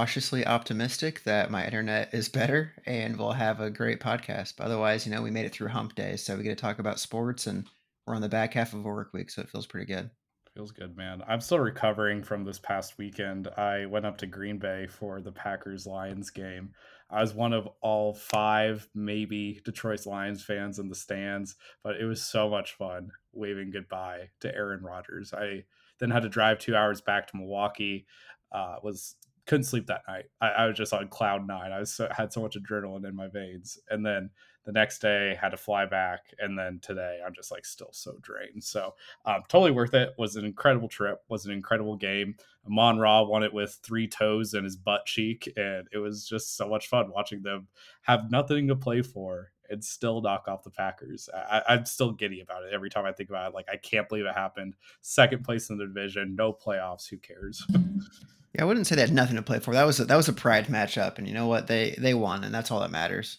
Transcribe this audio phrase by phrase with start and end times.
[0.00, 4.54] Cautiously optimistic that my internet is better and we'll have a great podcast.
[4.56, 6.78] But otherwise, you know, we made it through hump day, so we get to talk
[6.78, 7.66] about sports and
[8.06, 10.08] we're on the back half of a work week, so it feels pretty good.
[10.54, 11.22] Feels good, man.
[11.28, 13.48] I'm still recovering from this past weekend.
[13.58, 16.70] I went up to Green Bay for the Packers Lions game.
[17.10, 22.06] I was one of all five, maybe Detroit Lions fans in the stands, but it
[22.06, 25.34] was so much fun waving goodbye to Aaron Rodgers.
[25.34, 25.64] I
[25.98, 28.06] then had to drive two hours back to Milwaukee.
[28.50, 29.14] Uh, was
[29.50, 30.26] couldn't sleep that night.
[30.40, 31.72] I, I, was just on cloud nine.
[31.72, 34.30] I was so, had so much adrenaline in my veins, and then
[34.64, 38.12] the next day had to fly back, and then today I'm just like still so
[38.22, 38.62] drained.
[38.62, 40.10] So um, totally worth it.
[40.18, 41.18] Was an incredible trip.
[41.28, 42.36] Was an incredible game.
[42.64, 46.56] Amon Ra won it with three toes and his butt cheek, and it was just
[46.56, 47.66] so much fun watching them
[48.02, 51.28] have nothing to play for and still knock off the Packers.
[51.34, 53.54] I, am still giddy about it every time I think about it.
[53.56, 54.76] Like I can't believe it happened.
[55.00, 57.08] Second place in the division, no playoffs.
[57.08, 57.66] Who cares?
[58.54, 59.74] yeah, I wouldn't say they had nothing to play for.
[59.74, 61.66] That was a, that was a pride matchup, and you know what?
[61.66, 63.38] They they won, and that's all that matters.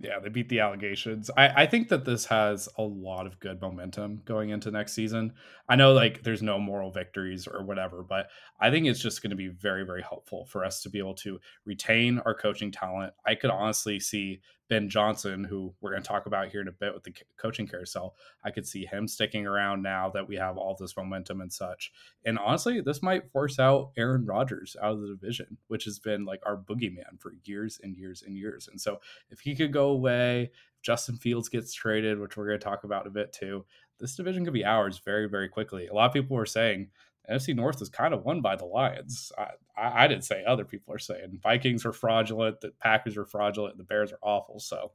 [0.00, 1.28] Yeah, they beat the allegations.
[1.36, 5.32] I, I think that this has a lot of good momentum going into next season.
[5.68, 8.28] I know like there's no moral victories or whatever, but
[8.60, 11.14] I think it's just going to be very, very helpful for us to be able
[11.16, 13.12] to retain our coaching talent.
[13.26, 16.72] I could honestly see Ben Johnson, who we're going to talk about here in a
[16.72, 20.58] bit with the coaching carousel, I could see him sticking around now that we have
[20.58, 21.90] all this momentum and such.
[22.24, 26.24] And honestly, this might force out Aaron Rodgers out of the division, which has been
[26.24, 28.68] like our boogeyman for years and years and years.
[28.70, 30.50] And so if he could go away,
[30.82, 33.64] Justin Fields gets traded, which we're going to talk about a bit too,
[33.98, 35.86] this division could be ours very, very quickly.
[35.86, 36.90] A lot of people were saying
[37.30, 39.32] NFC North is kind of won by the Lions.
[39.36, 43.76] I, I, didn't say other people are saying Vikings are fraudulent, the Packers are fraudulent,
[43.76, 44.60] the Bears are awful.
[44.60, 44.92] So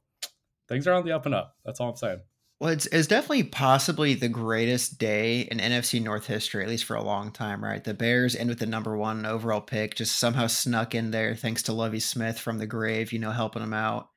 [0.68, 1.56] things are on the up and up.
[1.64, 2.20] That's all I'm saying.
[2.60, 6.96] Well, it's, it's definitely possibly the greatest day in NFC North history, at least for
[6.96, 7.82] a long time, right?
[7.82, 11.62] The Bears end with the number one overall pick, just somehow snuck in there thanks
[11.64, 14.08] to Lovie Smith from the grave, you know, helping them out.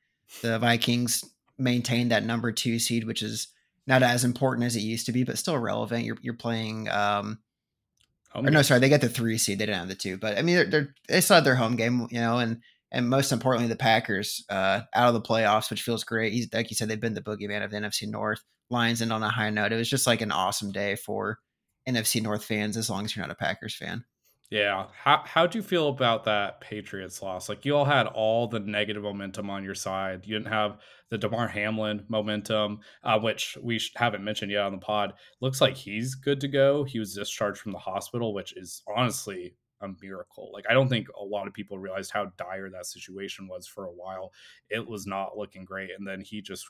[0.42, 1.24] The Vikings
[1.58, 3.48] maintained that number two seed, which is
[3.86, 6.04] not as important as it used to be, but still relevant.
[6.04, 7.38] You're you're playing um,
[8.30, 9.58] Home or no, sorry, they get the three seed.
[9.58, 11.76] They didn't have the two, but I mean, they're, they're they still had their home
[11.76, 15.82] game, you know, and and most importantly, the Packers uh, out of the playoffs, which
[15.82, 16.32] feels great.
[16.32, 18.42] He's like you said, they've been the boogeyman of the NFC North.
[18.70, 19.72] Lions end on a high note.
[19.72, 21.38] It was just like an awesome day for
[21.88, 24.04] NFC North fans, as long as you're not a Packers fan.
[24.50, 24.86] Yeah.
[24.94, 27.50] How how do you feel about that Patriots loss?
[27.50, 30.26] Like you all had all the negative momentum on your side.
[30.26, 30.78] You didn't have
[31.10, 35.12] the Damar Hamlin momentum, uh, which we haven't mentioned yet on the pod.
[35.42, 36.84] Looks like he's good to go.
[36.84, 40.50] He was discharged from the hospital, which is honestly a miracle.
[40.54, 43.84] Like I don't think a lot of people realized how dire that situation was for
[43.84, 44.32] a while.
[44.70, 46.66] It was not looking great, and then he just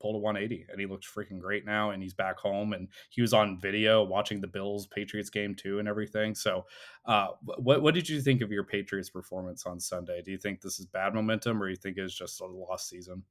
[0.00, 3.20] pulled a 180 and he looked freaking great now and he's back home and he
[3.20, 6.34] was on video watching the Bills Patriots game too and everything.
[6.34, 6.66] So,
[7.06, 7.28] uh,
[7.58, 10.22] what what did you think of your Patriots performance on Sunday?
[10.22, 13.22] Do you think this is bad momentum or you think it's just a lost season?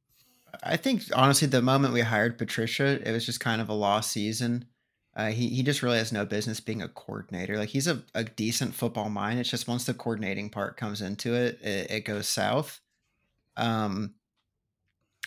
[0.64, 4.12] I think honestly, the moment we hired Patricia, it was just kind of a lost
[4.12, 4.66] season.
[5.16, 7.58] Uh, he he just really has no business being a coordinator.
[7.58, 9.40] Like he's a, a decent football mind.
[9.40, 12.80] It's just once the coordinating part comes into it, it, it goes south.
[13.58, 14.16] Um,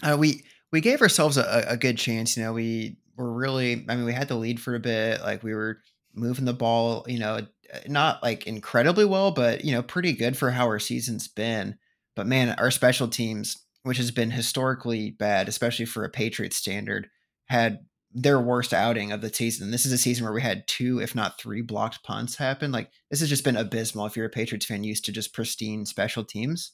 [0.03, 2.37] uh, we we gave ourselves a, a good chance.
[2.37, 5.21] You know, we were really, I mean, we had the lead for a bit.
[5.21, 5.79] Like we were
[6.15, 7.47] moving the ball, you know,
[7.87, 11.79] not like incredibly well, but, you know, pretty good for how our season's been.
[12.17, 17.09] But man, our special teams, which has been historically bad, especially for a Patriot standard,
[17.47, 17.81] had
[18.15, 19.71] their worst outing of the season.
[19.71, 22.71] This is a season where we had two, if not three, blocked punts happen.
[22.71, 24.05] Like this has just been abysmal.
[24.07, 26.73] If you're a Patriots fan, used to just pristine special teams,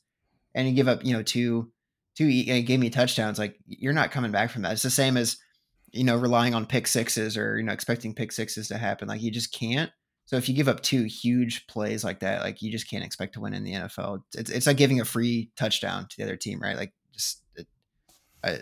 [0.54, 1.70] and you give up, you know, two
[2.18, 3.38] two he gave me touchdowns.
[3.38, 4.72] Like you're not coming back from that.
[4.72, 5.38] It's the same as
[5.92, 9.08] you know relying on pick sixes or you know expecting pick sixes to happen.
[9.08, 9.90] Like you just can't.
[10.26, 13.34] So if you give up two huge plays like that, like you just can't expect
[13.34, 14.24] to win in the NFL.
[14.34, 16.76] It's it's like giving a free touchdown to the other team, right?
[16.76, 17.66] Like just it,
[18.44, 18.58] I,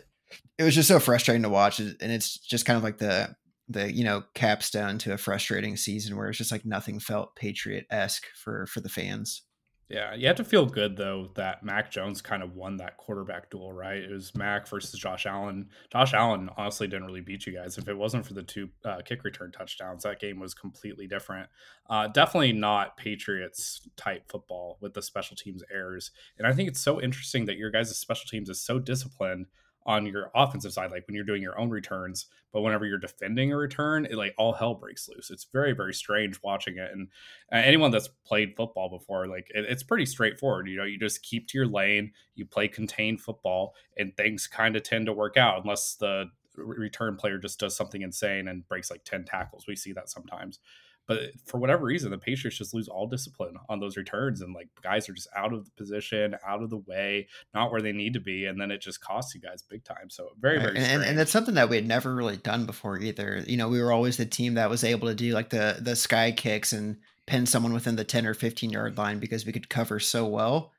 [0.59, 3.35] it was just so frustrating to watch, and it's just kind of like the
[3.69, 7.87] the you know capstone to a frustrating season where it's just like nothing felt Patriot
[7.91, 9.43] esque for for the fans.
[9.89, 13.51] Yeah, you have to feel good though that Mac Jones kind of won that quarterback
[13.51, 14.03] duel, right?
[14.03, 15.69] It was Mac versus Josh Allen.
[15.93, 17.79] Josh Allen honestly didn't really beat you guys.
[17.79, 21.49] If it wasn't for the two uh, kick return touchdowns, that game was completely different.
[21.89, 26.11] Uh, definitely not Patriots type football with the special teams errors.
[26.37, 29.47] And I think it's so interesting that your guys' special teams is so disciplined
[29.87, 33.53] on your offensive side, like when you're doing your own returns, but whenever you're defending
[33.53, 35.31] a return, it like all hell breaks loose.
[35.31, 36.91] It's very, very strange watching it.
[36.93, 37.09] And
[37.53, 40.69] uh, anyone that's played football before, like it, it's pretty straightforward.
[40.69, 44.75] You know, you just keep to your lane, you play contained football, and things kind
[44.75, 48.91] of tend to work out unless the return player just does something insane and breaks
[48.91, 49.67] like 10 tackles.
[49.67, 50.59] We see that sometimes.
[51.07, 54.69] But for whatever reason, the Patriots just lose all discipline on those returns, and like
[54.83, 58.15] guys are just out of the position, out of the way, not where they need
[58.15, 60.11] to be, and then it just costs you guys big time.
[60.11, 63.45] So very, very, and, and that's something that we had never really done before either.
[63.47, 65.97] You know, we were always the team that was able to do like the the
[65.97, 69.69] sky kicks and pin someone within the ten or fifteen yard line because we could
[69.69, 70.73] cover so well.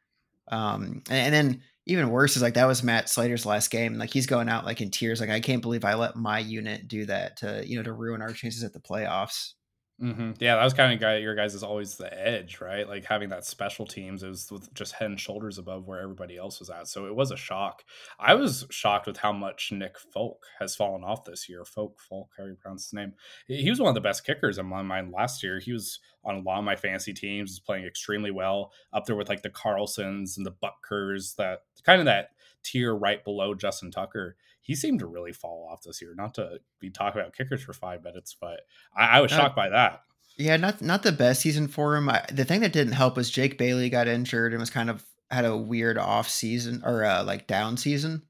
[0.50, 3.98] Um, and, and then even worse is like that was Matt Slater's last game.
[3.98, 5.22] Like he's going out like in tears.
[5.22, 8.22] Like I can't believe I let my unit do that to you know to ruin
[8.22, 9.54] our chances at the playoffs.
[10.02, 10.34] Mm-hmm.
[10.40, 11.18] Yeah, that was kind of guy.
[11.18, 12.88] Your guys is always the edge, right?
[12.88, 16.60] Like having that special teams is with just head and shoulders above where everybody else
[16.60, 16.88] was at.
[16.88, 17.84] So it was a shock.
[18.20, 21.66] I was shocked with how much Nick Folk has fallen off this year.
[21.66, 23.14] Folk, Folk, how you pronounce his name?
[23.48, 25.58] He was one of the best kickers in my mind last year.
[25.58, 29.16] He was on a lot of my fantasy teams, was playing extremely well, up there
[29.16, 32.30] with like the Carlsons and the Butkers, that kind of that
[32.62, 34.36] tier right below Justin Tucker
[34.68, 36.14] he seemed to really fall off this year.
[36.16, 38.60] Not to be talking about kickers for five minutes, but
[38.96, 40.02] I, I was shocked uh, by that.
[40.38, 42.10] Yeah, not not the best season for him.
[42.10, 45.04] I, the thing that didn't help was Jake Bailey got injured and was kind of
[45.32, 48.24] had a weird off season or uh, like down season,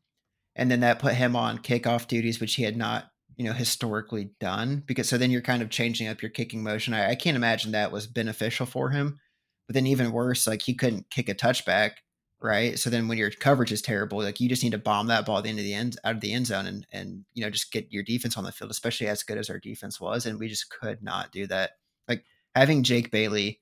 [0.56, 4.30] and then that put him on kickoff duties, which he had not you know historically
[4.40, 4.84] done.
[4.86, 6.94] Because so then you're kind of changing up your kicking motion.
[6.94, 9.20] I, I can't imagine that was beneficial for him.
[9.66, 11.94] But then even worse, like he couldn't kick a touchback
[12.42, 12.78] right?
[12.78, 15.38] So then when your coverage is terrible, like you just need to bomb that ball
[15.38, 17.50] at the end of the end out of the end zone and and you know
[17.50, 20.40] just get your defense on the field, especially as good as our defense was, and
[20.40, 21.72] we just could not do that.
[22.08, 22.24] Like
[22.56, 23.62] having Jake Bailey,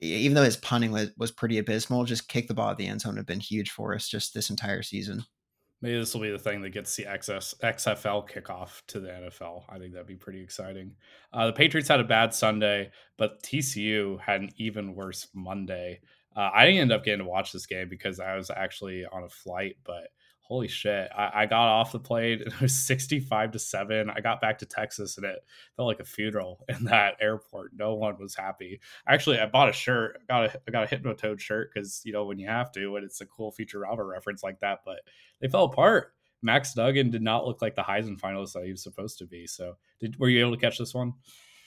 [0.00, 3.00] even though his punting was, was pretty abysmal, just kick the ball at the end
[3.00, 5.24] zone have been huge for us just this entire season.
[5.84, 9.64] Maybe this will be the thing that gets the XS, XFL kickoff to the NFL.
[9.68, 10.92] I think that'd be pretty exciting.
[11.30, 16.00] Uh, the Patriots had a bad Sunday, but TCU had an even worse Monday.
[16.36, 19.22] Uh, I didn't end up getting to watch this game because I was actually on
[19.24, 20.08] a flight, but
[20.40, 24.10] holy shit, I, I got off the plane and it was 65 to 7.
[24.10, 25.44] I got back to Texas and it
[25.76, 27.72] felt like a funeral in that airport.
[27.74, 28.80] No one was happy.
[29.08, 30.18] Actually, I bought a shirt.
[30.20, 32.96] I got a, I got a Hypnotoad shirt because, you know, when you have to,
[32.96, 35.00] and it's a cool Futurama reference like that, but
[35.40, 36.12] they fell apart.
[36.42, 39.46] Max Duggan did not look like the Heisman finalist that he was supposed to be.
[39.46, 41.14] So, did were you able to catch this one?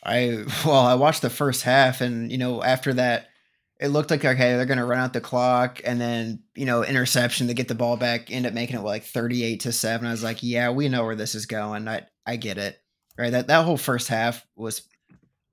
[0.04, 3.30] I well, I watched the first half, and you know, after that
[3.80, 7.48] it looked like okay, they're gonna run out the clock and then you know interception
[7.48, 10.08] to get the ball back, end up making it like thirty eight to seven.
[10.08, 11.88] I was like, yeah, we know where this is going.
[11.88, 12.80] I I get it.
[13.18, 14.88] Right, that that whole first half was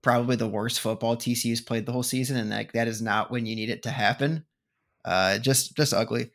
[0.02, 3.46] probably the worst football TCU's played the whole season, and like that is not when
[3.46, 4.44] you need it to happen.
[5.04, 6.30] Uh, just just ugly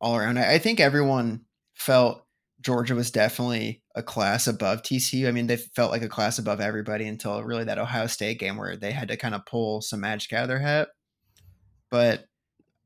[0.00, 0.38] all around.
[0.38, 1.44] I, I think everyone
[1.74, 2.24] felt
[2.60, 5.28] Georgia was definitely a class above TCU.
[5.28, 8.56] I mean, they felt like a class above everybody until really that Ohio State game
[8.56, 10.88] where they had to kind of pull some magic out of their hat
[11.94, 12.26] but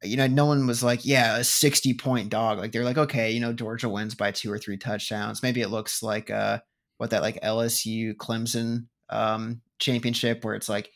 [0.02, 2.58] you know, no one was like, yeah, a 60 point dog.
[2.58, 5.43] Like they're like, okay, you know, Georgia wins by two or three touchdowns.
[5.43, 6.58] Maybe it looks like uh
[6.99, 10.90] what that like LSU Clemson um championship where it's like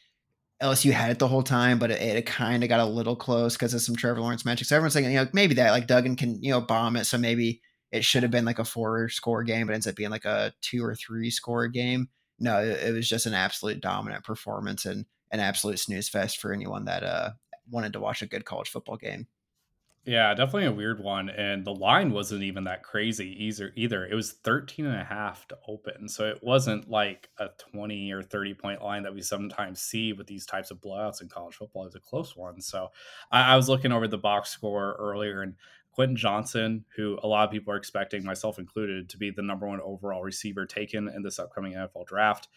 [0.62, 3.54] LSU had it the whole time, but it, it kind of got a little close
[3.54, 4.66] because of some Trevor Lawrence magic.
[4.66, 7.06] So everyone's saying, you know, maybe that like Duggan can, you know, bomb it.
[7.06, 7.62] So maybe
[7.92, 10.52] it should have been like a four score game, but ends up being like a
[10.60, 12.10] two or three score game.
[12.38, 16.52] No, it, it was just an absolute dominant performance and an absolute snooze fest for
[16.52, 17.30] anyone that uh
[17.70, 19.26] wanted to watch a good college football game.
[20.04, 21.30] Yeah, definitely a weird one.
[21.30, 23.72] And the line wasn't even that crazy either.
[23.76, 24.04] either.
[24.04, 26.08] It was 13 and a half to open.
[26.08, 30.26] So it wasn't like a 20 or 30 point line that we sometimes see with
[30.26, 31.86] these types of blowouts in college football.
[31.86, 32.60] It's a close one.
[32.60, 32.88] So
[33.30, 35.54] I, I was looking over the box score earlier and
[35.92, 39.68] Quentin Johnson, who a lot of people are expecting, myself included, to be the number
[39.68, 42.48] one overall receiver taken in this upcoming NFL draft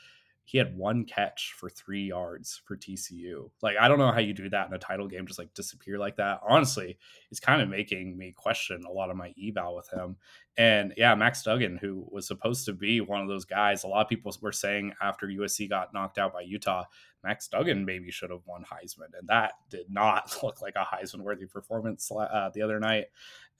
[0.47, 3.49] he had one catch for three yards for TCU.
[3.63, 5.97] Like, I don't know how you do that in a title game, just like disappear
[5.97, 6.39] like that.
[6.47, 6.99] Honestly,
[7.31, 10.17] it's kind of making me question a lot of my eval with him.
[10.55, 14.03] And yeah, Max Duggan, who was supposed to be one of those guys, a lot
[14.03, 16.83] of people were saying after USC got knocked out by Utah,
[17.23, 19.17] Max Duggan maybe should have won Heisman.
[19.19, 23.05] And that did not look like a Heisman worthy performance uh, the other night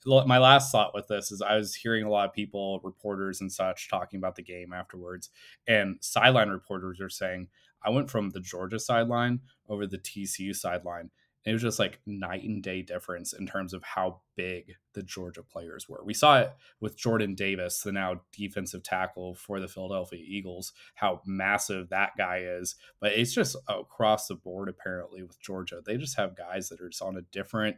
[0.04, 3.50] my last thought with this is I was hearing a lot of people, reporters and
[3.50, 5.30] such, talking about the game afterwards,
[5.66, 7.48] and sideline reporters are saying,
[7.84, 11.10] I went from the Georgia sideline over the TCU sideline.
[11.44, 15.02] And it was just like night and day difference in terms of how big the
[15.04, 16.02] Georgia players were.
[16.04, 21.20] We saw it with Jordan Davis, the now defensive tackle for the Philadelphia Eagles, how
[21.24, 22.74] massive that guy is.
[23.00, 25.80] But it's just across the board, apparently, with Georgia.
[25.86, 27.76] They just have guys that are just on a different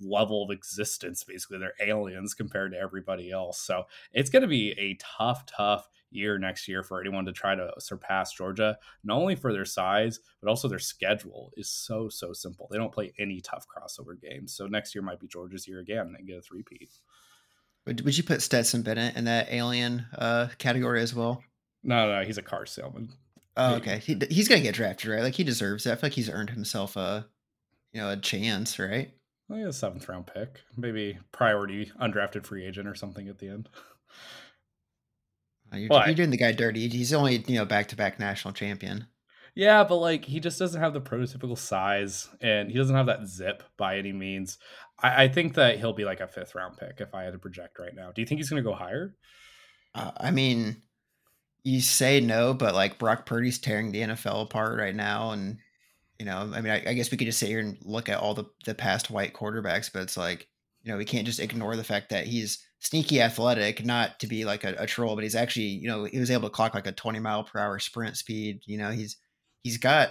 [0.00, 1.24] level of existence.
[1.24, 3.60] Basically, they're aliens compared to everybody else.
[3.60, 7.54] So it's going to be a tough, tough year next year for anyone to try
[7.54, 12.32] to surpass Georgia, not only for their size, but also their schedule is so, so
[12.32, 12.66] simple.
[12.70, 14.52] They don't play any tough crossover games.
[14.52, 16.90] So next year might be Georgia's year again and get a three-peat.
[17.86, 21.42] Would, would you put Stetson Bennett in that alien uh, category as well?
[21.82, 23.10] No, no, he's a car salesman.
[23.56, 23.98] Oh, okay.
[23.98, 25.22] He, he's gonna get drafted, right?
[25.22, 25.92] Like he deserves it.
[25.92, 27.26] I feel like he's earned himself a,
[27.92, 29.12] you know, a chance, right?
[29.50, 33.68] Well, a seventh round pick, maybe priority undrafted free agent or something at the end.
[35.72, 36.86] Uh, you're, you're, doing the guy dirty.
[36.88, 39.08] He's only you know back to back national champion.
[39.56, 43.26] Yeah, but like he just doesn't have the prototypical size, and he doesn't have that
[43.26, 44.56] zip by any means.
[45.02, 47.38] I, I think that he'll be like a fifth round pick if I had to
[47.40, 48.12] project right now.
[48.12, 49.16] Do you think he's going to go higher?
[49.96, 50.80] Uh, I mean,
[51.64, 55.58] you say no, but like Brock Purdy's tearing the NFL apart right now, and
[56.20, 58.18] you know, I mean, I, I, guess we could just sit here and look at
[58.18, 60.46] all the the past white quarterbacks, but it's like
[60.82, 64.44] you know we can't just ignore the fact that he's sneaky athletic, not to be
[64.44, 66.86] like a, a troll, but he's actually you know he was able to clock like
[66.86, 68.60] a twenty mile per hour sprint speed.
[68.66, 69.16] You know, he's
[69.62, 70.10] he's got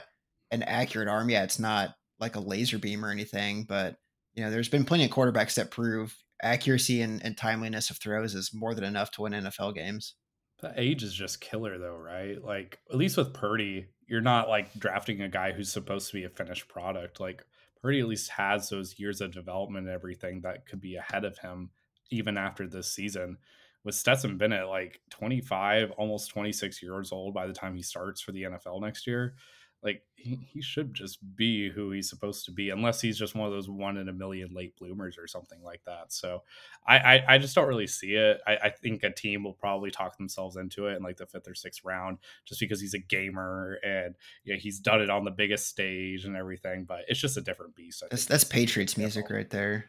[0.50, 1.30] an accurate arm.
[1.30, 3.98] Yeah, it's not like a laser beam or anything, but
[4.34, 8.34] you know, there's been plenty of quarterbacks that prove accuracy and, and timeliness of throws
[8.34, 10.16] is more than enough to win NFL games.
[10.62, 12.44] The age is just killer, though, right?
[12.44, 16.26] Like, at least with Purdy, you're not like drafting a guy who's supposed to be
[16.26, 17.20] a finished product.
[17.20, 17.44] Like,
[17.82, 21.38] Purdy at least has those years of development and everything that could be ahead of
[21.38, 21.70] him
[22.10, 23.38] even after this season.
[23.86, 28.34] With Stetson Bennett, like 25, almost 26 years old by the time he starts for
[28.34, 29.36] the NFL next year,
[29.84, 33.48] like he, he should just be who he's supposed to be unless he's just one
[33.48, 36.12] of those one in a million late bloomers or something like that.
[36.12, 36.44] So
[36.86, 38.42] i i, I just don't really see it.
[38.46, 41.48] I, I, think a team will probably talk themselves into it in like the fifth
[41.48, 45.24] or sixth round just because he's a gamer and you know, he's done it on
[45.24, 49.30] the biggest stage and everything but it's just a different beast that's, that's patriots music
[49.30, 49.86] right there.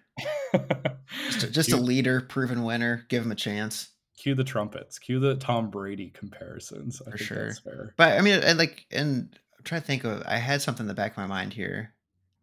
[1.30, 3.90] Just, just a leader proven winner give him a chance.
[4.16, 4.98] Cue the trumpets.
[4.98, 7.02] Cue the tom brady comparisons.
[7.06, 7.94] I for sure.
[7.96, 10.22] but i mean and like and I'm trying to think of.
[10.26, 11.92] I had something in the back of my mind here.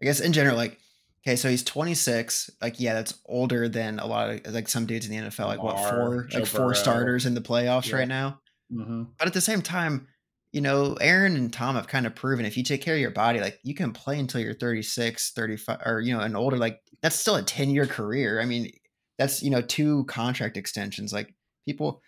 [0.01, 0.77] I guess in general, like,
[1.25, 2.51] okay, so he's 26.
[2.61, 5.47] Like, yeah, that's older than a lot of like some dudes in the NFL.
[5.47, 6.73] Like, what four, Joe like four Burrow.
[6.73, 7.95] starters in the playoffs yeah.
[7.95, 8.39] right now.
[8.71, 9.03] Mm-hmm.
[9.17, 10.07] But at the same time,
[10.53, 13.11] you know, Aaron and Tom have kind of proven if you take care of your
[13.11, 16.57] body, like you can play until you're 36, 35, or you know, and older.
[16.57, 18.39] Like that's still a 10 year career.
[18.39, 18.71] I mean,
[19.17, 21.11] that's you know two contract extensions.
[21.11, 21.33] Like
[21.65, 22.03] people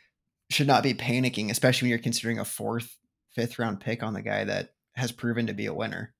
[0.51, 2.95] should not be panicking, especially when you're considering a fourth,
[3.35, 6.13] fifth round pick on the guy that has proven to be a winner.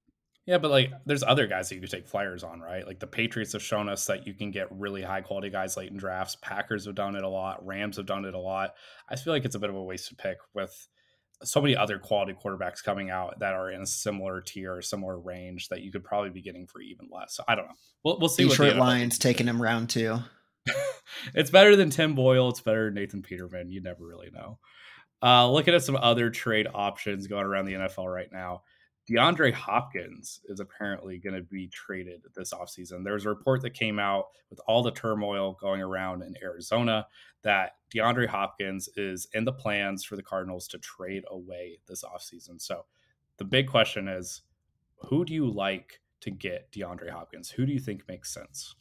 [0.46, 2.86] Yeah, but like there's other guys that you could take flyers on, right?
[2.86, 5.92] Like the Patriots have shown us that you can get really high quality guys late
[5.92, 6.38] in drafts.
[6.42, 7.64] Packers have done it a lot.
[7.64, 8.74] Rams have done it a lot.
[9.08, 10.88] I feel like it's a bit of a wasted pick with
[11.44, 15.20] so many other quality quarterbacks coming out that are in a similar tier or similar
[15.20, 17.36] range that you could probably be getting for even less.
[17.36, 17.76] So I don't know.
[18.04, 18.48] We'll, we'll see.
[18.48, 20.18] Detroit Lions taking him round two.
[21.36, 22.50] it's better than Tim Boyle.
[22.50, 23.70] It's better than Nathan Peterman.
[23.70, 24.58] You never really know.
[25.22, 28.64] Uh, looking at some other trade options going around the NFL right now.
[29.10, 33.04] DeAndre Hopkins is apparently going to be traded this offseason.
[33.04, 37.08] There was a report that came out with all the turmoil going around in Arizona
[37.42, 42.62] that DeAndre Hopkins is in the plans for the Cardinals to trade away this offseason.
[42.62, 42.86] So
[43.38, 44.44] the big question is
[44.98, 47.50] who do you like to get DeAndre Hopkins?
[47.50, 48.76] Who do you think makes sense?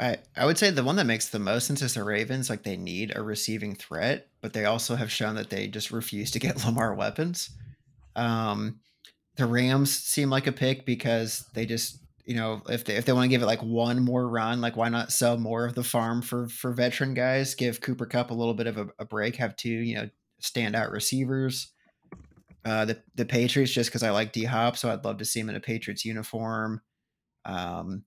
[0.00, 2.50] I, I would say the one that makes the most sense is the Ravens.
[2.50, 6.30] Like they need a receiving threat, but they also have shown that they just refuse
[6.32, 7.50] to get Lamar weapons.
[8.16, 8.80] Um,
[9.36, 13.12] the Rams seem like a pick because they just you know if they if they
[13.12, 15.84] want to give it like one more run, like why not sell more of the
[15.84, 17.54] farm for for veteran guys?
[17.54, 19.36] Give Cooper Kupp a little bit of a, a break.
[19.36, 20.08] Have two you know
[20.42, 21.72] standout receivers.
[22.64, 25.40] Uh, the the Patriots just because I like D Hop, so I'd love to see
[25.40, 26.80] him in a Patriots uniform.
[27.44, 28.04] Um,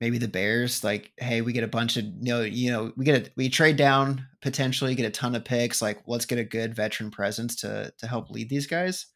[0.00, 3.04] maybe the Bears, like, hey, we get a bunch of you know, you know, we
[3.04, 5.82] get a we trade down potentially, get a ton of picks.
[5.82, 9.06] Like, let's get a good veteran presence to to help lead these guys.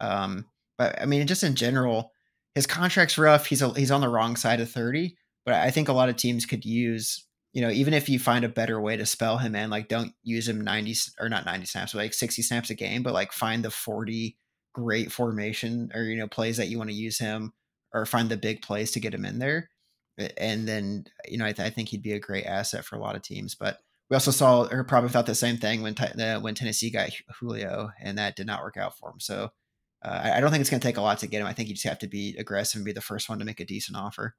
[0.00, 0.46] Um,
[0.82, 2.12] but I mean, just in general,
[2.54, 3.46] his contract's rough.
[3.46, 5.16] He's a, he's on the wrong side of thirty.
[5.44, 8.44] But I think a lot of teams could use, you know, even if you find
[8.44, 11.66] a better way to spell him in, like don't use him ninety or not ninety
[11.66, 14.36] snaps, but like sixty snaps a game, but like find the forty
[14.74, 17.52] great formation or you know plays that you want to use him,
[17.92, 19.68] or find the big plays to get him in there
[20.36, 23.00] and then you know I, th- I, think he'd be a great asset for a
[23.00, 23.54] lot of teams.
[23.54, 23.78] But
[24.10, 27.10] we also saw or probably thought the same thing when uh, when Tennessee got
[27.40, 29.20] Julio, and that did not work out for him.
[29.20, 29.50] So
[30.04, 31.46] uh, I, don't think it's going to take a lot to get him.
[31.46, 33.60] I think you just have to be aggressive and be the first one to make
[33.60, 34.34] a decent offer.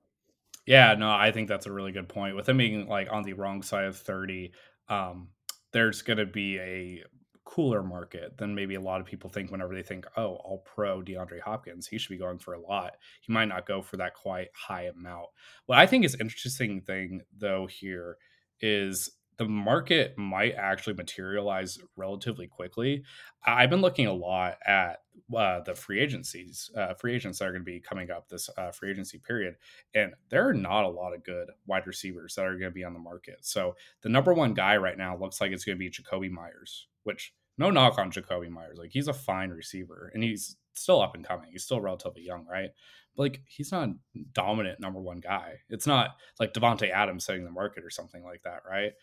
[0.66, 2.36] Yeah, no, I think that's a really good point.
[2.36, 4.54] With him being like on the wrong side of thirty,
[4.88, 5.30] um,
[5.72, 7.04] there's going to be a
[7.46, 11.02] cooler market than maybe a lot of people think whenever they think, oh, all pro
[11.02, 12.94] DeAndre Hopkins, he should be going for a lot.
[13.22, 15.28] He might not go for that quite high amount.
[15.66, 18.18] What I think is interesting thing though here
[18.62, 23.04] is the market might actually materialize relatively quickly.
[23.44, 25.02] I've been looking a lot at
[25.36, 28.50] uh, the free agencies, uh, free agents that are going to be coming up this
[28.58, 29.56] uh, free agency period,
[29.96, 32.84] and there are not a lot of good wide receivers that are going to be
[32.84, 33.38] on the market.
[33.42, 36.88] So the number one guy right now looks like it's going to be Jakobi Meyers,
[37.04, 38.78] which no knock on Jakobi Meyers.
[38.78, 41.50] Like he's a fine receiver and he's still up and coming.
[41.52, 42.70] He's still relatively young, right?
[43.16, 43.90] But like he's not
[44.34, 45.60] dominant number one guy.
[45.70, 48.94] It's not like Davante Adams setting the market or something like that, right?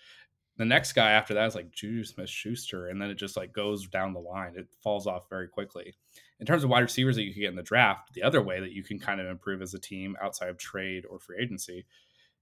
[0.56, 3.52] The next guy after that is like Juju Smith Schuster, and then it just like
[3.52, 4.54] goes down the line.
[4.56, 5.94] It falls off very quickly.
[6.38, 8.60] In terms of wide receivers that you can get in the draft, the other way
[8.60, 11.86] that you can kind of improve as a team outside of trade or free agency,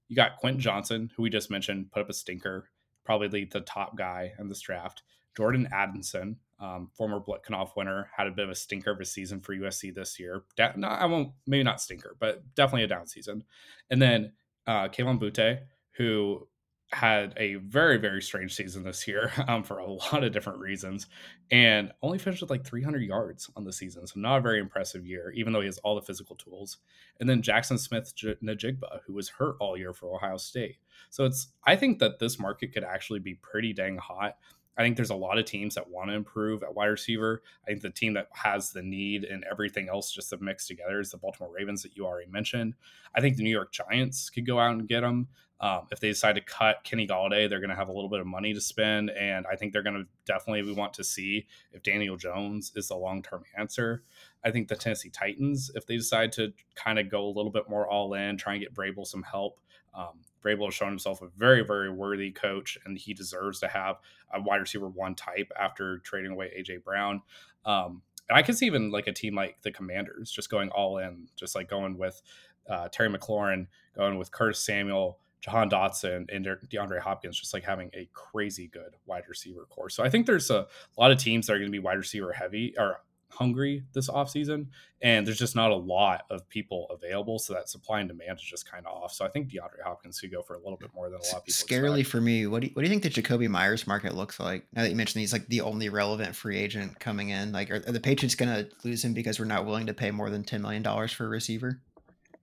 [0.09, 2.69] you got Quentin Johnson, who we just mentioned, put up a stinker,
[3.05, 5.03] probably the top guy in this draft.
[5.37, 9.39] Jordan Addison, um, former Biletnikoff winner, had a bit of a stinker of a season
[9.39, 10.43] for USC this year.
[10.55, 13.43] Da- no, I won't, maybe not stinker, but definitely a down season.
[13.89, 14.33] And then
[14.67, 15.61] uh, Boutte,
[15.91, 16.47] who
[16.91, 21.05] had a very very strange season this year um, for a lot of different reasons
[21.51, 25.05] and only finished with like 300 yards on the season so not a very impressive
[25.05, 26.77] year even though he has all the physical tools
[27.19, 30.77] and then Jaxon smith-njigba who was hurt all year for ohio state
[31.11, 34.37] so it's i think that this market could actually be pretty dang hot
[34.77, 37.41] I think there's a lot of teams that want to improve at wide receiver.
[37.65, 40.99] I think the team that has the need and everything else just to mix together
[40.99, 42.75] is the Baltimore Ravens that you already mentioned.
[43.13, 45.27] I think the New York Giants could go out and get them.
[45.61, 48.21] Um, if they decide to cut Kenny Golladay, they're going to have a little bit
[48.21, 51.47] of money to spend, and I think they're going to definitely we want to see
[51.73, 54.03] if Daniel Jones is the long term answer.
[54.45, 57.69] I think the Tennessee Titans, if they decide to kind of go a little bit
[57.69, 59.59] more all in, try and get Vrabel some help,
[59.93, 63.97] um, Vrabel has shown himself a very, very worthy coach, and he deserves to have
[64.33, 67.21] a wide receiver one type after trading away AJ Brown.
[67.65, 70.97] Um, and I could see even like a team like the Commanders just going all
[70.99, 72.21] in, just like going with
[72.69, 77.89] uh, Terry McLaurin, going with Curtis Samuel, Jahan Dotson, and DeAndre Hopkins, just like having
[77.93, 79.89] a crazy good wide receiver core.
[79.89, 80.67] So I think there's a
[80.97, 84.67] lot of teams that are going to be wide receiver heavy or hungry this offseason
[85.01, 88.43] and there's just not a lot of people available so that supply and demand is
[88.43, 89.13] just kind of off.
[89.13, 91.37] So i think deandre hopkins could go for a little bit more than a lot
[91.37, 92.11] of people scarily expect.
[92.11, 94.65] for me what do, you, what do you think the jakobi meyers market looks like?
[94.73, 97.75] Now that you mentioned he's like the only relevant free agent coming in like are,
[97.75, 100.43] are the patriots going to lose him because we're not willing to pay more than
[100.43, 101.81] $10 million for a receiver?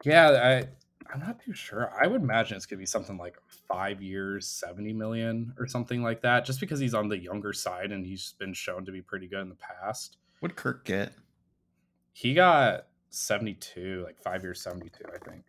[0.05, 0.69] Yeah i
[1.13, 1.93] i'm not too sure.
[2.01, 3.37] I would imagine it's going to be something like
[3.69, 7.93] five years 70 million or something like that just because he's on the younger side
[7.93, 11.13] and he's been shown to be pretty good in the past What'd Kirk get?
[12.13, 15.45] He got 72, like five years, 72, I think.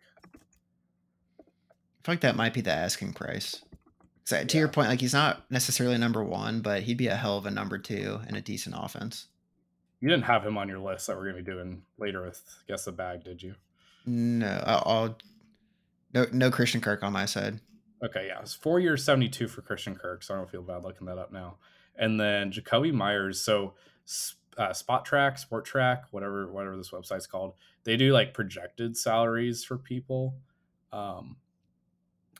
[1.38, 1.42] I
[2.04, 3.62] feel like that might be the asking price.
[4.24, 4.60] So to yeah.
[4.60, 7.50] your point, like he's not necessarily number one, but he'd be a hell of a
[7.50, 9.26] number two in a decent offense.
[10.00, 12.42] You didn't have him on your list that we're going to be doing later with
[12.68, 13.54] Guess the Bag, did you?
[14.06, 15.18] No, I'll,
[16.14, 17.60] no, no Christian Kirk on my side.
[18.04, 21.06] Okay, yeah, it's four years, seventy-two for Christian Kirk, so I don't feel bad looking
[21.08, 21.56] that up now.
[21.96, 23.74] And then Jakobi Meyers, so
[24.58, 27.54] uh, track, Spotrac, whatever whatever this website's called.
[27.84, 30.34] They do like projected salaries for people.
[30.92, 31.36] Um,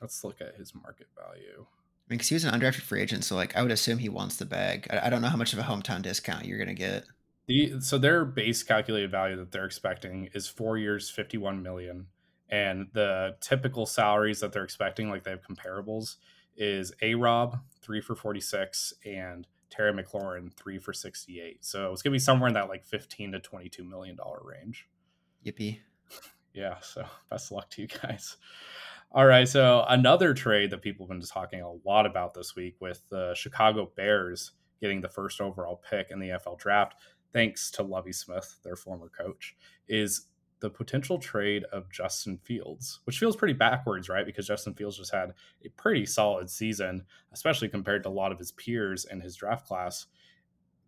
[0.00, 1.64] let's look at his market value.
[1.64, 4.08] I mean, because he was an undrafted free agent, so like I would assume he
[4.08, 4.86] wants the bag.
[4.90, 7.04] I, I don't know how much of a hometown discount you're gonna get.
[7.46, 12.06] The so their base calculated value that they're expecting is four years, fifty one million,
[12.48, 16.16] and the typical salaries that they're expecting, like they have comparables,
[16.56, 21.64] is A Rob three for forty six and Terry McLaurin three for 68.
[21.64, 24.88] So it's going to be somewhere in that like 15 to 22 million dollar range.
[25.44, 25.78] Yippee.
[26.54, 26.76] Yeah.
[26.80, 28.36] So best of luck to you guys.
[29.12, 29.48] All right.
[29.48, 33.34] So another trade that people have been talking a lot about this week with the
[33.34, 36.94] Chicago Bears getting the first overall pick in the NFL draft,
[37.32, 39.56] thanks to Lovie Smith, their former coach,
[39.88, 40.26] is
[40.60, 44.26] the potential trade of Justin Fields, which feels pretty backwards, right?
[44.26, 45.32] Because Justin Fields just had
[45.64, 49.66] a pretty solid season, especially compared to a lot of his peers in his draft
[49.66, 50.06] class.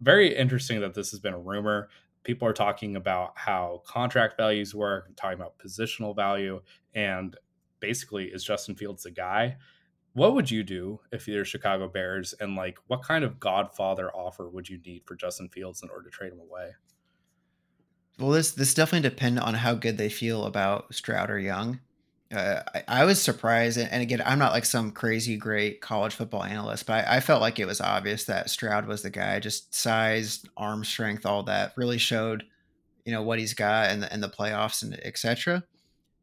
[0.01, 1.89] Very interesting that this has been a rumor.
[2.25, 6.61] People are talking about how contract values work, talking about positional value,
[6.95, 7.37] and
[7.81, 9.57] basically, is Justin Fields the guy?
[10.15, 12.35] What would you do if you're Chicago Bears?
[12.41, 16.05] And like, what kind of Godfather offer would you need for Justin Fields in order
[16.05, 16.71] to trade him away?
[18.21, 21.81] Well, this this definitely depend on how good they feel about Stroud or Young.
[22.33, 26.15] Uh, I, I, was surprised, and, and, again, I'm not like some crazy great college
[26.15, 29.41] football analyst, but I, I, felt like it was obvious that Stroud was the guy.
[29.41, 32.45] Just size, arm strength, all that really showed,
[33.05, 35.65] you know, what he's got and the, and the playoffs and etc.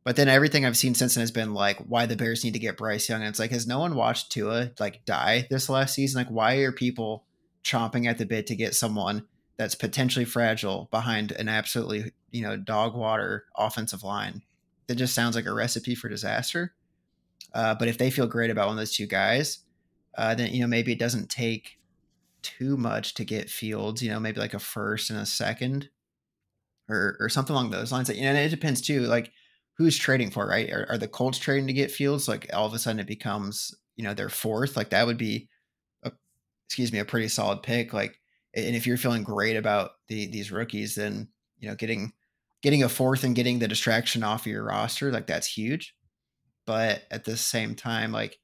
[0.05, 2.59] But then everything I've seen since then has been like why the Bears need to
[2.59, 5.95] get Bryce Young, and it's like has no one watched Tua like die this last
[5.95, 6.21] season?
[6.21, 7.25] Like why are people
[7.65, 9.25] chomping at the bit to get someone
[9.57, 14.43] that's potentially fragile behind an absolutely you know dog water offensive line.
[14.87, 16.73] That just sounds like a recipe for disaster.
[17.53, 19.59] Uh, but if they feel great about one of those two guys,
[20.17, 21.79] uh, then you know maybe it doesn't take
[22.41, 24.01] too much to get Fields.
[24.01, 25.89] You know, maybe like a first and a second,
[26.89, 28.09] or or something along those lines.
[28.09, 29.01] You know, and it depends too.
[29.01, 29.31] Like
[29.77, 30.71] who's trading for, right?
[30.71, 32.27] Are, are the Colts trading to get Fields?
[32.27, 34.77] Like all of a sudden it becomes you know their fourth.
[34.77, 35.49] Like that would be
[36.03, 36.11] a
[36.67, 37.93] excuse me a pretty solid pick.
[37.93, 38.19] Like
[38.57, 42.13] and if you're feeling great about the these rookies, then you know getting
[42.61, 45.95] getting a fourth and getting the distraction off of your roster, like that's huge.
[46.65, 48.39] But at the same time, like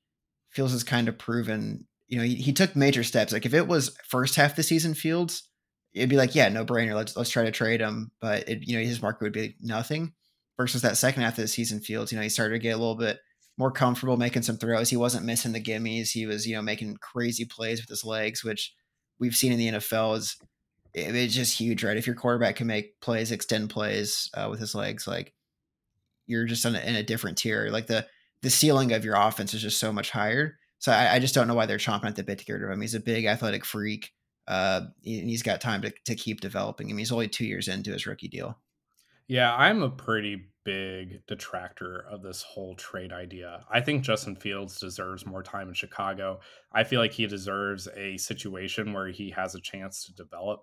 [0.49, 3.33] Fields has kind of proven, you know, he, he took major steps.
[3.33, 5.49] Like if it was first half the season Fields,
[5.93, 6.95] it'd be like, yeah, no brainer.
[6.95, 8.11] Let's let's try to trade him.
[8.21, 10.13] But it, you know, his market would be nothing.
[10.55, 12.77] Versus that second half of the season Fields, you know, he started to get a
[12.77, 13.19] little bit
[13.57, 14.91] more comfortable making some throws.
[14.91, 16.11] He wasn't missing the gimmies.
[16.11, 18.71] He was, you know, making crazy plays with his legs, which
[19.19, 20.37] we've seen in the NFL is
[20.93, 21.97] it's just huge, right?
[21.97, 25.33] If your quarterback can make plays, extend plays uh, with his legs, like
[26.27, 27.69] you're just in a, in a, different tier.
[27.69, 28.05] Like the
[28.41, 30.57] the ceiling of your offense is just so much higher.
[30.77, 32.63] So I, I, just don't know why they're chomping at the bit to get rid
[32.63, 32.81] of him.
[32.81, 34.11] He's a big athletic freak,
[34.47, 36.87] uh, and he's got time to to keep developing.
[36.87, 38.59] I mean, he's only two years into his rookie deal.
[39.27, 43.65] Yeah, I'm a pretty big detractor of this whole trade idea.
[43.71, 46.39] I think Justin Fields deserves more time in Chicago.
[46.71, 50.61] I feel like he deserves a situation where he has a chance to develop.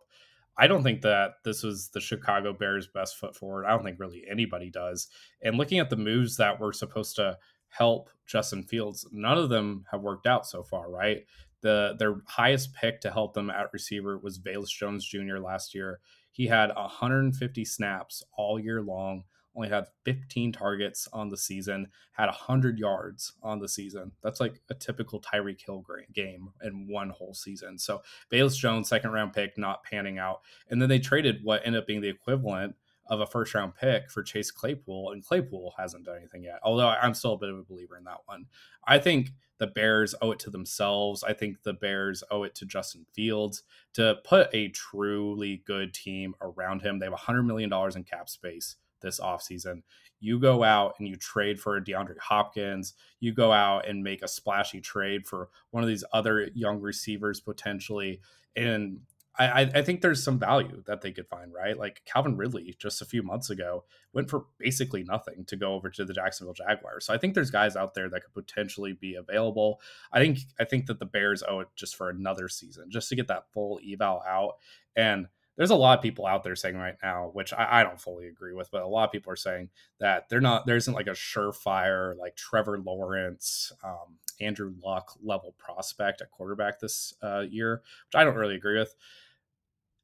[0.57, 3.65] I don't think that this was the Chicago Bears' best foot forward.
[3.65, 5.09] I don't think really anybody does.
[5.43, 9.85] And looking at the moves that were supposed to help Justin Fields, none of them
[9.91, 11.25] have worked out so far, right?
[11.63, 15.39] The their highest pick to help them at receiver was Velus Jones Jr.
[15.39, 16.01] last year.
[16.33, 22.27] He had 150 snaps all year long, only had 15 targets on the season, had
[22.27, 24.13] 100 yards on the season.
[24.23, 27.79] That's like a typical Tyreek Hill game in one whole season.
[27.79, 30.43] So Bayless Jones, second round pick, not panning out.
[30.71, 32.75] And then they traded what ended up being the equivalent
[33.11, 36.61] of a first round pick for Chase Claypool, and Claypool hasn't done anything yet.
[36.63, 38.47] Although I'm still a bit of a believer in that one.
[38.87, 41.25] I think the Bears owe it to themselves.
[41.25, 46.35] I think the Bears owe it to Justin Fields to put a truly good team
[46.41, 46.99] around him.
[46.99, 49.83] They have $100 million in cap space this offseason.
[50.21, 52.95] You go out and you trade for a DeAndre Hopkins.
[53.21, 57.41] You go out and make a splashy trade for one of these other young receivers
[57.41, 58.21] potentially.
[58.55, 59.01] And
[59.39, 61.79] I, I think there's some value that they could find, right?
[61.79, 65.89] Like Calvin Ridley just a few months ago went for basically nothing to go over
[65.89, 67.07] to the Jacksonville Jaguars.
[67.07, 69.81] So I think there's guys out there that could potentially be available.
[70.13, 73.17] I think I think that the Bears owe it just for another season, just to
[73.17, 74.57] get that full eval out.
[74.95, 75.29] And
[75.61, 78.29] there's a lot of people out there saying right now, which I, I don't fully
[78.29, 79.69] agree with, but a lot of people are saying
[79.99, 85.55] that they're not there isn't like a surefire like Trevor Lawrence, um, Andrew Luck level
[85.59, 88.95] prospect at quarterback this uh, year, which I don't really agree with.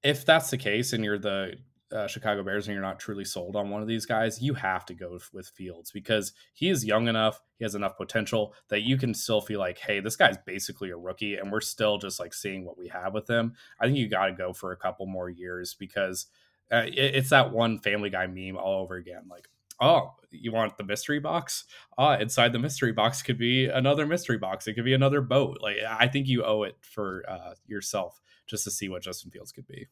[0.02, 1.54] If that's the case and you're the
[1.92, 4.84] uh, Chicago Bears and you're not truly sold on one of these guys, you have
[4.86, 8.96] to go with Fields because he is young enough, he has enough potential that you
[8.96, 12.34] can still feel like, hey, this guy's basically a rookie and we're still just like
[12.34, 13.54] seeing what we have with him.
[13.80, 16.26] I think you got to go for a couple more years because
[16.72, 19.22] uh, it, it's that one Family Guy meme all over again.
[19.30, 19.48] Like,
[19.80, 21.64] oh, you want the mystery box?
[21.96, 24.66] Ah, inside the mystery box could be another mystery box.
[24.66, 25.58] It could be another boat.
[25.60, 29.52] Like, I think you owe it for uh, yourself just to see what Justin Fields
[29.52, 29.86] could be.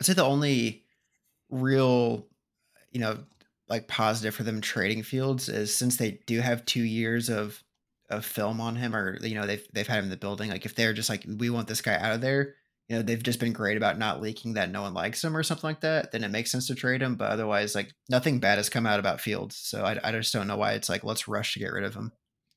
[0.00, 0.84] I'd say the only
[1.50, 2.26] real,
[2.90, 3.18] you know,
[3.68, 7.62] like positive for them trading Fields is since they do have two years of
[8.08, 10.50] of film on him, or you know they've they've had him in the building.
[10.50, 12.54] Like if they're just like we want this guy out of there,
[12.88, 15.42] you know they've just been great about not leaking that no one likes him or
[15.42, 16.12] something like that.
[16.12, 17.16] Then it makes sense to trade him.
[17.16, 20.46] But otherwise, like nothing bad has come out about Fields, so I I just don't
[20.46, 22.12] know why it's like let's rush to get rid of him.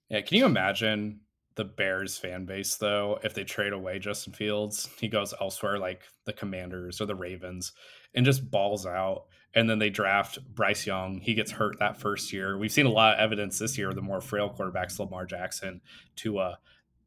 [0.10, 1.22] Yeah, can you imagine
[1.60, 4.88] the Bears fan base though if they trade away Justin Fields.
[4.98, 7.74] He goes elsewhere like the Commanders or the Ravens
[8.14, 9.26] and just balls out.
[9.56, 11.20] And then they draft Bryce Young.
[11.20, 12.58] He gets hurt that first year.
[12.58, 13.92] We've seen a lot of evidence this year.
[13.94, 15.82] The more frail quarterbacks, Lamar Jackson,
[16.18, 16.56] to uh,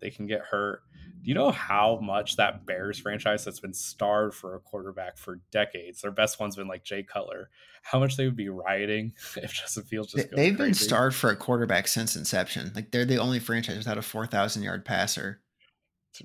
[0.01, 0.83] they can get hurt.
[1.23, 5.41] Do you know how much that Bears franchise that's been starved for a quarterback for
[5.53, 6.03] decades?
[6.03, 7.49] Their best one's been like Jay Cutler.
[7.83, 10.71] How much they would be rioting if Justin Fields just they've crazy.
[10.71, 12.73] been starved for a quarterback since inception.
[12.75, 15.41] Like they're the only franchise without a four thousand yard passer.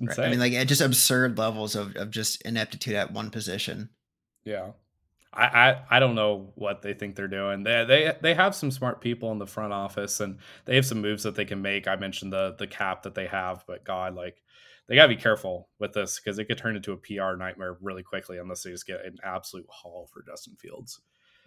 [0.00, 0.18] Right?
[0.18, 3.90] I mean, like at just absurd levels of of just ineptitude at one position.
[4.48, 4.70] Yeah.
[5.32, 7.62] I, I, I don't know what they think they're doing.
[7.62, 11.02] They, they they have some smart people in the front office and they have some
[11.02, 11.86] moves that they can make.
[11.86, 14.42] I mentioned the the cap that they have, but God, like
[14.86, 18.02] they gotta be careful with this because it could turn into a PR nightmare really
[18.02, 21.00] quickly unless they just get an absolute haul for Justin Fields.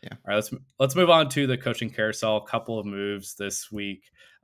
[0.04, 0.10] Yeah.
[0.14, 2.38] All right, let's let's move on to the coaching carousel.
[2.38, 4.04] A couple of moves this week.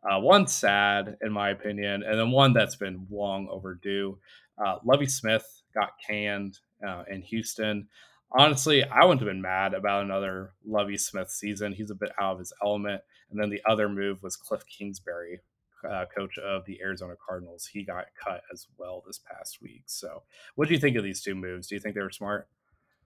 [0.10, 4.18] Uh, one sad, in my opinion, and then one that's been long overdue.
[4.64, 7.88] Uh, Lovie Smith got canned uh, in Houston
[8.32, 11.74] honestly, I wouldn't have been mad about another Lovie Smith season.
[11.74, 13.02] He's a bit out of his element.
[13.30, 15.42] And then the other move was Cliff Kingsbury,
[15.88, 17.66] uh, coach of the Arizona Cardinals.
[17.66, 19.84] He got cut as well this past week.
[19.86, 20.24] So,
[20.56, 21.68] what do you think of these two moves?
[21.68, 22.48] Do you think they were smart?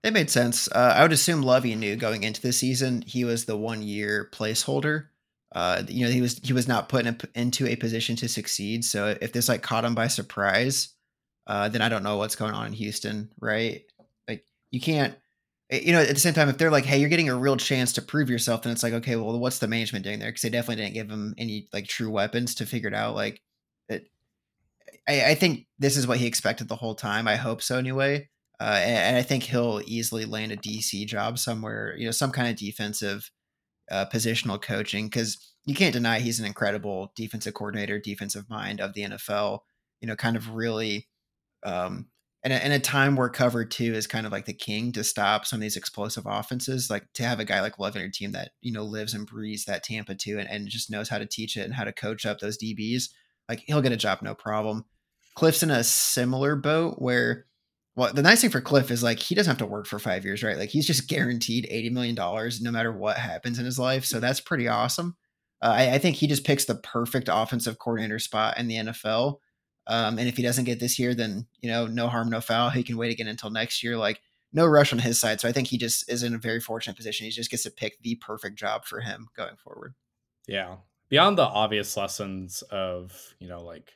[0.04, 0.68] They made sense.
[0.72, 4.30] Uh, I would assume Lovie knew going into the season he was the one year
[4.32, 5.08] placeholder.
[5.54, 8.28] Uh, you know, he was he was not put in a, into a position to
[8.28, 8.86] succeed.
[8.86, 10.96] So if this like caught him by surprise,
[11.46, 13.84] uh, then I don't know what's going on in Houston, right?
[14.72, 15.16] You can't,
[15.70, 17.58] eh, you know, at the same time, if they're like, hey, you're getting a real
[17.58, 20.30] chance to prove yourself, then it's like, okay, well, what's the management doing there?
[20.30, 23.16] Because they definitely didn't give him any like true weapons to figure it out.
[23.16, 23.42] Like,
[23.90, 24.08] it,
[25.08, 27.28] I, I think this is what he expected the whole time.
[27.28, 28.30] I hope so, anyway.
[28.60, 32.32] Uh, and, and, I think he'll easily land a DC job somewhere, you know, some
[32.32, 33.32] kind of defensive
[33.90, 38.94] uh, positional coaching because you can't deny he's an incredible defensive coordinator, defensive mind of
[38.94, 39.60] the NFL.
[40.00, 41.08] You know, kind of really,
[41.64, 42.08] um,
[42.43, 45.04] and a, and a time where cover two is kind of like the king to
[45.04, 46.89] stop some of these explosive offenses.
[46.89, 49.27] Like to have a guy like Love in your team that you know lives and
[49.27, 51.93] breathes that Tampa two and, and just knows how to teach it and how to
[51.93, 53.10] coach up those DBs.
[53.47, 54.86] Like he'll get a job no problem.
[55.36, 57.45] Cliff's in a similar boat where
[57.95, 60.23] well, the nice thing for Cliff is like he doesn't have to work for five
[60.23, 60.58] years, right?
[60.58, 64.06] Like he's just guaranteed eighty million dollars no matter what happens in his life.
[64.06, 65.17] So that's pretty awesome.
[65.62, 69.36] Uh, I, I, think he just picks the perfect offensive coordinator spot in the NFL.
[69.88, 72.70] Um, and if he doesn't get this year, then you know, no harm, no foul.
[72.70, 73.98] He can wait again until next year.
[73.98, 74.22] Like
[74.54, 75.39] no rush on his side.
[75.39, 77.26] So I think he just is in a very fortunate position.
[77.26, 79.94] He just gets to pick the perfect job for him going forward.
[80.48, 80.78] Yeah.
[81.10, 83.91] Beyond the obvious lessons of you know like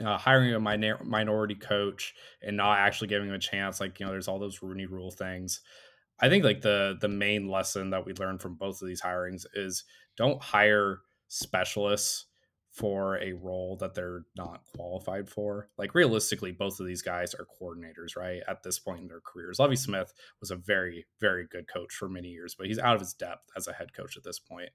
[0.00, 4.06] uh, hiring a minor- minority coach and not actually giving him a chance like you
[4.06, 5.60] know there's all those rooney rule things
[6.20, 9.44] i think like the the main lesson that we learned from both of these hirings
[9.54, 9.84] is
[10.16, 12.26] don't hire specialists
[12.74, 17.46] for a role that they're not qualified for like realistically both of these guys are
[17.60, 21.68] coordinators right at this point in their careers lovie smith was a very very good
[21.68, 24.24] coach for many years but he's out of his depth as a head coach at
[24.24, 24.54] this point.
[24.54, 24.70] point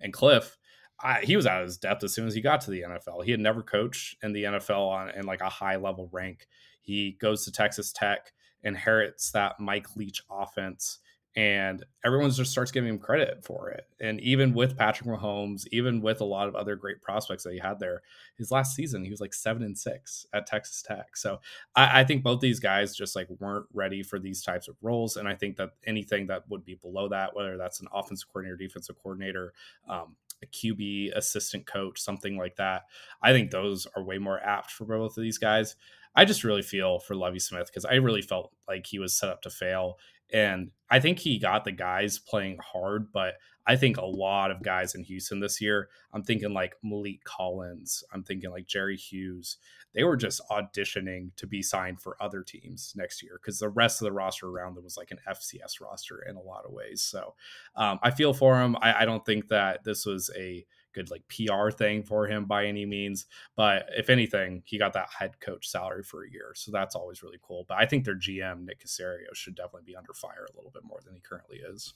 [0.00, 0.56] and cliff
[1.00, 3.24] I, he was out of his depth as soon as he got to the NFL.
[3.24, 6.46] He had never coached in the NFL on in like a high level rank.
[6.80, 10.98] He goes to Texas Tech, inherits that Mike Leach offense,
[11.34, 13.86] and everyone just starts giving him credit for it.
[14.00, 17.58] And even with Patrick Mahomes, even with a lot of other great prospects that he
[17.58, 18.02] had there,
[18.36, 21.16] his last season he was like seven and six at Texas Tech.
[21.16, 21.40] So
[21.74, 25.16] I, I think both these guys just like weren't ready for these types of roles.
[25.16, 28.56] And I think that anything that would be below that, whether that's an offensive coordinator,
[28.56, 29.54] defensive coordinator,
[29.88, 32.82] um, a QB assistant coach, something like that.
[33.22, 35.76] I think those are way more apt for both of these guys.
[36.14, 39.30] I just really feel for Lovie Smith because I really felt like he was set
[39.30, 39.98] up to fail.
[40.32, 43.34] And I think he got the guys playing hard, but
[43.66, 48.02] I think a lot of guys in Houston this year, I'm thinking like Malik Collins,
[48.12, 49.58] I'm thinking like Jerry Hughes,
[49.94, 54.00] they were just auditioning to be signed for other teams next year because the rest
[54.00, 57.02] of the roster around them was like an FCS roster in a lot of ways.
[57.02, 57.34] So
[57.76, 58.76] um, I feel for him.
[58.80, 62.66] I, I don't think that this was a good like PR thing for him by
[62.66, 63.26] any means.
[63.56, 66.52] But if anything, he got that head coach salary for a year.
[66.54, 67.64] So that's always really cool.
[67.68, 70.84] But I think their GM, Nick Caserio, should definitely be under fire a little bit
[70.84, 71.94] more than he currently is.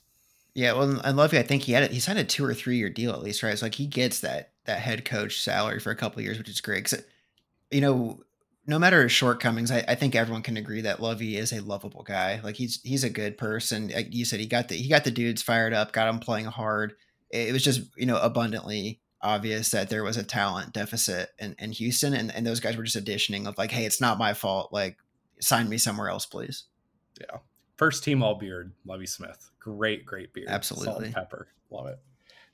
[0.54, 1.92] Yeah, well, and Lovie, I think he had it.
[1.92, 3.58] He signed a two or three year deal at least, right?
[3.58, 6.62] So like he gets that that head coach salary for a couple years, which is
[6.62, 6.84] great.
[6.84, 7.04] Because
[7.70, 8.20] you know,
[8.66, 12.02] no matter his shortcomings, I, I, think everyone can agree that Lovie is a lovable
[12.02, 12.40] guy.
[12.42, 13.88] Like he's he's a good person.
[13.94, 16.46] Like you said, he got the he got the dudes fired up, got them playing
[16.46, 16.94] hard.
[17.30, 21.72] It was just you know abundantly obvious that there was a talent deficit in, in
[21.72, 24.72] Houston, and, and those guys were just auditioning of like, hey, it's not my fault.
[24.72, 24.98] Like,
[25.40, 26.64] sign me somewhere else, please.
[27.20, 27.38] Yeah,
[27.76, 29.50] first team all beard, Lovie Smith.
[29.58, 30.48] Great, great beard.
[30.48, 31.48] Absolutely, Salt and pepper.
[31.70, 31.98] Love it.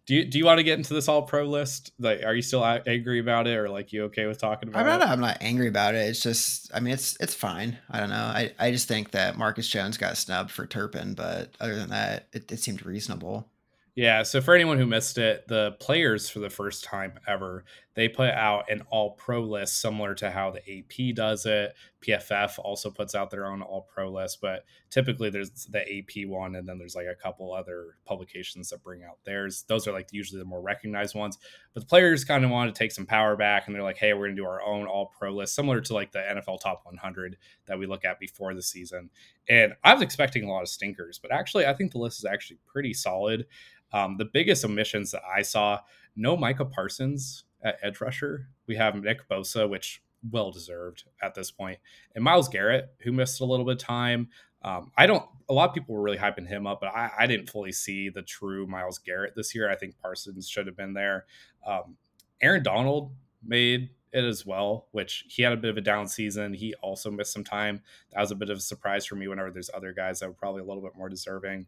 [0.04, 1.92] Do you do you want to get into this all pro list?
[1.98, 4.98] Like, are you still angry about it, or like you okay with talking about I'm
[4.98, 5.10] not, it?
[5.10, 6.08] I'm not angry about it.
[6.08, 7.78] It's just, I mean, it's it's fine.
[7.88, 8.16] I don't know.
[8.16, 12.26] I, I just think that Marcus Jones got snubbed for Turpin, but other than that,
[12.32, 13.48] it, it seemed reasonable.
[13.94, 18.08] Yeah, so for anyone who missed it, the players for the first time ever, they
[18.08, 21.74] put out an all pro list similar to how the AP does it.
[22.00, 26.56] PFF also puts out their own all pro list, but typically there's the AP one
[26.56, 29.64] and then there's like a couple other publications that bring out theirs.
[29.68, 31.38] Those are like usually the more recognized ones.
[31.74, 34.14] But the players kind of want to take some power back and they're like, hey,
[34.14, 36.80] we're going to do our own all pro list, similar to like the NFL top
[36.84, 39.10] 100 that we look at before the season.
[39.48, 42.24] And I was expecting a lot of stinkers, but actually, I think the list is
[42.24, 43.46] actually pretty solid.
[43.92, 45.80] Um, the biggest omissions that I saw,
[46.16, 48.48] no Micah Parsons at edge rusher.
[48.66, 51.78] We have Nick Bosa, which well deserved at this point,
[52.14, 54.28] and Myles Garrett, who missed a little bit of time.
[54.62, 55.24] Um, I don't.
[55.48, 58.08] A lot of people were really hyping him up, but I, I, didn't fully see
[58.08, 59.68] the true Myles Garrett this year.
[59.68, 61.26] I think Parsons should have been there.
[61.66, 61.96] Um,
[62.40, 63.12] Aaron Donald
[63.44, 66.54] made it as well, which he had a bit of a down season.
[66.54, 67.82] He also missed some time.
[68.12, 69.26] That was a bit of a surprise for me.
[69.26, 71.66] Whenever there's other guys that were probably a little bit more deserving.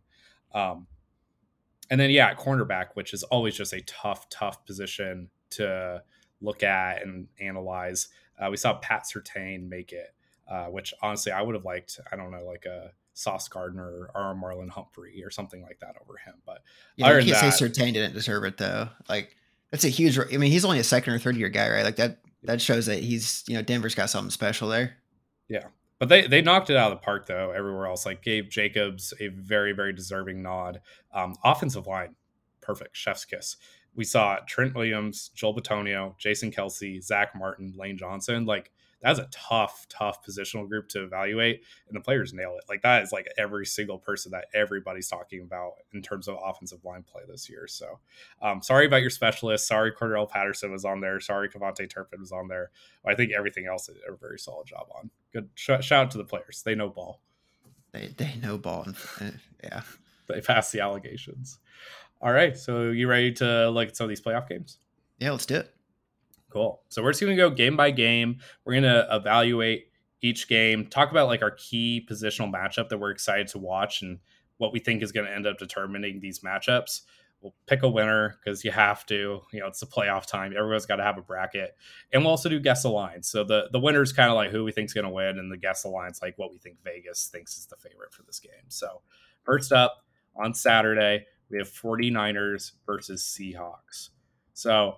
[0.53, 0.87] Um,
[1.91, 6.03] and then yeah, cornerback, which is always just a tough, tough position to
[6.41, 8.09] look at and analyze.
[8.39, 10.15] Uh, we saw Pat Surtain make it,
[10.49, 12.01] uh, which honestly I would have liked.
[12.11, 15.97] I don't know, like a Sauce Gardner or a Marlon Humphrey or something like that
[16.03, 16.35] over him.
[16.45, 16.63] But
[16.97, 18.89] yeah, you can't that, say Surtain didn't deserve it though.
[19.09, 19.37] Like
[19.71, 20.19] that's a huge.
[20.19, 21.85] I mean, he's only a second or third year guy, right?
[21.85, 22.19] Like that.
[22.43, 24.97] that shows that he's you know Denver's got something special there.
[25.49, 25.65] Yeah,
[25.99, 27.53] but they they knocked it out of the park though.
[27.53, 30.81] Everywhere else, like gave Jacobs a very very deserving nod.
[31.13, 32.17] Um, offensive line,
[32.61, 33.57] perfect, chef's kiss.
[33.95, 38.45] We saw Trent Williams, Joel Bitonio, Jason Kelce, Zack Martin, Lane Johnson.
[38.45, 38.71] Like
[39.05, 42.65] that's a tough, tough positional group to evaluate, and the players nail it.
[42.71, 46.83] Like that is like every single person that everybody's talking about in terms of offensive
[46.85, 47.67] line play this year.
[47.69, 47.99] So,
[48.41, 49.69] um, sorry about your specialist.
[49.69, 51.21] Sorry, Cordarrelle Patterson was on there.
[51.21, 52.71] Sorry, KaVontae Turpin was on there.
[53.05, 55.11] I think everything else did a very solid job on.
[55.35, 56.63] Good shout out to the players.
[56.65, 57.21] They know ball.
[57.93, 58.87] They they know ball.
[59.63, 59.81] Yeah,
[60.29, 61.59] they pass the allegations.
[62.25, 64.79] All right, so you ready to look at some of these playoff games?
[65.19, 65.75] Yeah, let's do it.
[66.49, 66.81] Cool.
[66.89, 68.39] So we're just going to go game by game.
[68.65, 69.89] We're going to evaluate
[70.23, 74.21] each game, talk about like our key positional matchup that we're excited to watch and
[74.57, 77.03] what we think is going to end up determining these matchups.
[77.43, 79.43] We'll pick a winner because you have to.
[79.53, 80.55] You know, it's the playoff time.
[80.57, 81.77] Everyone's got to have a bracket,
[82.11, 83.29] and we'll also do guess the lines.
[83.29, 85.53] So the the winner is kind of like who we think's going to win, and
[85.53, 88.41] the guess the lines like what we think Vegas thinks is the favorite for this
[88.41, 88.65] game.
[88.69, 89.03] So
[89.43, 94.11] first up on Saturday, we have 49ers versus Seahawks.
[94.55, 94.97] So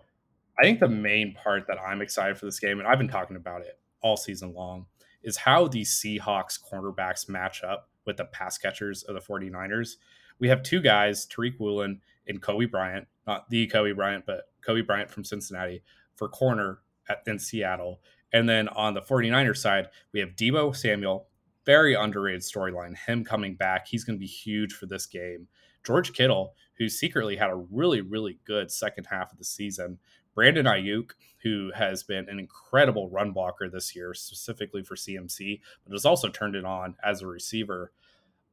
[0.59, 3.37] I think the main part that I'm excited for this game, and I've been talking
[3.37, 4.87] about it all season long,
[5.22, 9.96] is how these Seahawks cornerbacks match up with the pass catchers of the 49ers.
[10.38, 14.87] We have two guys, Tariq Woolen and Coby Bryant, not the Kobe Bryant, but Coby
[14.87, 15.82] Bryant from Cincinnati
[16.14, 16.78] for corner
[17.09, 18.00] at, in Seattle.
[18.32, 21.28] And then on the 49ers side, we have Deebo Samuel,
[21.64, 22.96] very underrated storyline.
[22.96, 25.48] Him coming back, he's going to be huge for this game.
[25.87, 29.99] George Kittle, who secretly had a really, really good second half of the season,
[30.35, 35.92] Brandon Aiyuk, who has been an incredible run blocker this year, specifically for CMC, but
[35.92, 37.92] has also turned it on as a receiver.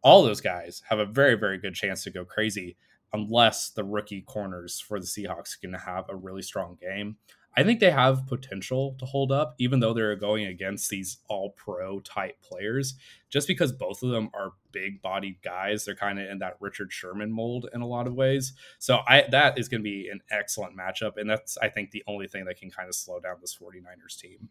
[0.04, 2.78] All those guys have a very, very good chance to go crazy
[3.13, 7.17] unless the rookie corners for the Seahawks can have a really strong game.
[7.56, 11.52] I think they have potential to hold up, even though they're going against these all
[11.52, 12.96] pro type players,
[13.30, 15.86] just because both of them are big bodied guys.
[15.86, 18.54] They're kind of in that Richard Sherman mold in a lot of ways.
[18.80, 21.18] So I that is going to be an excellent matchup.
[21.18, 24.20] And that's, I think, the only thing that can kind of slow down this 49ers
[24.20, 24.50] team.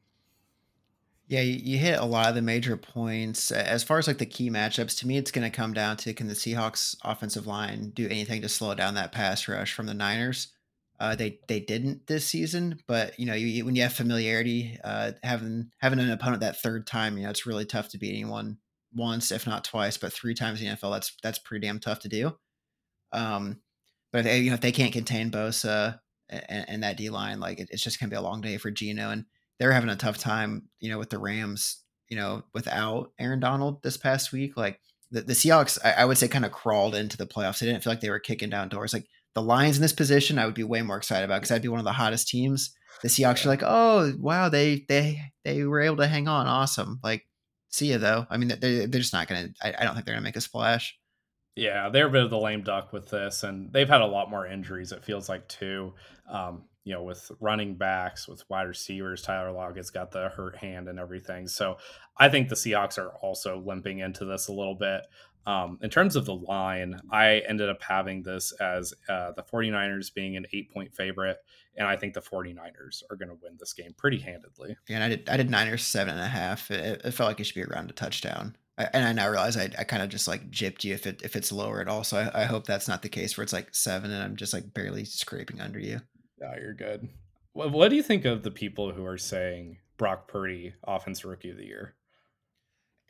[1.27, 3.51] Yeah, you hit a lot of the major points.
[3.51, 6.13] As far as like the key matchups, to me, it's going to come down to
[6.13, 9.95] can the Seahawks offensive line do anything to slow down that pass rush from the
[9.95, 10.49] Niners?
[11.01, 15.13] Uh, they they didn't this season, but you know you, when you have familiarity, uh,
[15.23, 18.59] having having an opponent that third time, you know it's really tough to beat anyone
[18.95, 20.93] once, if not twice, but three times in the NFL.
[20.93, 22.37] That's that's pretty damn tough to do.
[23.13, 23.61] Um,
[24.13, 27.41] but if they, you know if they can't contain Bosa and, and that D line,
[27.41, 29.25] like it, it's just gonna be a long day for Geno, and
[29.59, 33.83] they're having a tough time, you know, with the Rams, you know, without Aaron Donald
[33.83, 34.57] this past week.
[34.57, 37.61] Like the, the Seahawks, I, I would say, kind of crawled into the playoffs.
[37.61, 38.93] They didn't feel like they were kicking down doors.
[38.93, 41.63] Like the Lions in this position, I would be way more excited about because that'd
[41.63, 42.75] be one of the hottest teams.
[43.03, 47.01] The Seahawks are like, oh wow, they they they were able to hang on, awesome.
[47.03, 47.27] Like,
[47.69, 48.27] see you though.
[48.31, 49.49] I mean, they're they're just not gonna.
[49.63, 50.97] I, I don't think they're gonna make a splash.
[51.55, 54.31] Yeah, they're a bit of the lame duck with this, and they've had a lot
[54.31, 54.93] more injuries.
[54.93, 55.95] It feels like too.
[56.31, 60.89] Um, you know, with running backs, with wide receivers, Tyler Lockett's got the hurt hand
[60.89, 61.47] and everything.
[61.47, 61.77] So
[62.19, 65.03] I think the Seahawks are also limping into this a little bit.
[65.47, 70.15] Um, in terms of the line, I ended up having this as uh, the 49ers
[70.15, 71.39] being an eight point favorite,
[71.77, 74.77] and I think the 49ers are going to win this game pretty handedly.
[74.89, 76.71] Yeah, and I did I did Niners seven and a half.
[76.71, 78.57] It, it felt like it should be around a touchdown.
[78.79, 81.23] I, and I now realize I, I kind of just like gypped you if it
[81.23, 82.05] if it's lower at all.
[82.05, 84.53] So I, I hope that's not the case where it's like seven and I'm just
[84.53, 86.01] like barely scraping under you.
[86.41, 87.09] Yeah, you're good.
[87.53, 91.51] What, what do you think of the people who are saying Brock Purdy offensive rookie
[91.51, 91.95] of the year?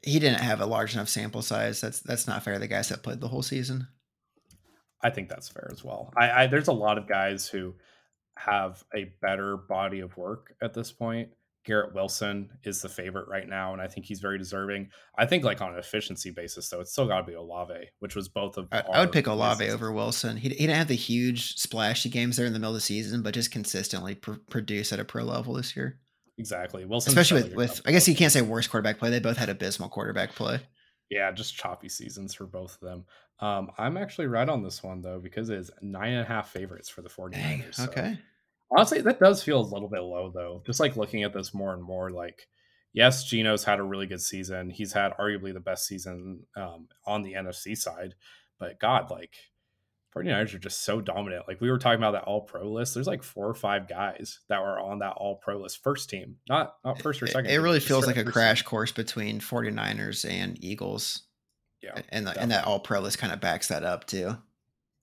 [0.02, 1.80] He didn't have a large enough sample size.
[1.80, 2.58] That's that's not fair.
[2.58, 3.86] The guys that played the whole season.
[5.02, 6.12] I think that's fair as well.
[6.16, 7.74] I, I there's a lot of guys who
[8.36, 11.30] have a better body of work at this point.
[11.64, 14.88] Garrett Wilson is the favorite right now, and I think he's very deserving.
[15.16, 18.16] I think, like on an efficiency basis, though, it's still got to be Olave, which
[18.16, 18.66] was both of.
[18.72, 20.36] I, I would pick Olave over Wilson.
[20.36, 23.22] He, he didn't have the huge splashy games there in the middle of the season,
[23.22, 26.00] but just consistently pr- produce at a pro level this year.
[26.42, 26.84] Exactly.
[26.84, 29.10] Wilson, especially with, with I guess you can't say worst quarterback play.
[29.10, 30.58] They both had abysmal quarterback play.
[31.08, 33.04] Yeah, just choppy seasons for both of them.
[33.38, 36.50] Um, I'm actually right on this one though because it is nine and a half
[36.50, 37.32] favorites for the 49ers.
[37.32, 38.14] Dang, okay.
[38.14, 40.62] So, honestly, that does feel a little bit low though.
[40.66, 42.48] Just like looking at this more and more, like
[42.92, 44.68] yes, Geno's had a really good season.
[44.68, 48.16] He's had arguably the best season um, on the NFC side,
[48.58, 49.36] but God, like
[50.14, 51.44] 49ers are just so dominant.
[51.48, 52.94] Like we were talking about that all pro list.
[52.94, 56.36] There's like four or five guys that were on that all pro list first team,
[56.48, 57.50] not not first or second.
[57.50, 61.22] It, it really feels like a crash course between 49ers and Eagles.
[61.82, 62.00] Yeah.
[62.10, 64.36] And the, and that all pro list kind of backs that up too.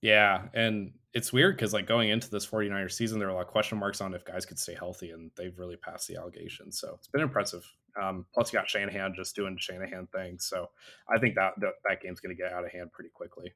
[0.02, 3.42] Yeah, and it's weird because like going into this 49er season, there are a lot
[3.42, 6.78] of question marks on if guys could stay healthy, and they've really passed the allegations.
[6.78, 7.64] So it's been impressive.
[8.00, 10.46] Um, plus, you got Shanahan just doing Shanahan things.
[10.46, 10.70] So
[11.12, 13.52] I think that that, that game's going to get out of hand pretty quickly.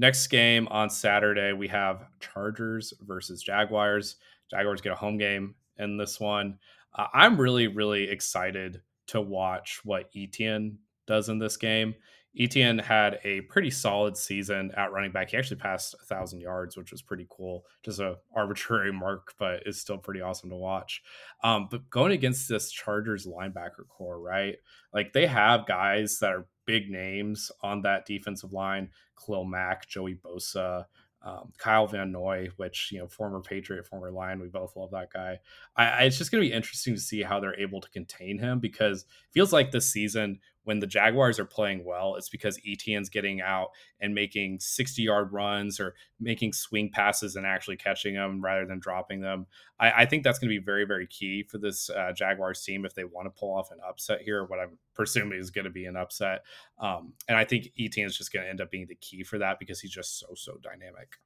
[0.00, 4.16] Next game on Saturday, we have Chargers versus Jaguars.
[4.50, 6.58] Jaguars get a home game in this one.
[6.94, 11.94] Uh, I'm really, really excited to watch what Etienne does in this game.
[12.38, 15.32] Etienne had a pretty solid season at running back.
[15.32, 17.66] He actually passed a thousand yards, which was pretty cool.
[17.82, 21.02] Just a arbitrary mark, but it's still pretty awesome to watch.
[21.44, 24.56] Um, but going against this Chargers linebacker core, right?
[24.94, 30.14] Like they have guys that are big names on that defensive line: Khalil Mack, Joey
[30.14, 30.84] Bosa,
[31.22, 35.12] um, Kyle Van Noy, which you know, former Patriot, former Lion, we both love that
[35.12, 35.38] guy.
[35.76, 38.38] I, I, it's just going to be interesting to see how they're able to contain
[38.38, 42.60] him because it feels like this season when the Jaguars are playing well, it's because
[42.66, 48.14] Etienne's getting out and making 60 yard runs or making swing passes and actually catching
[48.14, 49.46] them rather than dropping them.
[49.78, 52.84] I, I think that's going to be very, very key for this uh, Jaguars team
[52.84, 55.70] if they want to pull off an upset here, what I'm presuming is going to
[55.70, 56.44] be an upset.
[56.78, 59.38] Um, and I think Etienne is just going to end up being the key for
[59.38, 61.16] that because he's just so, so dynamic.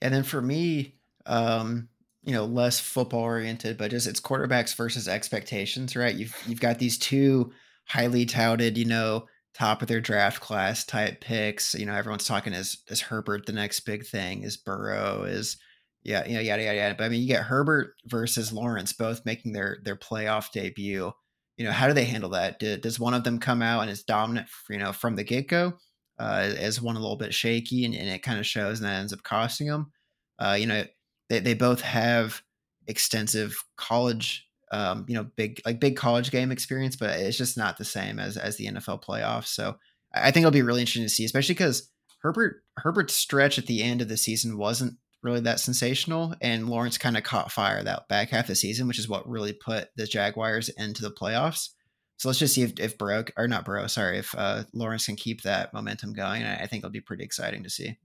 [0.00, 0.94] And then for me,
[1.26, 1.88] um,
[2.24, 6.14] you know, less football oriented, but just it's quarterbacks versus expectations, right?
[6.14, 7.52] You've you've got these two
[7.92, 11.74] highly touted, you know, top of their draft class type picks.
[11.74, 14.42] You know, everyone's talking as is Herbert the next big thing?
[14.42, 15.24] Is Burrow?
[15.24, 15.58] Is
[16.02, 16.94] yeah, you know, yada yada yada.
[16.96, 21.12] But I mean, you get Herbert versus Lawrence both making their their playoff debut.
[21.58, 22.58] You know, how do they handle that?
[22.58, 25.74] does one of them come out and is dominant, you know, from the get go?
[26.18, 29.00] Uh, is one a little bit shaky and, and it kind of shows and that
[29.00, 29.92] ends up costing them?
[30.38, 30.84] Uh, you know,
[31.28, 32.42] they, they both have
[32.86, 37.78] extensive college um, you know, big like big college game experience, but it's just not
[37.78, 39.48] the same as as the NFL playoffs.
[39.48, 39.76] So
[40.12, 41.90] I think it'll be really interesting to see, especially because
[42.22, 46.98] Herbert Herbert's stretch at the end of the season wasn't really that sensational, and Lawrence
[46.98, 49.88] kind of caught fire that back half of the season, which is what really put
[49.96, 51.68] the Jaguars into the playoffs.
[52.16, 55.16] So let's just see if if Burrow or not Burrow, sorry, if uh, Lawrence can
[55.16, 56.42] keep that momentum going.
[56.44, 57.98] I think it'll be pretty exciting to see.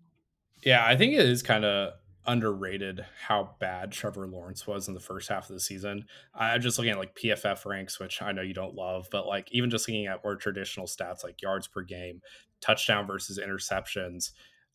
[0.64, 1.94] Yeah, I think it is kind of
[2.28, 6.06] underrated how bad Trevor Lawrence was in the first half of the season.
[6.36, 9.48] I'm just looking at like PFF ranks, which I know you don't love, but like
[9.52, 12.22] even just looking at more traditional stats like yards per game,
[12.62, 14.32] touchdown versus interceptions,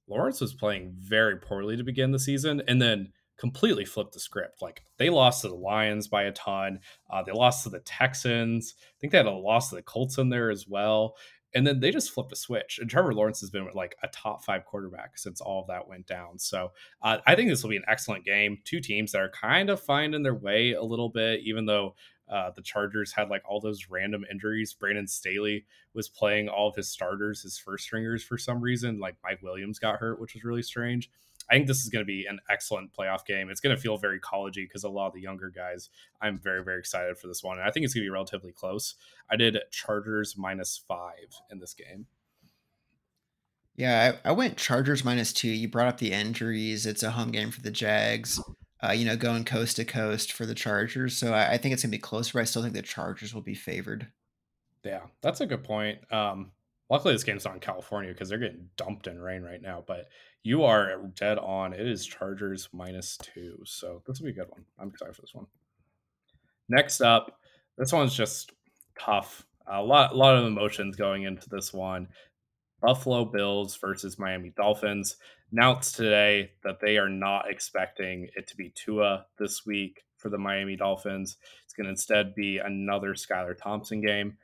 [0.08, 4.62] Lawrence was playing very poorly to begin the season and then completely flipped the script.
[4.62, 6.80] Like they lost to the Lions by a ton.
[7.10, 8.74] Uh, they lost to the Texans.
[8.80, 11.16] I think they had a loss to the Colts in there as well
[11.54, 12.78] and then they just flipped a switch.
[12.80, 16.06] And Trevor Lawrence has been like a top five quarterback since all of that went
[16.06, 16.38] down.
[16.38, 16.72] So
[17.02, 18.58] uh, I think this will be an excellent game.
[18.64, 21.94] Two teams that are kind of finding their way a little bit, even though
[22.28, 24.72] uh, the Chargers had like all those random injuries.
[24.72, 28.98] Brandon Staley was playing all of his starters, his first stringers for some reason.
[28.98, 31.10] Like Mike Williams got hurt, which was really strange.
[31.50, 33.50] I think this is going to be an excellent playoff game.
[33.50, 35.90] It's going to feel very collegey because a lot of the younger guys.
[36.20, 38.52] I'm very very excited for this one, and I think it's going to be relatively
[38.52, 38.94] close.
[39.30, 42.06] I did Chargers minus five in this game.
[43.76, 45.48] Yeah, I, I went Chargers minus two.
[45.48, 46.86] You brought up the injuries.
[46.86, 48.40] It's a home game for the Jags.
[48.84, 51.16] Uh, you know, going coast to coast for the Chargers.
[51.16, 52.32] So I, I think it's gonna be closer.
[52.34, 54.08] But I still think the Chargers will be favored.
[54.84, 56.00] Yeah, that's a good point.
[56.12, 56.50] Um,
[56.92, 59.82] luckily, this game's not in California because they're getting dumped in rain right now.
[59.84, 60.08] But
[60.42, 61.72] you are dead on.
[61.72, 63.56] It is Chargers minus two.
[63.64, 64.64] So this will be a good one.
[64.78, 65.46] I'm excited for this one.
[66.68, 67.38] Next up,
[67.78, 68.52] this one's just
[69.00, 69.46] tough.
[69.66, 72.08] A lot, a lot of emotions going into this one.
[72.82, 75.16] Buffalo Bills versus Miami Dolphins
[75.50, 80.38] announced today that they are not expecting it to be Tua this week for the
[80.38, 81.38] Miami Dolphins.
[81.64, 84.36] It's going to instead be another Skylar Thompson game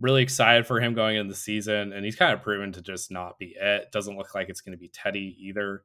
[0.00, 3.10] really excited for him going into the season, and he's kind of proven to just
[3.10, 3.92] not be it.
[3.92, 5.82] Doesn't look like it's going to be Teddy either.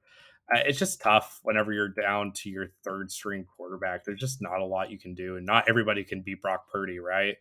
[0.54, 4.04] Uh, it's just tough whenever you're down to your third string quarterback.
[4.04, 7.00] There's just not a lot you can do, and not everybody can be Brock Purdy,
[7.00, 7.36] right?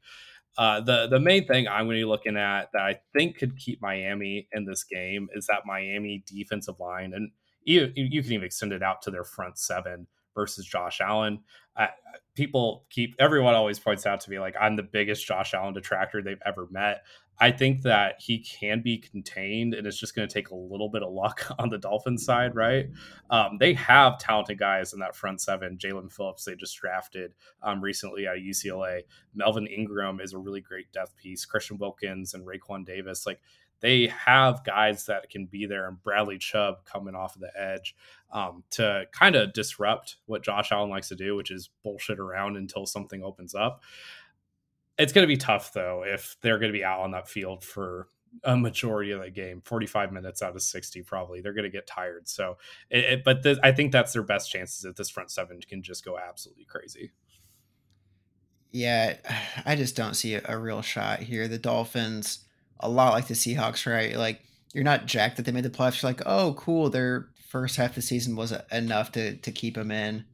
[0.57, 3.57] Uh, the the main thing I'm going to be looking at that I think could
[3.59, 7.31] keep Miami in this game is that Miami defensive line, and
[7.64, 11.41] you you can even extend it out to their front seven versus Josh Allen.
[11.77, 11.89] Uh,
[12.35, 16.22] people keep everyone always points out to me like I'm the biggest Josh Allen detractor
[16.22, 17.05] they've ever met.
[17.41, 20.89] I think that he can be contained, and it's just going to take a little
[20.89, 22.89] bit of luck on the Dolphins side, right?
[23.29, 25.77] Um, they have talented guys in that front seven.
[25.77, 29.03] Jaelan Phillips, they just drafted um, recently out of UCLA.
[29.35, 31.45] Melvin Ingram is a really great depth piece.
[31.45, 33.41] Christian Wilkins and Raekwon Davis, like
[33.85, 37.95] they have guys that can be there, and Bradley Chubb coming off of the edge
[38.32, 42.57] um, to kind of disrupt what Josh Allen likes to do, which is bullshit around
[42.57, 43.82] until something opens up.
[44.97, 47.62] It's going to be tough though if they're going to be out on that field
[47.62, 48.09] for
[48.43, 51.43] a majority of the game 45 minutes out of 60 probably.
[51.43, 52.26] They're going to get tired.
[52.26, 52.57] So
[52.89, 56.07] it, it, but i think that's their best chances that this front seven can just
[56.07, 57.12] go absolutely crazy.
[58.72, 59.16] Yeah
[59.66, 61.49] i just don't see a real shot here.
[61.49, 62.47] The dolphins
[62.85, 64.41] a lot like the seahawks right like
[64.72, 67.91] you're not jacked that they made the playoffs you're like oh cool their first half
[67.91, 70.24] of the season was enough to to keep them in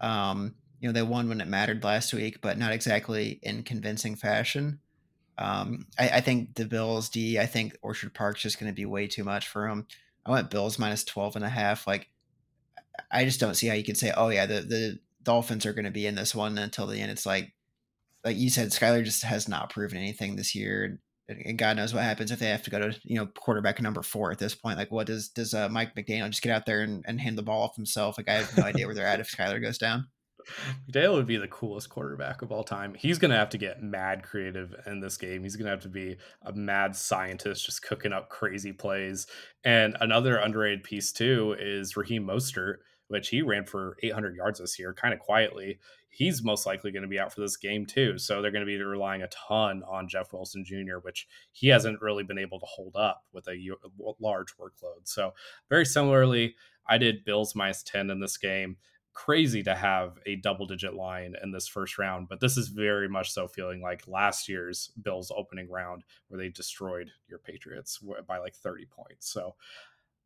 [0.00, 4.16] um you know they won when it mattered last week but not exactly in convincing
[4.16, 4.78] fashion
[5.38, 8.86] um, I, I, think the Bills D, I think Orchard Park's just going to be
[8.86, 9.86] way too much for them.
[10.24, 11.86] I went Bills minus 12 and a half.
[11.86, 12.08] Like,
[13.12, 15.84] I just don't see how you could say, oh, yeah, the, the Dolphins are going
[15.84, 17.10] to be in this one until the end.
[17.10, 17.52] It's like,
[18.24, 20.98] like you said, Skylar just has not proven anything this year.
[21.28, 24.02] And, God knows what happens if they have to go to, you know, quarterback number
[24.02, 24.78] four at this point.
[24.78, 27.42] Like, what does, does uh, Mike McDaniel just get out there and, and hand the
[27.42, 28.16] ball off himself?
[28.16, 30.06] Like, I have no idea where they're at if Skylar goes down.
[30.90, 32.94] Dale would be the coolest quarterback of all time.
[32.94, 35.42] He's going to have to get mad creative in this game.
[35.42, 39.26] He's going to have to be a mad scientist just cooking up crazy plays.
[39.64, 42.76] And another underrated piece, too, is Raheem Mostert,
[43.08, 45.78] which he ran for 800 yards this year, kind of quietly.
[46.16, 48.16] He's most likely going to be out for this game, too.
[48.16, 52.00] So they're going to be relying a ton on Jeff Wilson Jr., which he hasn't
[52.00, 53.76] really been able to hold up with a
[54.18, 55.04] large workload.
[55.04, 55.34] So,
[55.68, 56.54] very similarly,
[56.86, 58.76] I did Bills minus 10 in this game
[59.16, 63.08] crazy to have a double digit line in this first round, but this is very
[63.08, 67.98] much so feeling like last year's Bills opening round where they destroyed your Patriots
[68.28, 69.32] by like 30 points.
[69.32, 69.54] So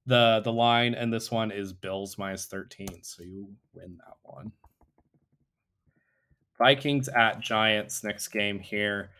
[0.07, 4.51] the the line in this one is Bills minus 13, so you win that one.
[6.61, 9.11] Vikings at Giants next game here.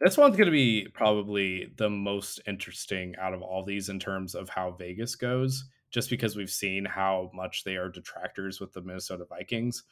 [0.00, 4.36] This one's going to be probably the most interesting out of all these in terms
[4.36, 8.80] of how Vegas goes just because we've seen how much they are detractors with the
[8.80, 9.82] Minnesota Vikings.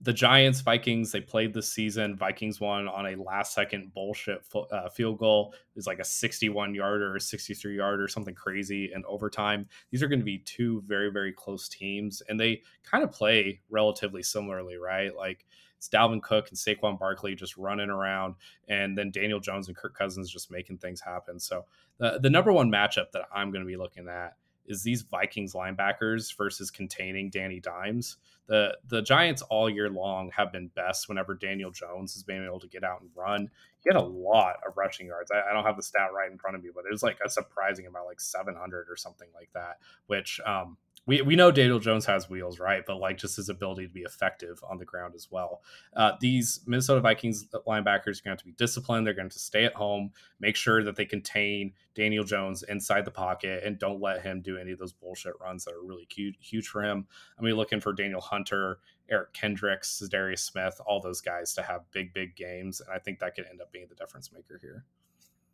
[0.00, 2.16] The Giants, Vikings, they played this season.
[2.16, 4.42] Vikings won on a last second bullshit
[4.72, 5.52] uh, field goal.
[5.52, 9.68] It was like a 61 yarder or 63 yarder, something crazy in overtime.
[9.92, 13.60] These are going to be two very, very close teams, and they kind of play
[13.68, 15.14] relatively similarly, right?
[15.14, 15.44] Like
[15.80, 18.34] it's Dalvin Cook and Saquon Barkley just running around,
[18.68, 21.40] and then Daniel Jones and Kirk Cousins just making things happen.
[21.40, 21.64] So
[21.96, 25.54] the, the number one matchup that I'm going to be looking at is these Vikings
[25.54, 28.18] linebackers versus containing Danny Dimes.
[28.46, 32.60] The the Giants all year long have been best whenever Daniel Jones has been able
[32.60, 33.48] to get out and run.
[33.82, 35.30] He had a lot of rushing yards.
[35.30, 37.16] I, I don't have the stat right in front of me, but it was like
[37.24, 39.78] a surprising amount, like 700 or something like that,
[40.08, 40.76] which um,
[41.10, 42.84] we, we know Daniel Jones has wheels, right?
[42.86, 45.60] But like just his ability to be effective on the ground as well.
[45.96, 49.04] Uh, these Minnesota Vikings linebackers are going to, to be disciplined.
[49.04, 53.10] They're going to stay at home, make sure that they contain Daniel Jones inside the
[53.10, 56.36] pocket, and don't let him do any of those bullshit runs that are really huge,
[56.38, 57.08] huge for him.
[57.36, 58.78] I mean, looking for Danielle Hunter,
[59.10, 63.18] Eric Kendricks, Darius Smith, all those guys to have big, big games, and I think
[63.18, 64.84] that could end up being the difference maker here.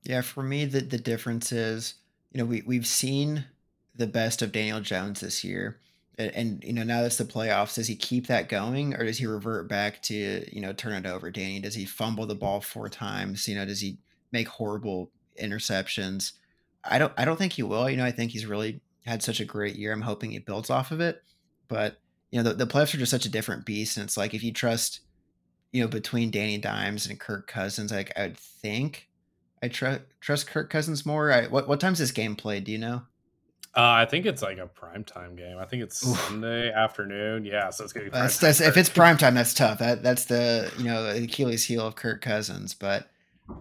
[0.03, 1.95] Yeah, for me, the the difference is,
[2.31, 3.47] you know, we we've seen
[3.97, 5.81] the best of Daniel Jones this year.
[6.19, 7.75] And, and, you know, now that's the playoffs.
[7.75, 10.15] Does he keep that going, or does he revert back to
[10.55, 11.31] you know turn it over?
[11.31, 13.47] Danny, does he fumble the ball four times?
[13.47, 13.99] You know, does he
[14.33, 16.33] make horrible interceptions?
[16.83, 17.13] I don't.
[17.19, 17.91] I don't think he will.
[17.91, 19.93] You know, I think he's really had such a great year.
[19.93, 21.23] I'm hoping he builds off of it.
[21.69, 21.99] But
[22.31, 24.43] you know, the, the playoffs are just such a different beast, and it's like if
[24.43, 25.01] you trust,
[25.73, 29.09] you know, between Danny Dimes and Kirk Cousins, like I would think
[29.63, 31.33] I tr- trust Kirk Cousins more.
[31.33, 32.65] I, what what time's this game played?
[32.65, 33.03] Do you know?
[33.77, 35.59] Uh, I think it's like a prime time game.
[35.59, 36.19] I think it's Oof.
[36.23, 37.45] Sunday afternoon.
[37.45, 38.11] Yeah, so it's gonna be.
[38.11, 39.81] That's, that's if it's prime time, that's tough.
[39.81, 42.73] That that's the you know Achilles heel of Kirk Cousins.
[42.73, 43.07] But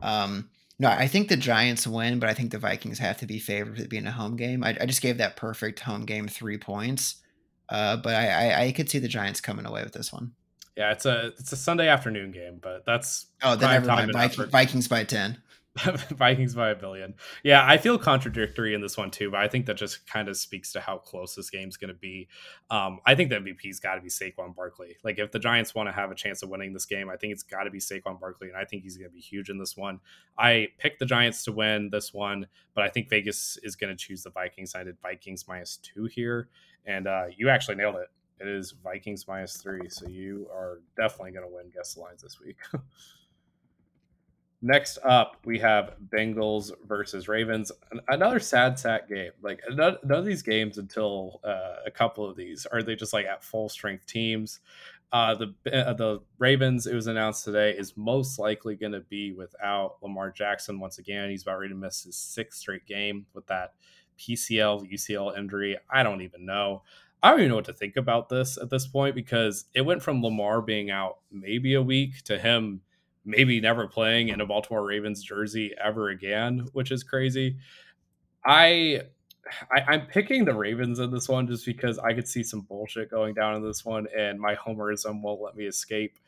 [0.02, 0.50] um,
[0.80, 3.74] no, I think the Giants win, but I think the Vikings have to be favored
[3.74, 4.64] with it being a home game.
[4.64, 7.18] I, I just gave that perfect home game three points,
[7.68, 10.32] uh, but I, I, I could see the Giants coming away with this one.
[10.78, 14.14] Yeah, it's a it's a Sunday afternoon game, but that's oh then never mind.
[14.14, 15.42] Viking, Vikings by ten.
[16.12, 17.16] Vikings by a billion.
[17.44, 20.38] Yeah, I feel contradictory in this one too, but I think that just kind of
[20.38, 22.30] speaks to how close this game's going to be.
[22.70, 24.96] Um, I think the MVP's got to be Saquon Barkley.
[25.04, 27.34] Like, if the Giants want to have a chance of winning this game, I think
[27.34, 29.58] it's got to be Saquon Barkley, and I think he's going to be huge in
[29.58, 30.00] this one.
[30.38, 33.98] I picked the Giants to win this one, but I think Vegas is going to
[33.98, 34.76] choose the Vikings.
[34.76, 36.48] I did Vikings minus two here,
[36.86, 38.08] and uh, you actually nailed it.
[38.40, 42.22] It is Vikings minus three, so you are definitely going to win guess the lines
[42.22, 42.58] this week.
[44.66, 47.72] Next up, we have Bengals versus Ravens.
[48.08, 49.30] Another sad, sack game.
[49.44, 53.14] Like none, none of these games until uh, a couple of these are they just
[53.14, 54.62] like at full strength teams.
[55.12, 59.34] Uh, the uh, the Ravens, it was announced today, is most likely going to be
[59.34, 61.30] without Lamar Jackson once again.
[61.30, 63.74] He's about ready to miss his sixth straight game with that
[64.18, 65.78] PCL UCL injury.
[65.92, 66.82] I don't even know.
[67.22, 70.02] I don't even know what to think about this at this point because it went
[70.02, 72.82] from Lamar being out maybe a week to him
[73.26, 77.58] maybe never playing in a Baltimore Ravens jersey ever again, which is crazy.
[78.46, 79.02] I,
[79.76, 83.10] I am picking the Ravens in this one just because I could see some bullshit
[83.10, 86.20] going down in this one, and my homerism won't let me escape.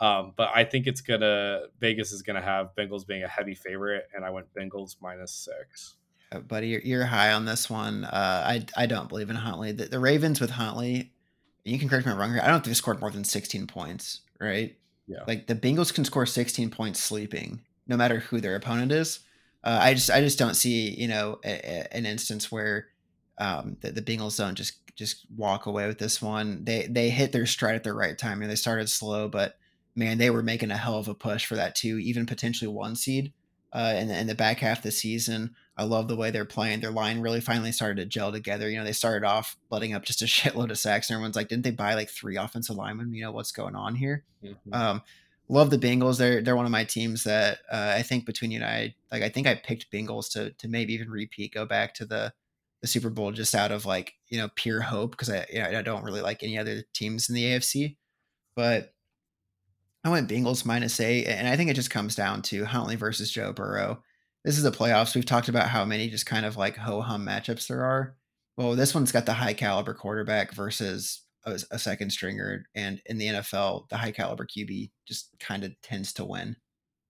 [0.00, 4.08] Um, but I think it's gonna Vegas is gonna have Bengals being a heavy favorite,
[4.14, 5.94] and I went Bengals minus six.
[6.32, 8.04] Uh, buddy, you're, you're, high on this one.
[8.04, 9.72] Uh, I I don't believe in Huntley.
[9.72, 11.12] The, the, Ravens with Huntley,
[11.64, 12.40] you can correct me if I'm wrong here.
[12.42, 14.76] I don't think they scored more than 16 points, right?
[15.06, 15.24] Yeah.
[15.26, 19.20] Like the Bengals can score 16 points sleeping, no matter who their opponent is.
[19.62, 22.88] Uh, I just I just don't see you know a, a, an instance where
[23.38, 26.64] um, the, the Bengals don't just just walk away with this one.
[26.64, 28.38] They they hit their stride at the right time.
[28.38, 29.56] Mean, they started slow, but
[29.94, 32.96] man, they were making a hell of a push for that too, even potentially one
[32.96, 33.32] seed
[33.72, 35.54] uh, in, the, in the back half of the season.
[35.76, 36.80] I love the way they're playing.
[36.80, 38.70] Their line really finally started to gel together.
[38.70, 41.48] You know, they started off letting up just a shitload of sacks, and everyone's like,
[41.48, 43.12] "Didn't they buy like three offensive linemen?
[43.12, 44.72] You know, what's going on here?" Mm-hmm.
[44.72, 45.02] Um,
[45.48, 46.18] love the Bengals.
[46.18, 49.22] They're they're one of my teams that uh, I think between you and I, like
[49.22, 52.32] I think I picked Bengals to to maybe even repeat, go back to the
[52.80, 55.78] the Super Bowl just out of like you know pure hope because I you know,
[55.78, 57.96] I don't really like any other teams in the AFC,
[58.54, 58.92] but
[60.04, 63.30] I went Bengals minus eight, and I think it just comes down to Huntley versus
[63.30, 64.02] Joe Burrow.
[64.44, 65.14] This is the playoffs.
[65.14, 68.16] We've talked about how many just kind of like ho hum matchups there are.
[68.56, 73.18] Well, this one's got the high caliber quarterback versus a, a second stringer, and in
[73.18, 76.56] the NFL, the high caliber QB just kind of tends to win.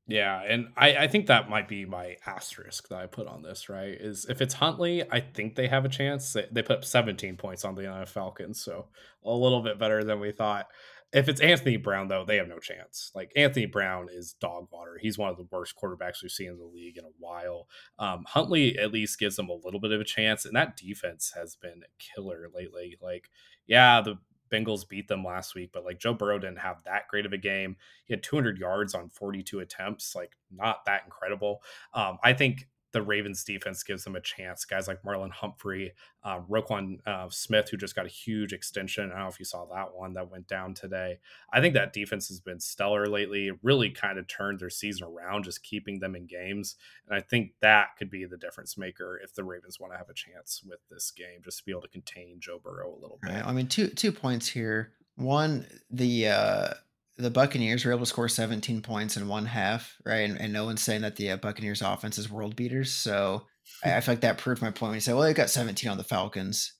[0.06, 3.70] Yeah, and I, I think that might be my asterisk that I put on this,
[3.70, 3.88] right?
[3.88, 6.34] Is if it's Huntley, I think they have a chance.
[6.34, 8.88] They, they put up 17 points on the NFL Falcons, so
[9.24, 10.66] a little bit better than we thought.
[11.14, 13.12] If it's Anthony Brown, though, they have no chance.
[13.14, 14.98] Like Anthony Brown is dog water.
[15.00, 17.68] He's one of the worst quarterbacks we've seen in the league in a while.
[18.00, 21.32] Um, Huntley at least gives them a little bit of a chance, and that defense
[21.36, 22.96] has been killer lately.
[23.00, 23.30] Like,
[23.68, 24.18] yeah, the
[24.50, 27.38] Bengals beat them last week, but like Joe Burrow didn't have that great of a
[27.38, 27.76] game.
[28.06, 31.62] He had 200 yards on 42 attempts, like not that incredible.
[31.92, 34.64] Um, I think the Ravens defense gives them a chance.
[34.64, 35.92] Guys like Marlon Humphrey,
[36.22, 39.10] uh, Roquan uh, Smith, who just got a huge extension.
[39.10, 41.18] I don't know if you saw that one that went down today.
[41.52, 43.48] I think that defense has been stellar lately.
[43.48, 46.76] It really kind of turned their season around, just keeping them in games.
[47.08, 50.08] And I think that could be the difference maker if the Ravens want to have
[50.08, 53.18] a chance with this game, just to be able to contain Joe Burrow a little
[53.20, 53.32] bit.
[53.32, 53.44] Right.
[53.44, 54.92] I mean, two two points here.
[55.16, 56.74] One, the uh,
[57.16, 60.28] the Buccaneers were able to score 17 points in one half, right?
[60.28, 62.92] And, and no one's saying that the uh, Buccaneers offense is world beaters.
[62.92, 63.42] So
[63.84, 65.88] I, I, feel like that proved my point when you say, well, they got 17
[65.88, 66.72] on the Falcons.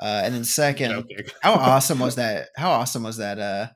[0.00, 1.04] Uh, and then second,
[1.42, 2.48] how awesome was that?
[2.56, 3.66] How awesome was that uh,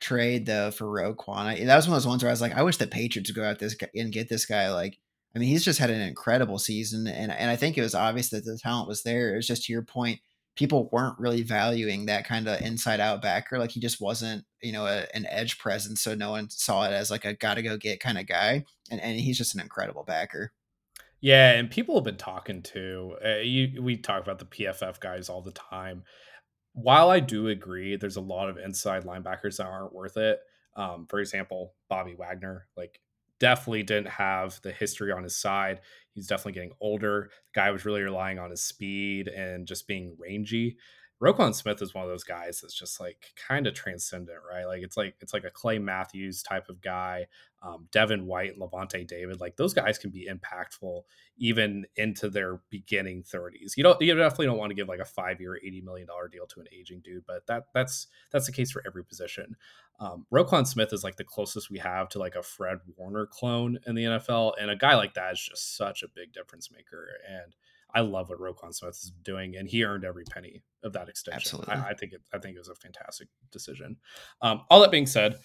[0.00, 1.46] trade though for Roquan?
[1.46, 3.28] I, that was one of those ones where I was like, I wish the Patriots
[3.28, 4.72] would go out this guy and get this guy.
[4.72, 4.98] Like,
[5.34, 8.30] I mean, he's just had an incredible season, and and I think it was obvious
[8.30, 9.34] that the talent was there.
[9.34, 10.20] It was just to your point
[10.56, 13.58] people weren't really valuing that kind of inside out backer.
[13.58, 16.02] Like he just wasn't, you know, a, an edge presence.
[16.02, 18.64] So no one saw it as like a gotta go get kind of guy.
[18.90, 20.52] And, and he's just an incredible backer.
[21.20, 21.52] Yeah.
[21.52, 25.42] And people have been talking to, uh, you, we talk about the PFF guys all
[25.42, 26.04] the time.
[26.72, 30.40] While I do agree, there's a lot of inside linebackers that aren't worth it.
[30.74, 33.00] Um, for example, Bobby Wagner, like
[33.40, 35.80] definitely didn't have the history on his side.
[36.12, 37.30] He's definitely getting older.
[37.54, 40.76] The guy was really relying on his speed and just being rangy.
[41.22, 44.66] Roquan Smith is one of those guys that's just like kind of transcendent, right?
[44.66, 47.26] Like it's like it's like a Clay Matthews type of guy.
[47.62, 51.02] Um, Devin White and Lavonte David, like those guys can be impactful
[51.38, 53.76] even into their beginning 30s.
[53.78, 56.28] You don't you definitely don't want to give like a five year, eighty million dollar
[56.28, 59.56] deal to an aging dude, but that that's that's the case for every position.
[59.98, 63.78] Um, Roquan Smith is like the closest we have to like a Fred Warner clone
[63.86, 67.08] in the NFL, and a guy like that is just such a big difference maker.
[67.26, 67.54] And
[67.94, 71.60] I love what Roquan Smith is doing, and he earned every penny of that extension.
[71.60, 72.22] Absolutely, I, I think it.
[72.32, 73.96] I think it was a fantastic decision.
[74.40, 75.38] Um, all that being said,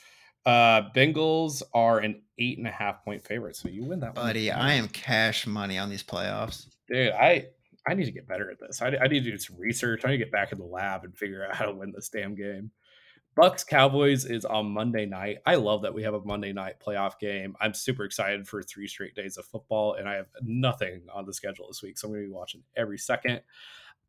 [0.45, 4.49] uh, Bengals are an eight and a half point favorite, so you win that, buddy.
[4.49, 4.59] One.
[4.59, 7.11] I am cash money on these playoffs, dude.
[7.11, 7.47] I
[7.87, 8.81] I need to get better at this.
[8.81, 10.05] I, I need to do some research.
[10.05, 12.09] I need to get back in the lab and figure out how to win this
[12.09, 12.71] damn game.
[13.35, 15.37] Bucks Cowboys is on Monday night.
[15.45, 17.55] I love that we have a Monday night playoff game.
[17.61, 21.33] I'm super excited for three straight days of football, and I have nothing on the
[21.33, 23.41] schedule this week, so I'm going to be watching every second.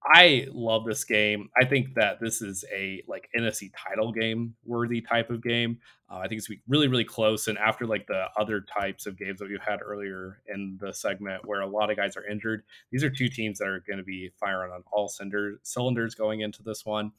[0.05, 1.49] I love this game.
[1.61, 5.79] I think that this is a like NFC title game worthy type of game.
[6.11, 7.47] Uh, I think it's really really close.
[7.47, 11.47] And after like the other types of games that we've had earlier in the segment,
[11.47, 14.05] where a lot of guys are injured, these are two teams that are going to
[14.05, 17.13] be firing on all cylinders going into this one.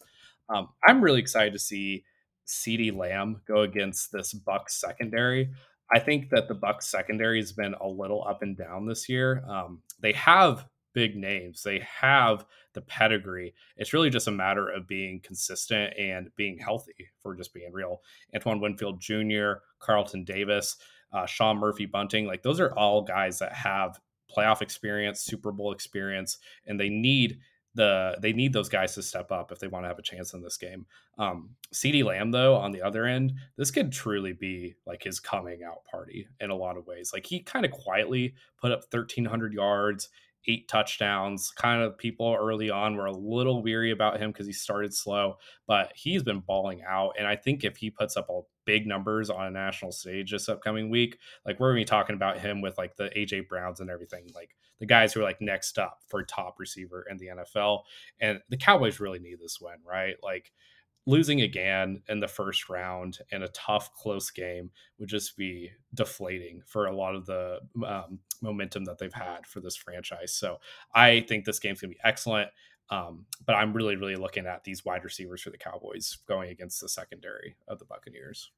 [0.50, 2.04] Um, I'm really excited to see
[2.48, 5.50] CeeDee Lamb go against this Bucks secondary.
[5.94, 9.44] I think that the Bucks secondary has been a little up and down this year.
[9.48, 11.64] Um, they have big names.
[11.64, 13.54] They have the pedigree.
[13.78, 18.02] It's really just a matter of being consistent and being healthy, for just being real.
[18.36, 20.78] Antoine Winfield Jr., Carlton Davis.
[21.14, 22.26] uh, Sean Murphy Bunting.
[22.26, 24.00] Like those are all guys that have
[24.36, 27.38] playoff experience, Super Bowl experience, and they need
[27.76, 30.34] the they need those guys to step up if they want to have a chance
[30.34, 30.86] in this game.
[31.18, 35.62] Um, CeeDee Lamb, though, on the other end, this could truly be like his coming
[35.64, 37.12] out party in a lot of ways.
[37.14, 40.10] Like he kind of quietly put up 1,300 yards,
[40.48, 41.52] eight touchdowns.
[41.52, 45.38] Kind of people early on were a little weary about him because he started slow,
[45.68, 47.14] but he's been balling out.
[47.18, 50.50] And I think if he puts up a big numbers on a national stage this
[50.50, 53.90] upcoming week, like we're gonna be talking about him with like the AJ Browns and
[53.90, 57.84] everything, like the guys who are like next up for top receiver in the NFL.
[58.20, 60.16] And the Cowboys really need this win, right?
[60.22, 60.52] Like
[61.06, 66.62] losing again in the first round in a tough, close game would just be deflating
[66.66, 70.34] for a lot of the um, momentum that they've had for this franchise.
[70.34, 70.60] So
[70.94, 72.50] I think this game's gonna be excellent.
[72.90, 76.82] Um, but I'm really, really looking at these wide receivers for the Cowboys going against
[76.82, 78.52] the secondary of the Buccaneers.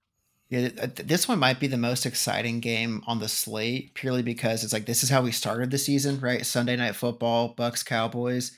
[0.49, 4.73] Yeah, this one might be the most exciting game on the slate purely because it's
[4.73, 6.45] like this is how we started the season, right?
[6.45, 8.55] Sunday night football, Bucks Cowboys,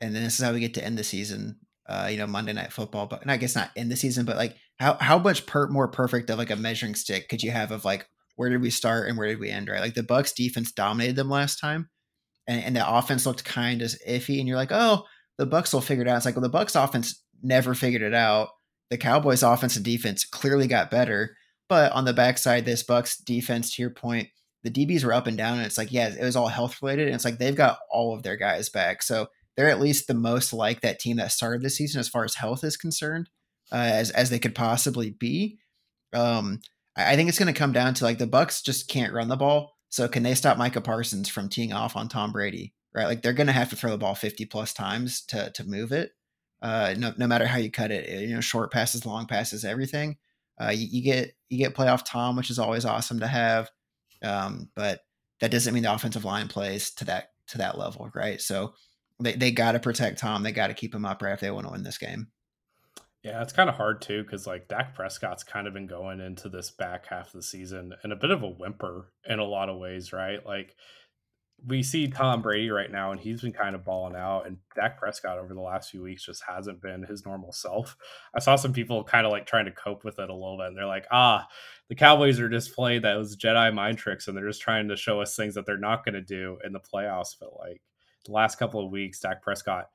[0.00, 1.58] and then this is how we get to end the season.
[1.88, 4.36] Uh, you know, Monday night football, but and I guess not in the season, but
[4.36, 7.70] like how how much per, more perfect of like a measuring stick could you have
[7.70, 9.80] of like where did we start and where did we end, right?
[9.80, 11.88] Like the Bucks defense dominated them last time,
[12.46, 15.04] and, and the offense looked kind of iffy, and you're like, oh,
[15.38, 16.16] the Bucks will figure it out.
[16.16, 18.48] It's like, well, the Bucks offense never figured it out.
[18.90, 21.36] The Cowboys offense and defense clearly got better,
[21.68, 24.28] but on the backside, this Bucks defense, to your point,
[24.62, 27.06] the DBs were up and down, and it's like, yeah, it was all health related,
[27.06, 30.14] and it's like they've got all of their guys back, so they're at least the
[30.14, 33.28] most like that team that started the season as far as health is concerned,
[33.72, 35.58] uh, as as they could possibly be.
[36.12, 36.60] Um,
[36.96, 39.36] I, think it's going to come down to like the Bucks just can't run the
[39.36, 42.74] ball, so can they stop Micah Parsons from teeing off on Tom Brady?
[42.96, 43.06] right?
[43.06, 45.92] Like they're going to have to throw the ball 50 plus times to to move
[45.92, 46.12] it.
[46.62, 50.16] Uh, no, no matter how you cut it, you know, short passes, long passes, everything.
[50.58, 53.70] Uh, you, you, get you get playoff Tom, which is always awesome to have.
[54.22, 55.00] Um, but
[55.40, 58.40] that doesn't mean the offensive line plays to that to that level, right?
[58.40, 58.72] So
[59.20, 60.42] they, they got to protect Tom.
[60.42, 62.28] They got to keep him upright if they want to win this game.
[63.22, 66.48] Yeah, it's kind of hard too because like Dak Prescott's kind of been going into
[66.48, 69.68] this back half of the season in a bit of a whimper in a lot
[69.68, 70.44] of ways, right?
[70.46, 70.76] Like
[71.64, 74.46] we see Tom Brady right now, and he's been kind of balling out.
[74.46, 77.96] And Dak Prescott over the last few weeks just hasn't been his normal self.
[78.34, 80.68] I saw some people kind of like trying to cope with it a little bit,
[80.68, 81.48] and they're like, "Ah,
[81.88, 85.20] the Cowboys are just playing those Jedi mind tricks, and they're just trying to show
[85.20, 87.82] us things that they're not going to do in the playoffs." But like
[88.26, 89.86] the last couple of weeks, Dak Prescott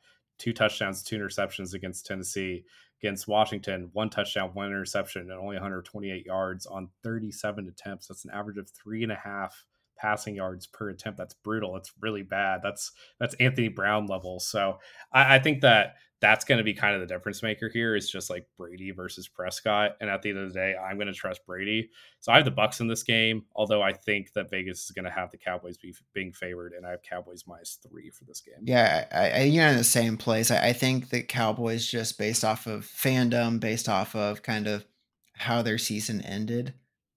[0.41, 2.65] two touchdowns, two interceptions against Tennessee.
[3.03, 8.07] Against Washington, one touchdown, one interception, and only 128 yards on 37 attempts.
[8.07, 9.65] That's an average of three and a half
[9.97, 11.17] passing yards per attempt.
[11.17, 11.73] That's brutal.
[11.73, 12.61] That's really bad.
[12.63, 14.39] That's that's Anthony Brown level.
[14.39, 14.77] So
[15.11, 18.09] I, I think that that's going to be kind of the difference maker here is
[18.09, 19.97] just like Brady versus Prescott.
[19.99, 21.89] And at the end of the day, I'm going to trust Brady.
[22.19, 25.05] So I have the Bucks in this game, although I think that Vegas is going
[25.05, 28.39] to have the Cowboys be, being favored, and I have Cowboys minus three for this
[28.39, 28.63] game.
[28.63, 30.51] Yeah, I, I, you're in the same place.
[30.51, 34.85] I, I think the Cowboys just based off of fandom, based off of kind of
[35.33, 36.75] how their season ended,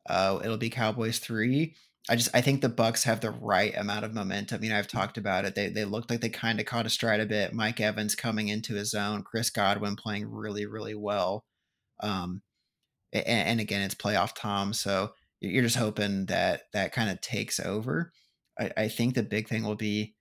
[0.09, 1.75] uh, it'll be Cowboys three.
[2.09, 4.63] I just I think the Bucks have the right amount of momentum.
[4.63, 5.55] You know, I've talked about it.
[5.55, 7.55] They they looked like they kind of caught a stride a bit.
[7.55, 9.23] Mike Evans coming into his own.
[9.23, 11.45] Chris Godwin playing really really well.
[12.03, 12.43] Um,
[13.13, 17.59] and, and again, it's playoff Tom, so you're just hoping that that kind of takes
[17.59, 18.13] over.
[18.59, 20.15] I, I think the big thing will be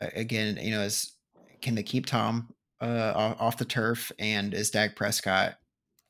[0.00, 1.12] again, you know, is
[1.60, 2.50] can they keep Tom
[2.80, 5.56] uh, off the turf, and is Dak Prescott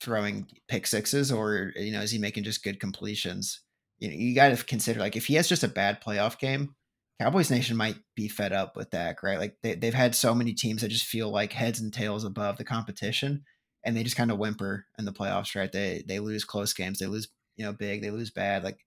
[0.07, 3.61] throwing pick sixes, or you know, is he making just good completions?
[3.99, 6.75] you know, you got to consider like if he has just a bad playoff game,
[7.21, 9.39] Cowboys Nation might be fed up with that, right?
[9.39, 12.59] Like they, they've had so many teams that just feel like heads and tails above
[12.59, 13.45] the competition,
[13.85, 15.73] and they just kind of whimper in the playoffs, right?
[15.73, 18.79] They they lose close games, they lose you know big, they lose bad, like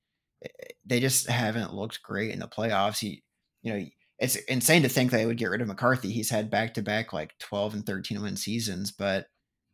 [0.43, 2.99] eh, they just haven't looked great in the playoffs.
[2.99, 3.24] He,
[3.63, 3.86] you know,
[4.20, 6.11] it's insane to think they would get rid of McCarthy.
[6.11, 9.26] He's had back to back like twelve and thirteen win seasons, but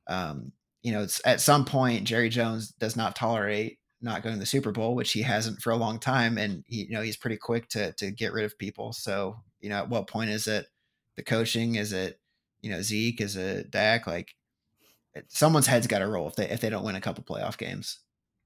[0.08, 0.54] um,
[0.86, 4.46] you know, it's at some point Jerry Jones does not tolerate not going to the
[4.46, 7.38] Super Bowl, which he hasn't for a long time, and he, you know he's pretty
[7.38, 8.94] quick to to get rid of people.
[8.94, 10.68] So you know, at what point is it
[11.16, 11.74] the coaching?
[11.74, 12.20] Is it
[12.62, 13.20] you know Zeke?
[13.20, 14.06] Is it Dak?
[14.06, 14.36] Like
[15.28, 18.02] someone's head's got to roll if they if they don't win a couple playoff games.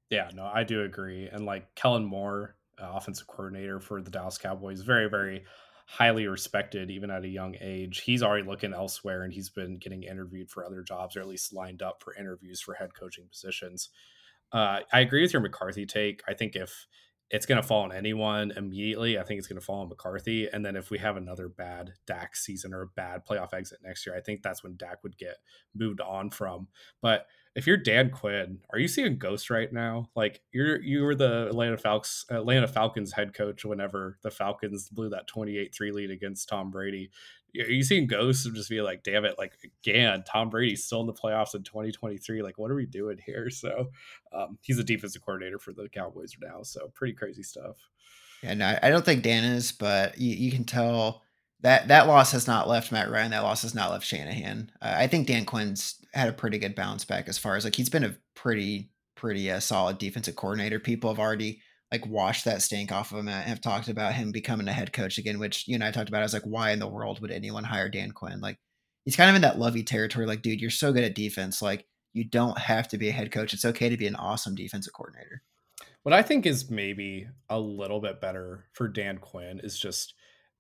[0.10, 1.28] Yeah, no, I do agree.
[1.28, 5.44] And like Kellen Moore, uh, offensive coordinator for the Dallas Cowboys, very very
[5.92, 8.02] highly respected even at a young age.
[8.02, 11.52] He's already looking elsewhere and he's been getting interviewed for other jobs or at least
[11.52, 13.90] lined up for interviews for head coaching positions.
[14.52, 16.22] Uh, I agree with your McCarthy take.
[16.28, 16.86] I think if
[17.32, 20.48] it's going to fall on anyone immediately, I think it's going to fall on McCarthy.
[20.48, 24.06] And then if we have another bad Dak season or a bad playoff exit next
[24.06, 25.38] year, I think that's when Dak would get
[25.74, 26.68] moved on from.
[27.02, 27.26] But
[27.56, 30.10] if you're Dan Quinn, are you seeing ghosts right now?
[30.16, 35.10] Like you're you were the Atlanta Falcons Atlanta Falcons head coach whenever the Falcons blew
[35.10, 37.10] that 28-3 lead against Tom Brady.
[37.60, 41.02] Are you seeing ghosts and just be like, damn it, like again, Tom Brady's still
[41.02, 42.44] in the playoffs in 2023.
[42.44, 43.50] Like, what are we doing here?
[43.60, 43.90] So
[44.32, 46.62] um, he's a defensive coordinator for the Cowboys now.
[46.62, 47.78] So pretty crazy stuff.
[48.44, 51.24] Yeah, no, I don't think Dan is, but you, you can tell
[51.62, 53.32] that that loss has not left Matt Ryan.
[53.32, 54.72] That loss has not left Shanahan.
[54.82, 57.76] Uh, I think Dan Quinn's had a pretty good bounce back as far as like
[57.76, 60.80] he's been a pretty pretty uh, solid defensive coordinator.
[60.80, 64.32] People have already like washed that stink off of him and have talked about him
[64.32, 65.40] becoming a head coach again.
[65.40, 66.22] Which you know I talked about.
[66.22, 68.40] I was like, why in the world would anyone hire Dan Quinn?
[68.40, 68.58] Like
[69.04, 70.26] he's kind of in that Lovie territory.
[70.26, 71.62] Like, dude, you're so good at defense.
[71.62, 73.54] Like you don't have to be a head coach.
[73.54, 75.44] It's okay to be an awesome defensive coordinator.
[76.04, 80.14] What I think is maybe a little bit better for Dan Quinn is just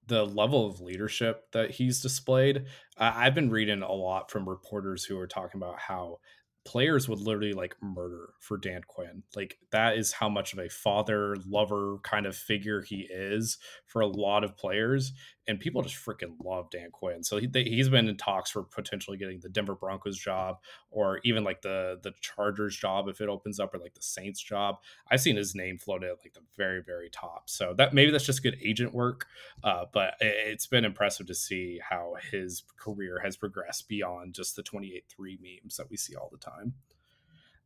[0.09, 2.65] the level of leadership that he's displayed.
[2.97, 6.17] I've been reading a lot from reporters who are talking about how
[6.65, 9.23] players would literally like murder for Dan Quinn.
[9.35, 14.01] Like that is how much of a father, lover kind of figure he is for
[14.01, 15.13] a lot of players,
[15.49, 17.23] and people just freaking love Dan Quinn.
[17.23, 20.59] So he, he's been in talks for potentially getting the Denver Broncos job,
[20.91, 24.39] or even like the the Chargers job if it opens up, or like the Saints
[24.39, 24.75] job.
[25.09, 27.49] I've seen his name floated at like the very very top.
[27.49, 29.25] So that maybe that's just good agent work,
[29.63, 34.61] uh, but it's been impressive to see how his career has progressed beyond just the
[34.61, 35.01] 28-3
[35.41, 36.75] memes that we see all the time.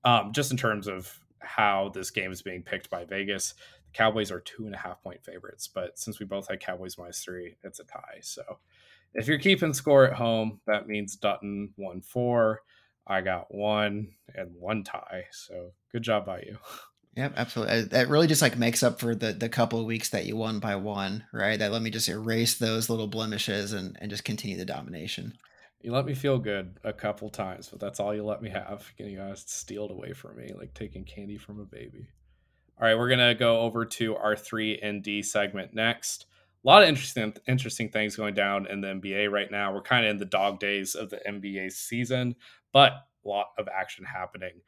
[0.05, 3.53] Um, just in terms of how this game is being picked by Vegas.
[3.93, 7.23] Cowboys are two and a half point favorites, but since we both had Cowboys minus
[7.23, 8.19] three, it's a tie.
[8.21, 8.59] So
[9.13, 12.61] if you're keeping score at home, that means Dutton won four.
[13.05, 15.25] I got one and one tie.
[15.31, 16.57] So good job by you.
[17.15, 17.75] Yep, absolutely.
[17.75, 20.35] Uh, that really just like makes up for the the couple of weeks that you
[20.35, 21.59] won by one, right?
[21.59, 25.37] That let me just erase those little blemishes and and just continue the domination.
[25.81, 28.89] You let me feel good a couple times, but that's all you let me have.
[28.97, 32.07] You guys steal it away from me, like taking candy from a baby.
[32.79, 36.25] All right, we're gonna go over to our three and D segment next.
[36.63, 39.73] A lot of interesting interesting things going down in the NBA right now.
[39.73, 42.35] We're kind of in the dog days of the NBA season,
[42.71, 42.93] but
[43.23, 44.61] a lot of action happening.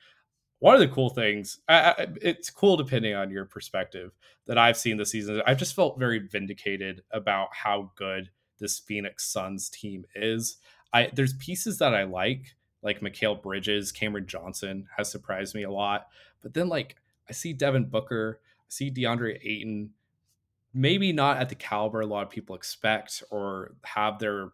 [0.59, 4.11] One of the cool things, I, it's cool depending on your perspective,
[4.47, 5.41] that I've seen this season.
[5.45, 8.29] I've just felt very vindicated about how good
[8.59, 10.57] this Phoenix Suns team is.
[10.93, 15.71] I there's pieces that I like, like Mikal Bridges, Cameron Johnson has surprised me a
[15.71, 16.07] lot.
[16.41, 16.95] But then like
[17.29, 19.91] I see Devin Booker, I see DeAndre Ayton,
[20.73, 24.49] maybe not at the caliber a lot of people expect or have their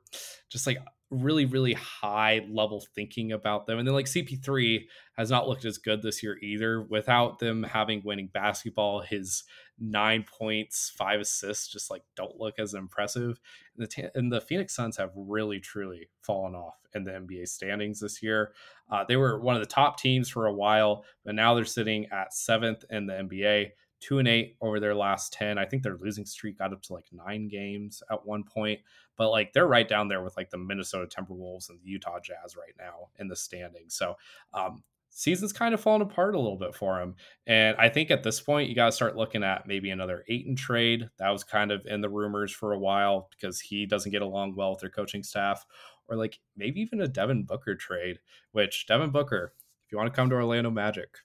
[0.49, 0.77] just like
[1.09, 3.79] really really high level thinking about them.
[3.79, 4.85] And then like cp3
[5.17, 9.43] has not looked as good this year either without them having winning basketball his
[9.81, 13.39] nine points five assists just like don't look as impressive
[13.77, 17.99] and the, and the phoenix suns have really truly fallen off in the nba standings
[17.99, 18.53] this year
[18.91, 22.05] uh, they were one of the top teams for a while but now they're sitting
[22.11, 23.71] at seventh in the nba
[24.01, 25.57] two and eight over their last 10.
[25.57, 28.79] I think their losing streak got up to like nine games at one point,
[29.15, 32.57] but like they're right down there with like the Minnesota Timberwolves and the Utah Jazz
[32.57, 33.93] right now in the standings.
[33.93, 34.15] So,
[34.53, 37.15] um, season's kind of fallen apart a little bit for him.
[37.45, 40.55] And I think at this point, you got to start looking at maybe another Ayton
[40.55, 41.09] trade.
[41.19, 44.55] That was kind of in the rumors for a while because he doesn't get along
[44.55, 45.65] well with their coaching staff,
[46.07, 48.19] or like maybe even a Devin Booker trade,
[48.53, 49.53] which Devin Booker,
[49.85, 51.17] if you want to come to Orlando Magic,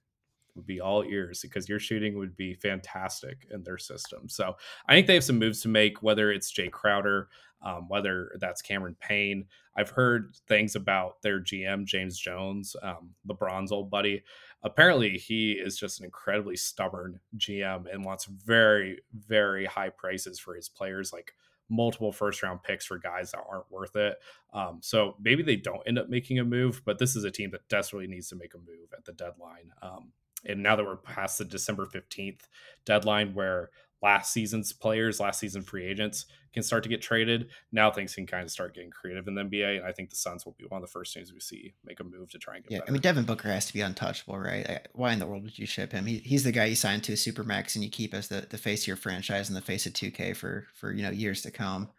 [0.57, 4.29] would be all ears because your shooting would be fantastic in their system.
[4.29, 4.57] So
[4.89, 7.29] I think they have some moves to make, whether it's Jae Crowder,
[7.63, 9.47] um, whether that's Cameron Payne.
[9.77, 14.23] I've heard things about their GM, James Jones, um, LeBron's old buddy.
[14.63, 20.55] Apparently, he is just an incredibly stubborn GM and wants very, very high prices for
[20.55, 21.35] his players, like
[21.69, 24.17] multiple first round picks for guys that aren't worth it.
[24.53, 27.51] Um, so maybe they don't end up making a move, but this is a team
[27.51, 29.73] that desperately needs to make a move at the deadline.
[29.83, 30.13] Um,
[30.45, 32.41] and now that we're past the December 15th
[32.85, 33.71] deadline where
[34.03, 38.27] last season's players, last season free agents can start to get traded, now things can
[38.27, 39.79] kind of start getting creative in the NBA.
[39.79, 42.01] And I think the Suns will be one of the first teams we see make
[42.01, 42.91] a move to try and get yeah, better.
[42.91, 44.89] I mean, Devin Booker has to be untouchable, right?
[44.93, 46.07] Why in the world would you ship him?
[46.07, 48.47] He, he's the guy you signed to a super max and you keep as the,
[48.49, 51.43] the face of your franchise and the face of 2K for, for you know, years
[51.43, 51.91] to come.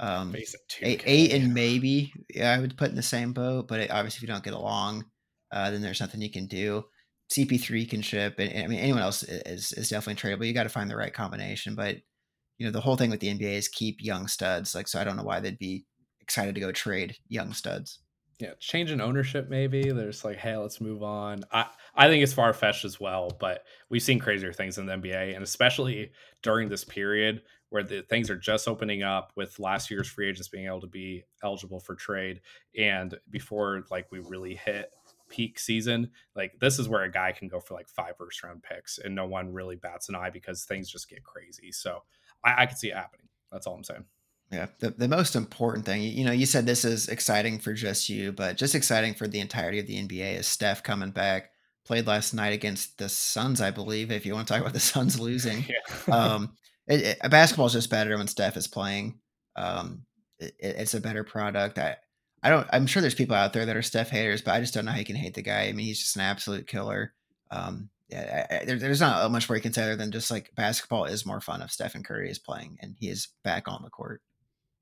[0.00, 0.34] Um,
[0.80, 4.18] eight, eight and maybe, yeah, I would put in the same boat, but it, obviously
[4.18, 5.04] if you don't get along,
[5.52, 6.84] uh, then there's nothing you can do.
[7.32, 10.46] CP3 can ship, and, and I mean anyone else is is definitely tradable.
[10.46, 11.96] You got to find the right combination, but
[12.58, 14.74] you know the whole thing with the NBA is keep young studs.
[14.74, 15.86] Like so, I don't know why they'd be
[16.20, 18.00] excited to go trade young studs.
[18.38, 19.90] Yeah, change in ownership maybe.
[19.90, 21.44] There's like, hey, let's move on.
[21.52, 24.94] I I think it's far fetched as well, but we've seen crazier things in the
[24.94, 26.12] NBA, and especially
[26.42, 30.48] during this period where the things are just opening up with last year's free agents
[30.48, 32.40] being able to be eligible for trade,
[32.76, 34.90] and before like we really hit
[35.32, 38.62] peak season, like this is where a guy can go for like five first round
[38.62, 41.72] picks and no one really bats an eye because things just get crazy.
[41.72, 42.02] So
[42.44, 43.26] I, I can see it happening.
[43.50, 44.04] That's all I'm saying.
[44.50, 48.10] Yeah, the, the most important thing, you know, you said this is exciting for just
[48.10, 51.50] you, but just exciting for the entirety of the NBA is Steph coming back.
[51.86, 54.12] Played last night against the Suns, I believe.
[54.12, 55.64] If you want to talk about the Suns losing,
[56.08, 56.14] yeah.
[56.14, 56.52] um,
[56.86, 59.18] it, it, basketball is just better when Steph is playing.
[59.56, 60.04] Um,
[60.38, 61.78] it, it's a better product.
[61.78, 61.96] I,
[62.42, 62.66] I don't.
[62.72, 64.92] I'm sure there's people out there that are Steph haters, but I just don't know
[64.92, 65.64] how you can hate the guy.
[65.64, 67.12] I mean, he's just an absolute killer.
[67.50, 70.54] Um, yeah, I, there, there's not much more you can say other than just like
[70.54, 73.90] basketball is more fun if Stephen Curry is playing and he is back on the
[73.90, 74.22] court.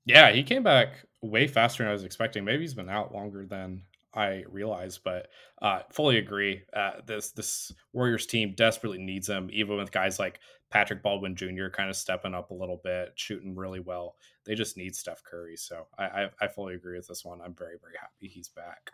[0.06, 2.44] Yeah, he came back way faster than I was expecting.
[2.44, 3.82] Maybe he's been out longer than
[4.14, 5.28] I realized, but
[5.62, 6.62] uh, fully agree.
[6.74, 10.40] Uh, this this Warriors team desperately needs him, even with guys like
[10.71, 11.68] Patrick Baldwin Jr.
[11.68, 14.16] kind of stepping up a little bit, shooting really well.
[14.45, 15.57] They just need Steph Curry.
[15.57, 17.41] So I, I, I fully agree with this one.
[17.41, 18.93] I'm very very happy he's back.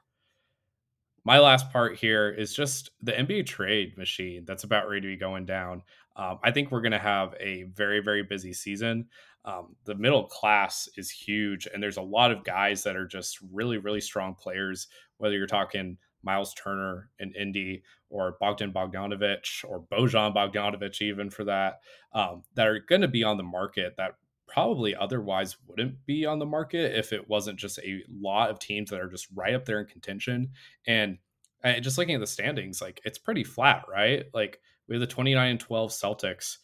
[1.24, 5.16] My last part here is just the NBA trade machine that's about ready to be
[5.16, 5.83] going down.
[6.14, 9.07] Um, I think we're going to have a very very busy season
[9.47, 13.39] um, the middle class is huge and there's a lot of guys that are just
[13.53, 15.97] really really strong players whether you're talking
[16.27, 21.81] Myles Turner in indy or bogdan bogdanovic or bojan bogdanovic even for that
[22.12, 24.16] um, that are going to be on the market that
[24.47, 28.91] probably otherwise wouldn't be on the market if it wasn't just a lot of teams
[28.91, 30.51] that are just right up there in contention.
[30.87, 31.18] And,
[31.64, 34.27] and just looking at the standings like it's pretty flat right?
[34.35, 36.59] Like we have the 29 and 12 celtics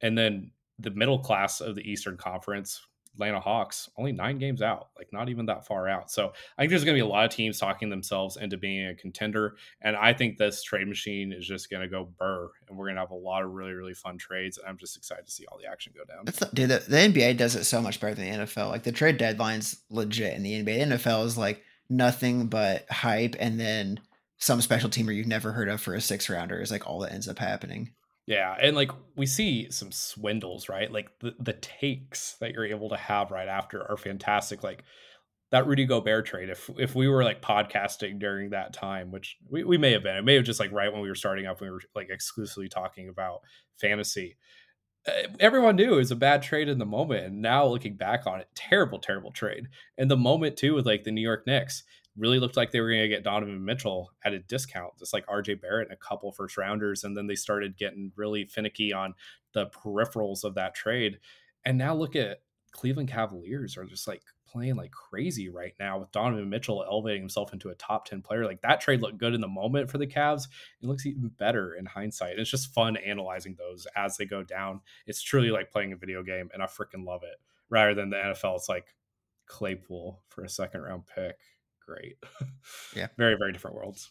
[0.00, 2.80] and then the middle class of the Eastern Conference,
[3.16, 6.10] Atlanta Hawks, only nine games out, like not even that far out.
[6.10, 8.88] So I think there's going to be a lot of teams talking themselves into being
[8.88, 9.56] a contender.
[9.80, 12.96] And I think this trade machine is just going to go burr and we're going
[12.96, 14.58] to have a lot of really, really fun trades.
[14.58, 16.26] And I'm just excited to see all the action go down.
[16.52, 18.68] dude, the, the, NBA does it so much better than the NFL.
[18.68, 20.88] Like the trade deadline's legit in the NBA.
[20.90, 24.00] The NFL is like nothing but hype and then
[24.38, 27.12] some special teamer you've never heard of for a six rounder is like all that
[27.12, 27.92] ends up happening.
[28.26, 30.90] Yeah, and like we see some swindles, right?
[30.90, 34.64] Like the, the takes that you're able to have right after are fantastic.
[34.64, 34.82] Like
[35.52, 39.62] that Rudy Gobert trade, if if we were like podcasting during that time, which we,
[39.62, 41.60] we may have been, it may have just like right when we were starting up,
[41.60, 43.42] we were like exclusively talking about
[43.80, 44.36] fantasy.
[45.06, 48.26] Uh, everyone knew it was a bad trade in the moment, and now looking back
[48.26, 49.68] on it, terrible, terrible trade.
[49.96, 51.84] And the moment too with like the New York Knicks,
[52.16, 55.26] really looked like they were going to get Donovan Mitchell at a discount, just like
[55.26, 57.04] RJ Barrett and a couple first rounders.
[57.04, 59.14] And then they started getting really finicky on
[59.52, 61.18] the peripherals of that trade.
[61.64, 62.40] And now look at
[62.72, 67.52] Cleveland Cavaliers are just like playing like crazy right now with Donovan Mitchell elevating himself
[67.52, 68.44] into a top 10 player.
[68.44, 70.44] Like that trade looked good in the moment for the Cavs.
[70.82, 72.38] It looks even better in hindsight.
[72.38, 74.80] It's just fun analyzing those as they go down.
[75.06, 77.40] It's truly like playing a video game and I freaking love it.
[77.68, 78.94] Rather than the NFL, it's like
[79.46, 81.36] Claypool for a second round pick
[81.86, 82.16] great.
[82.96, 83.08] Yeah.
[83.16, 84.10] very, very different worlds.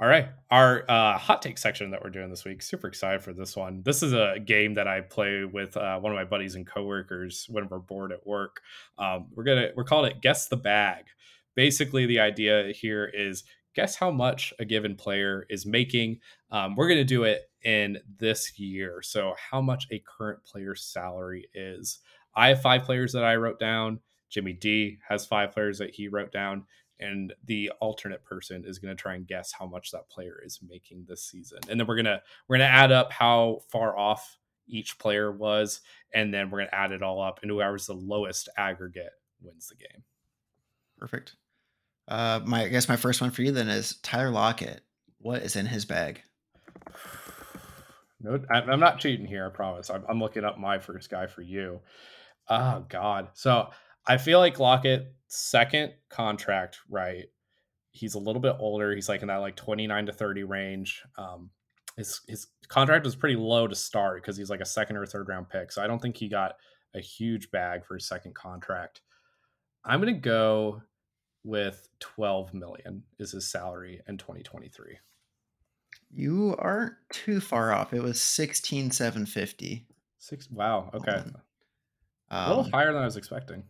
[0.00, 0.28] All right.
[0.50, 2.62] Our uh, hot take section that we're doing this week.
[2.62, 3.82] Super excited for this one.
[3.84, 7.46] This is a game that I play with uh, one of my buddies and coworkers
[7.50, 8.60] when we're bored at work.
[8.96, 11.06] Um, we're gonna we're calling it guess the bag.
[11.56, 13.42] Basically, the idea here is
[13.74, 16.20] guess how much a given player is making.
[16.52, 19.02] Um, we're gonna do it in this year.
[19.02, 21.98] So, how much a current player's salary is.
[22.36, 23.98] I have five players that I wrote down.
[24.28, 26.64] Jimmy D has five players that he wrote down,
[27.00, 30.60] and the alternate person is going to try and guess how much that player is
[30.66, 31.58] making this season.
[31.68, 35.80] And then we're gonna we're gonna add up how far off each player was,
[36.12, 39.76] and then we're gonna add it all up, and whoever's the lowest aggregate wins the
[39.76, 40.04] game.
[40.98, 41.36] Perfect.
[42.08, 44.82] Uh, my I guess my first one for you then is Tyler Lockett.
[45.18, 46.22] What is in his bag?
[48.20, 49.46] No, I'm not cheating here.
[49.46, 49.90] I promise.
[49.90, 51.78] I'm, I'm looking up my first guy for you.
[52.48, 53.28] Oh God.
[53.34, 53.68] So
[54.06, 57.26] I feel like Lockett second contract, right?
[57.90, 58.94] He's a little bit older.
[58.94, 61.02] He's like in that like 29 to 30 range.
[61.16, 61.50] Um,
[61.96, 65.28] his his contract was pretty low to start because he's like a second or third
[65.28, 65.72] round pick.
[65.72, 66.56] So I don't think he got
[66.94, 69.02] a huge bag for his second contract.
[69.84, 70.82] I'm gonna go
[71.44, 74.98] with 12 million is his salary in 2023.
[76.10, 77.92] You aren't too far off.
[77.92, 79.86] It was 16,750.
[80.18, 80.50] Six.
[80.50, 80.90] Wow.
[80.94, 81.12] Okay.
[81.12, 81.34] Um,
[82.30, 83.62] a little higher than I was expecting.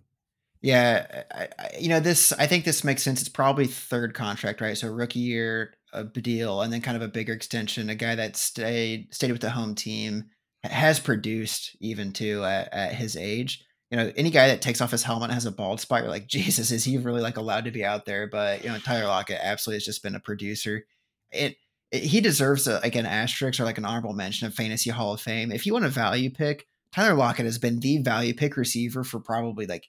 [0.60, 1.48] Yeah, I,
[1.78, 2.32] you know this.
[2.32, 3.20] I think this makes sense.
[3.20, 4.76] It's probably third contract, right?
[4.76, 7.90] So rookie year, a deal, and then kind of a bigger extension.
[7.90, 10.24] A guy that stayed stayed with the home team
[10.64, 13.64] has produced even too at, at his age.
[13.90, 16.02] You know, any guy that takes off his helmet has a bald spot.
[16.02, 18.26] You're like, Jesus, is he really like allowed to be out there?
[18.26, 20.84] But you know, Tyler Lockett absolutely has just been a producer.
[21.30, 21.56] It,
[21.92, 25.14] it he deserves a, like an asterisk or like an honorable mention of fantasy Hall
[25.14, 25.52] of Fame.
[25.52, 29.20] If you want a value pick, Tyler Lockett has been the value pick receiver for
[29.20, 29.88] probably like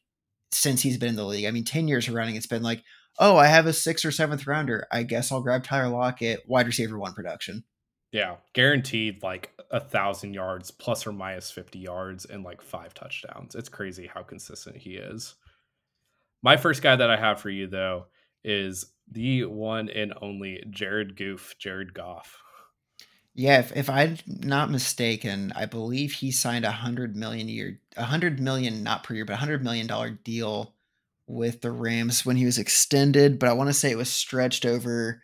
[0.52, 1.46] since he's been in the league.
[1.46, 2.84] I mean, 10 years running, it's been like
[3.20, 4.88] oh, I have a sixth or seventh rounder.
[4.92, 7.64] I guess I'll grab Tyler Lockett, wide receiver one production.
[8.12, 13.54] Yeah, guaranteed like a thousand yards plus or minus 50 yards and like five touchdowns.
[13.54, 15.36] It's crazy how consistent he is.
[16.42, 18.06] My first guy that I have for you though
[18.44, 22.42] is the one and only Jared Goof, Jared Goff.
[23.40, 27.80] Yeah, if, if I'm not mistaken, I believe he signed a hundred million a year,
[27.96, 30.74] a hundred million not per year, but a hundred million dollar deal
[31.26, 33.40] with the Rams when he was extended.
[33.40, 35.22] But I want to say it was stretched over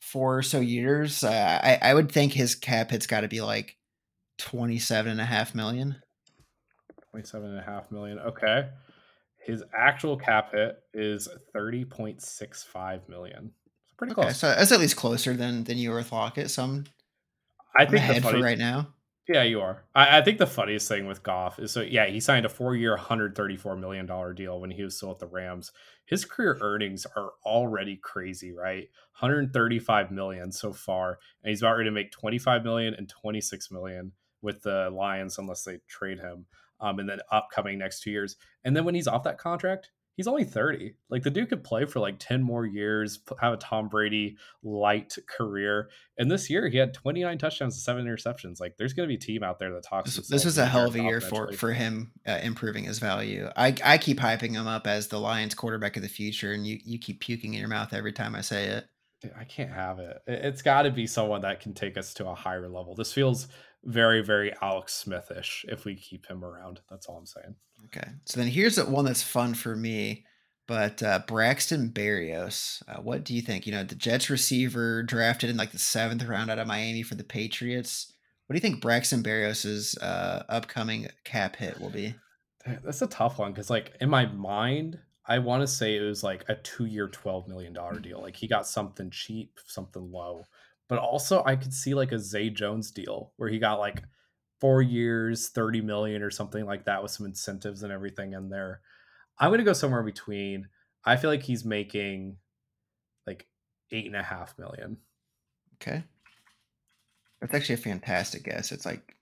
[0.00, 1.22] four or so years.
[1.22, 3.76] Uh, I I would think his cap hit's got to be like
[4.38, 6.02] twenty seven and a half million.
[7.12, 8.18] Twenty-seven and a half million.
[8.18, 8.70] Okay.
[9.38, 13.50] His actual cap hit is 30.65 million.
[13.84, 14.38] So pretty Okay, close.
[14.38, 16.50] so that's at least closer than than you were with Lockett.
[16.50, 16.84] So I'm,
[17.76, 18.88] I think the ahead for right now.
[19.28, 19.84] yeah, you are.
[19.94, 22.92] I, I think the funniest thing with Goff is so yeah, he signed a four-year,
[22.92, 25.72] 134 million dollar deal when he was still at the Rams.
[26.06, 28.88] His career earnings are already crazy, right?
[29.20, 34.12] 135 million so far, and he's about ready to make 25 million and 26 million
[34.42, 36.46] with the Lions unless they trade him.
[36.80, 40.26] Um, and then upcoming next two years, and then when he's off that contract, he's
[40.26, 40.94] only 30.
[41.10, 45.16] Like the dude could play for like 10 more years, have a Tom Brady light
[45.28, 45.88] career.
[46.18, 48.60] And this year he had 29 touchdowns and seven interceptions.
[48.60, 50.14] Like there's going to be a team out there that talks.
[50.16, 53.48] This, this was a hell of a year for for him uh, improving his value.
[53.56, 56.78] I I keep hyping him up as the Lions quarterback of the future, and you
[56.84, 58.86] you keep puking in your mouth every time I say it.
[59.20, 59.98] Dude, I can't have.
[60.00, 62.94] It- It's got to be someone that can take us to a higher level.
[62.94, 63.46] This feels
[63.84, 66.80] very, very Alex Smithish if we keep him around.
[66.90, 67.54] That's all I'm saying.
[67.86, 70.24] Okay, so then here's one that's fun for me.
[70.68, 73.66] But uh, Braxton Berrios, uh, what do you think?
[73.66, 77.16] You know, the Jets receiver drafted in like the seventh round out of Miami for
[77.16, 78.12] the Patriots.
[78.46, 82.14] What do you think Braxton Berrios's uh, upcoming cap hit will be?
[82.84, 86.22] That's a tough one because, like, in my mind, I want to say it was
[86.22, 88.20] like a two-year, twelve million dollar deal.
[88.20, 90.44] Like he got something cheap, something low,
[90.92, 94.02] but also I could see like a Zay Jones deal where he got like
[94.60, 98.82] four years, thirty million or something like that with some incentives and everything in there.
[99.38, 100.68] I'm gonna go somewhere between.
[101.02, 102.36] I feel like he's making
[103.26, 103.46] like
[103.90, 104.98] eight and a half million.
[105.80, 106.04] Okay,
[107.40, 108.70] that's actually a fantastic guess.
[108.70, 109.16] It's like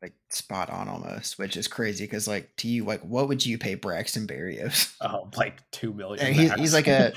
[0.00, 3.58] like spot on almost, which is crazy because like to you, like what would you
[3.58, 4.94] pay Braxton Berrios?
[5.00, 6.32] Oh, like two million.
[6.34, 7.12] He's- he's like a-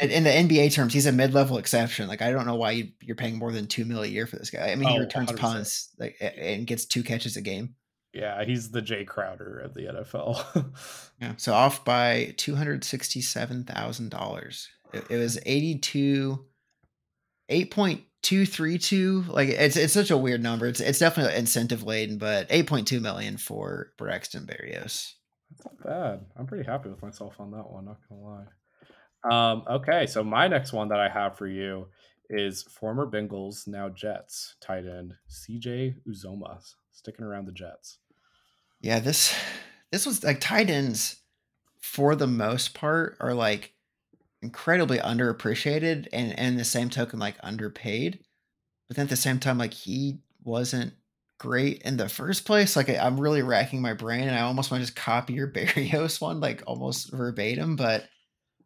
[0.00, 2.08] In, the NBA terms, he's a mid-level exception.
[2.08, 4.36] Like I don't know why you, you're paying more than two mil a year for
[4.36, 4.70] this guy.
[4.70, 5.38] I mean, he Oh, returns 100%.
[5.38, 7.74] punts like and gets two catches a game.
[8.12, 10.72] yeah, he's the Jae Crowder of the NFL.
[11.20, 14.68] Yeah, so off by two hundred sixty-seven thousand dollars.
[14.94, 16.44] It, it was eighty-two,
[17.48, 19.24] eight point two three two.
[19.28, 20.66] Like it's it's such a weird number.
[20.66, 25.14] It's it's definitely incentive laden, but eight point two million for Braxton Berrios.
[25.50, 26.20] That's not bad.
[26.36, 28.44] I'm pretty happy with myself on that one, not gonna lie.
[29.30, 31.88] Um, okay, so my next one that I have for you
[32.30, 37.98] is former Bengals, now Jets tight end CJ Uzomah, sticking around the Jets.
[38.80, 39.34] Yeah, this
[39.90, 41.16] this was like tight ends
[41.80, 43.72] for the most part are like
[44.42, 48.20] incredibly underappreciated and and the same token like underpaid.
[48.88, 50.94] But then at the same time, like he wasn't
[51.38, 52.76] great in the first place.
[52.76, 55.48] Like I, I'm really racking my brain and I almost want to just copy your
[55.52, 58.08] Berrios one, like almost verbatim, but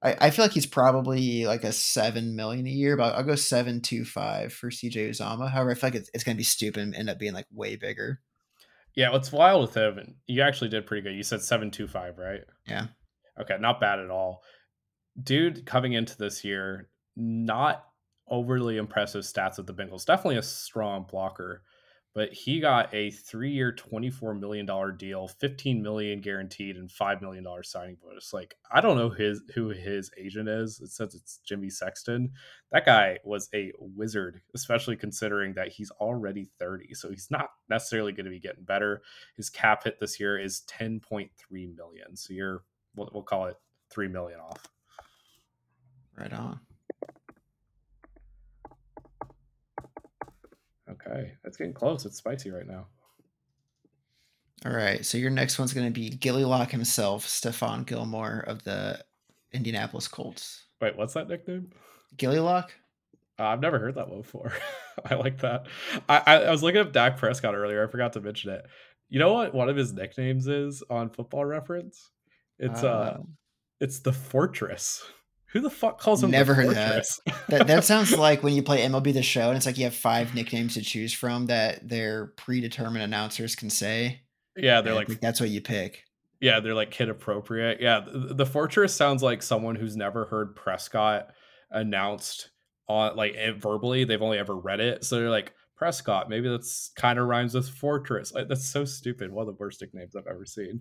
[0.03, 3.35] I, I feel like he's probably like a seven million a year, but I'll go
[3.35, 5.51] seven two five for CJ Uzomah.
[5.51, 7.77] However, I feel like it's, it's gonna be stupid and end up being like way
[7.77, 8.21] bigger.
[8.95, 11.15] Yeah, what's wild with him, you actually did pretty good.
[11.15, 12.43] You said seven two five, right?
[12.67, 12.87] Yeah.
[13.41, 14.43] Okay, not bad at all.
[15.21, 17.85] Dude, coming into this year, not
[18.29, 20.07] overly impressive stats with the Bengals.
[20.07, 21.63] Definitely a strong blocker,
[22.15, 27.45] but he got a three-year, twenty-four million dollar deal, fifteen million guaranteed, and five million
[27.45, 28.33] dollar signing bonus.
[28.33, 30.81] Like, I don't know his who his agent is.
[30.81, 32.33] It says it's Jimmy Sexton.
[32.71, 38.13] That guy was a wizard, especially considering that he's already thirty, so he's not necessarily
[38.13, 39.03] going to be getting better.
[39.37, 42.17] His cap hit this year is ten point three million.
[42.17, 42.63] So you're
[42.97, 43.57] we'll, we'll call it
[43.91, 44.72] three million off.
[46.19, 46.61] Right on.
[50.91, 52.05] Okay, it's getting close.
[52.05, 52.87] It's spicy right now.
[54.65, 55.05] All right.
[55.05, 59.03] So your next one's going to be Gilly Lock himself, Stephon Gilmore of the
[59.53, 60.67] Indianapolis Colts.
[60.81, 61.71] Wait, what's that nickname?
[62.17, 62.73] Gilly Lock?
[63.39, 64.53] Uh, I've never heard that one before.
[65.05, 65.67] I like that.
[66.09, 67.83] I, I, I was looking up Dak Prescott earlier.
[67.85, 68.65] I forgot to mention it.
[69.09, 69.55] You know what?
[69.55, 72.11] One of his nicknames is on Football Reference.
[72.59, 73.19] It's uh,
[73.81, 75.03] it's the Fortress.
[75.53, 76.31] Who the fuck calls him?
[76.31, 77.07] Never heard of that.
[77.49, 79.95] That, that sounds like when you play MLB The Show and it's like you have
[79.95, 84.23] five nicknames to choose from that their predetermined announcers can say.
[84.57, 86.05] yeah, they're and like that's what you pick.
[86.41, 87.81] Yeah, they're like kid appropriate.
[87.81, 91.29] Yeah, the, the fortress sounds like someone who's never heard Prescott
[91.71, 92.51] announced
[92.89, 94.05] on like verbally.
[94.05, 96.31] They've only ever read it, so they're like Prescott.
[96.31, 98.33] Maybe that's kind of rhymes with fortress.
[98.33, 99.31] Like, that's so stupid.
[99.31, 100.81] One of the worst nicknames I've ever seen.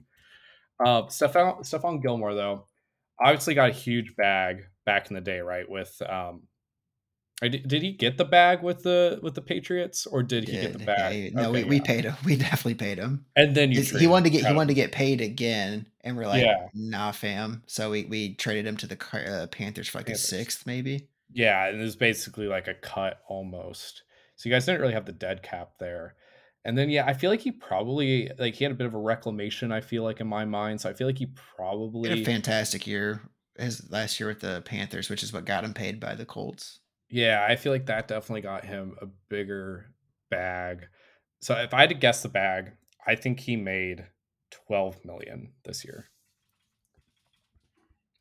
[0.84, 2.68] Uh, Stephon Stephon Gilmore though,
[3.23, 5.69] obviously got a huge bag back in the day, right?
[5.69, 6.43] With um,
[7.41, 10.73] did did he get the bag with the with the Patriots, or did he, get
[10.73, 11.15] the bag?
[11.15, 11.84] Yeah, no, okay, we, we yeah.
[11.84, 12.15] paid him.
[12.23, 13.26] We definitely paid him.
[13.35, 16.27] And then you he wanted to get he wanted to get paid again, and we're
[16.27, 16.68] like, yeah.
[16.73, 17.64] nah, fam.
[17.65, 20.23] So we we traded him to the uh, Panthers for like Panthers.
[20.23, 21.07] a sixth, maybe.
[21.34, 24.03] Yeah, and it was basically like a cut almost.
[24.35, 26.15] So you guys didn't really have the dead cap there.
[26.64, 29.00] And then yeah, I feel like he probably like he had a bit of a
[29.00, 29.72] reclamation.
[29.72, 32.86] I feel like in my mind, so I feel like he probably had a fantastic
[32.86, 33.22] year
[33.58, 36.80] his last year with the Panthers, which is what got him paid by the Colts.
[37.10, 39.94] Yeah, I feel like that definitely got him a bigger
[40.30, 40.88] bag.
[41.42, 42.72] So if I had to guess the bag,
[43.06, 44.06] I think he made
[44.68, 46.10] 12 million this year.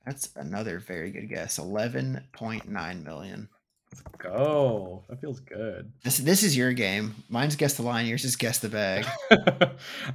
[0.04, 1.58] That's another very good guess.
[1.58, 3.48] 11.9 million.
[3.92, 5.04] Let's go.
[5.08, 5.92] That feels good.
[6.04, 7.14] This this is your game.
[7.28, 8.06] Mine's guess the line.
[8.06, 9.04] Yours is guess the bag.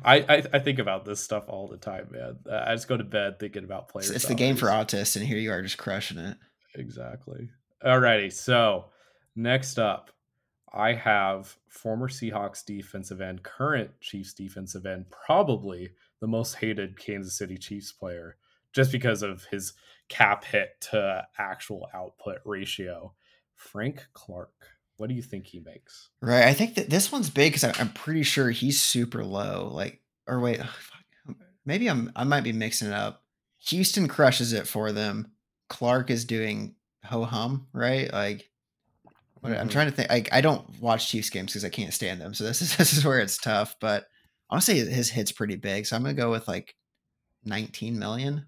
[0.06, 2.38] I, I, I think about this stuff all the time, man.
[2.50, 4.08] I just go to bed thinking about players.
[4.08, 6.38] It's, it's the game for autists, and here you are just crushing it.
[6.76, 7.50] Exactly.
[7.86, 8.86] Alrighty, so
[9.36, 10.12] next up,
[10.74, 17.38] I have former Seahawks defensive end, current Chiefs defensive end, probably the most hated Kansas
[17.38, 18.38] City Chiefs player,
[18.74, 19.74] just because of his
[20.10, 23.14] cap hit to actual output ratio.
[23.56, 24.54] Frank Clark.
[24.98, 26.10] What do you think he makes?
[26.22, 26.46] Right.
[26.46, 29.70] I think that this one's big because I'm pretty sure he's super low.
[29.74, 30.62] Like, or wait,
[31.66, 33.24] maybe I'm I might be mixing it up.
[33.68, 35.32] Houston crushes it for them.
[35.70, 38.12] Clark is doing ho hum, right?
[38.12, 38.50] Like
[39.44, 39.54] mm-hmm.
[39.54, 40.10] I'm trying to think.
[40.10, 42.34] Like I don't watch Chiefs games because I can't stand them.
[42.34, 43.76] So this is this is where it's tough.
[43.82, 44.06] But
[44.60, 45.86] say his hit's pretty big.
[45.86, 46.76] So I'm gonna go with like
[47.44, 48.46] 19 million.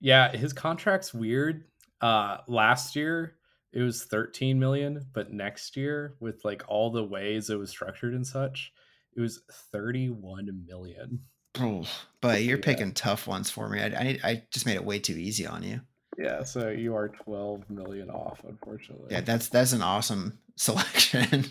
[0.00, 1.64] Yeah, his contract's weird.
[2.00, 3.36] Uh last year
[3.74, 8.14] it was 13 million, but next year with like all the ways it was structured
[8.14, 8.72] and such,
[9.16, 9.42] it was
[9.72, 11.20] 31 million.
[11.58, 11.84] Oh,
[12.20, 12.64] but you're yeah.
[12.64, 13.80] picking tough ones for me.
[13.80, 15.80] I, I I just made it way too easy on you.
[16.16, 19.08] Yeah, so you are 12 million off, unfortunately.
[19.10, 21.46] Yeah, that's that's an awesome selection.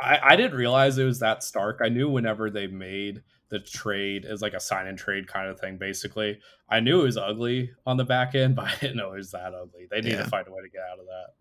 [0.00, 1.80] I, I didn't realize it was that stark.
[1.82, 5.60] I knew whenever they made the trade as like a sign and trade kind of
[5.60, 6.40] thing, basically.
[6.68, 9.32] I knew it was ugly on the back end, but I didn't know it was
[9.32, 9.86] that ugly.
[9.90, 10.22] They need yeah.
[10.22, 11.34] to find a way to get out of that.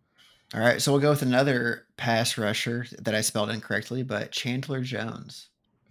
[0.54, 4.82] All right, so we'll go with another pass rusher that I spelled incorrectly, but Chandler
[4.82, 5.50] Jones.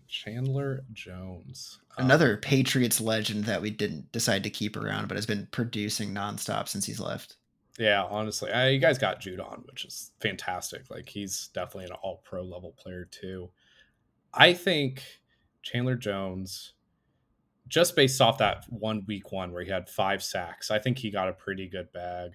[0.08, 1.78] Chandler Jones.
[1.96, 6.12] Another um, Patriots legend that we didn't decide to keep around, but has been producing
[6.12, 7.36] nonstop since he's left.
[7.78, 10.90] Yeah, honestly, I, you guys got Judon, which is fantastic.
[10.90, 13.50] Like he's definitely an All Pro level player too.
[14.34, 15.04] I think
[15.62, 16.72] Chandler Jones,
[17.68, 21.10] just based off that one week one where he had five sacks, I think he
[21.10, 22.32] got a pretty good bag.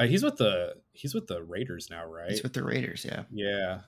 [0.00, 2.30] Uh, he's with the he's with the Raiders now, right?
[2.30, 3.24] He's with the Raiders, yeah.
[3.30, 3.80] Yeah.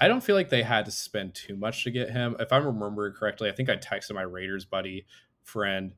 [0.00, 2.36] I don't feel like they had to spend too much to get him.
[2.38, 5.06] If I'm remembering correctly, I think I texted my Raiders buddy
[5.42, 5.94] friend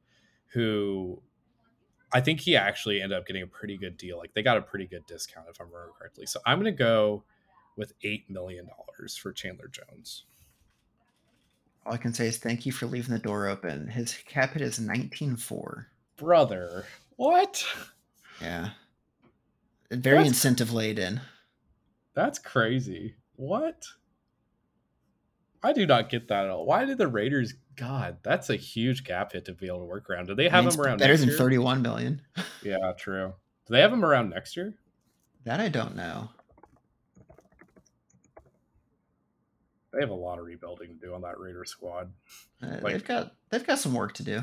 [0.52, 1.22] who
[2.12, 4.18] I think he actually ended up getting a pretty good deal.
[4.18, 6.26] Like they got a pretty good discount if I'm remembering correctly.
[6.26, 7.24] So I'm going to go
[7.76, 8.68] with $8 million
[9.20, 10.24] for Chandler Jones.
[11.86, 13.86] All I can say is thank you for leaving the door open.
[13.86, 15.86] His cap hit is 19.4.
[16.16, 16.84] Brother,
[17.16, 17.64] what?
[18.40, 18.70] Yeah.
[19.90, 21.20] Very That's, incentive laden.
[22.14, 23.16] That's crazy.
[23.36, 23.86] What?
[25.62, 26.64] I do not get that at all.
[26.64, 27.54] Why did the Raiders?
[27.76, 30.26] God, that's a huge gap hit to be able to work around.
[30.26, 31.38] Do they have I mean, him around better than year?
[31.38, 32.22] thirty-one million?
[32.62, 33.34] yeah, true.
[33.66, 34.74] Do they have them around next year?
[35.44, 36.28] That I don't know.
[39.92, 42.12] They have a lot of rebuilding to do on that Raider squad.
[42.62, 44.42] Uh, like, they've got they've got some work to do.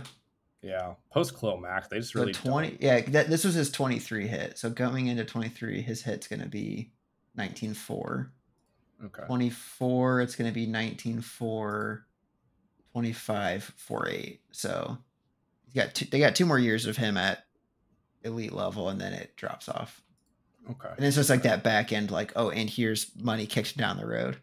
[0.67, 2.69] Yeah, post Mack, they just really so twenty.
[2.71, 2.81] Don't.
[2.81, 4.57] Yeah, that, this was his twenty-three hit.
[4.57, 6.91] So going into twenty-three, his hit's going to be
[7.35, 8.31] nineteen four.
[9.05, 9.23] Okay.
[9.25, 12.05] 24, it's going to be 19 4,
[12.93, 14.41] 25 4 8.
[14.51, 14.97] So
[15.71, 17.45] you got two, they got two more years of him at
[18.23, 20.01] elite level and then it drops off.
[20.69, 20.89] Okay.
[20.97, 24.07] And it's just like that back end, like, oh, and here's money kicked down the
[24.07, 24.37] road.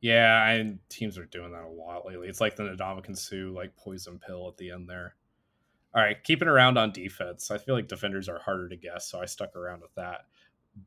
[0.00, 2.28] Yeah, and teams are doing that a lot lately.
[2.28, 5.14] It's like the Ndamukong Suh like poison pill at the end there.
[5.94, 7.50] All right, keeping around on defense.
[7.50, 10.26] I feel like defenders are harder to guess, so I stuck around with that.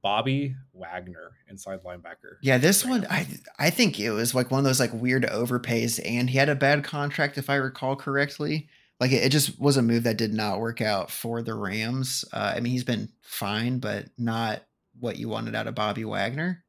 [0.04, 2.38] Bobby Wagner, inside linebacker.
[2.42, 3.28] Yeah, this one I
[3.58, 6.56] I think it was like one of those like weird overpays, and he had a
[6.56, 8.70] bad contract if I recall correctly.
[9.00, 12.26] Like it, it just was a move that did not work out for the Rams.
[12.32, 14.62] Uh, I mean, he's been fine, but not
[15.00, 16.64] what you wanted out of Bobby Wagner.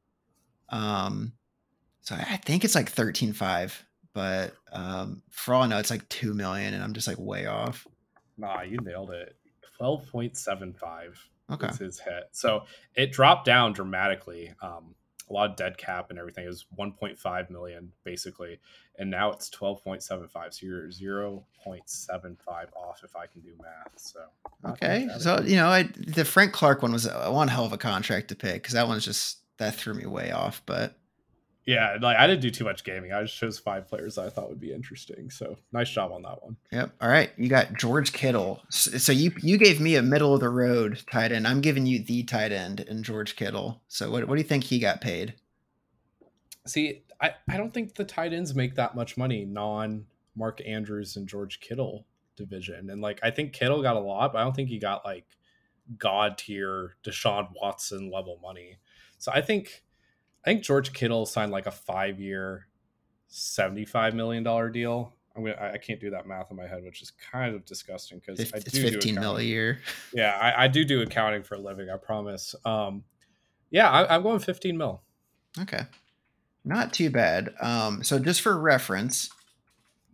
[0.71, 1.33] Um,
[2.03, 3.73] so I think it's like 13-5
[4.13, 7.47] but um, for all I know, it's like two million, and I'm just like way
[7.47, 7.87] off.
[8.37, 9.37] Nah, you nailed it.
[9.77, 11.19] Twelve point seven five.
[11.51, 11.67] Okay.
[11.67, 12.29] is his hit.
[12.33, 12.65] So
[12.95, 14.53] it dropped down dramatically.
[14.63, 14.95] Um,
[15.29, 16.45] a lot of dead cap and everything.
[16.45, 18.59] It was 1.5 million basically,
[18.99, 20.29] and now it's 12.75.
[20.55, 22.37] So you're 0.75
[22.77, 23.93] off if I can do math.
[23.97, 24.21] So
[24.71, 28.29] Okay, so you know, I the Frank Clark one was one hell of a contract
[28.29, 30.63] to pick because that one's just that threw me way off.
[30.67, 30.97] But
[31.67, 33.13] yeah, like I didn't do too much gaming.
[33.13, 35.31] I just chose five players that I thought would be interesting.
[35.31, 36.57] So nice job on that one.
[36.73, 36.93] Yep.
[37.01, 37.31] All right.
[37.37, 38.63] You got George Kittle.
[38.71, 41.47] So you you gave me a middle of the road tight end.
[41.47, 43.83] I'm giving you the tight end in George Kittle.
[43.89, 45.35] So what what do you think he got paid?
[46.67, 51.17] See, I, I don't think the tight ends make that much money non Mark Andrews
[51.17, 52.07] and George Kittle
[52.37, 52.89] division.
[52.89, 55.27] And like I think Kittle got a lot, but I don't think he got like
[55.99, 58.79] god tier Deshaun Watson level money.
[59.19, 59.83] So I think
[60.45, 62.67] I think George Kittle signed like a five year,
[63.29, 65.15] seventy five million dollar deal.
[65.37, 67.65] I'm gonna I I can't do that math in my head, which is kind of
[67.65, 69.81] disgusting because I It's do do mil a year.
[70.13, 71.89] Yeah, I, I do do accounting for a living.
[71.91, 72.55] I promise.
[72.65, 73.05] Um,
[73.71, 75.03] yeah, I, I'm going 15 mil.
[75.61, 75.83] Okay.
[76.65, 77.55] Not too bad.
[77.61, 79.31] Um, so just for reference,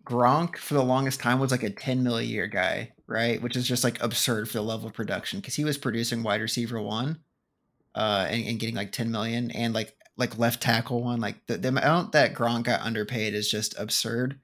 [0.05, 3.40] Gronk for the longest time was like a 10 mil a year guy, right?
[3.43, 6.40] Which is just like absurd for the level of production because he was producing wide
[6.40, 7.19] receiver one,
[7.94, 11.21] uh, and, and getting like 10 million and like like left tackle one.
[11.21, 14.39] Like the, the amount that Gronk got underpaid is just absurd.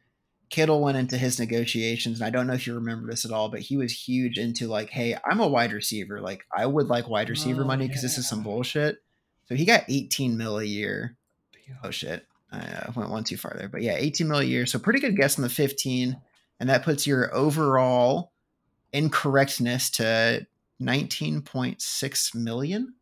[0.51, 3.49] Kittle went into his negotiations, and I don't know if you remember this at all,
[3.49, 6.20] but he was huge into like, hey, I'm a wide receiver.
[6.20, 9.03] Like I would like wide receiver Oh, money because this is some bullshit.
[9.47, 11.16] So he got 18 mil a year.
[11.82, 12.27] Oh shit.
[12.51, 13.69] I uh, went one too far there.
[13.69, 14.66] But yeah, 18 mil a year.
[14.66, 16.19] So pretty good guess on the 15.
[16.61, 18.32] And that puts your overall
[18.93, 20.47] incorrectness to
[20.81, 22.94] 19.6 million.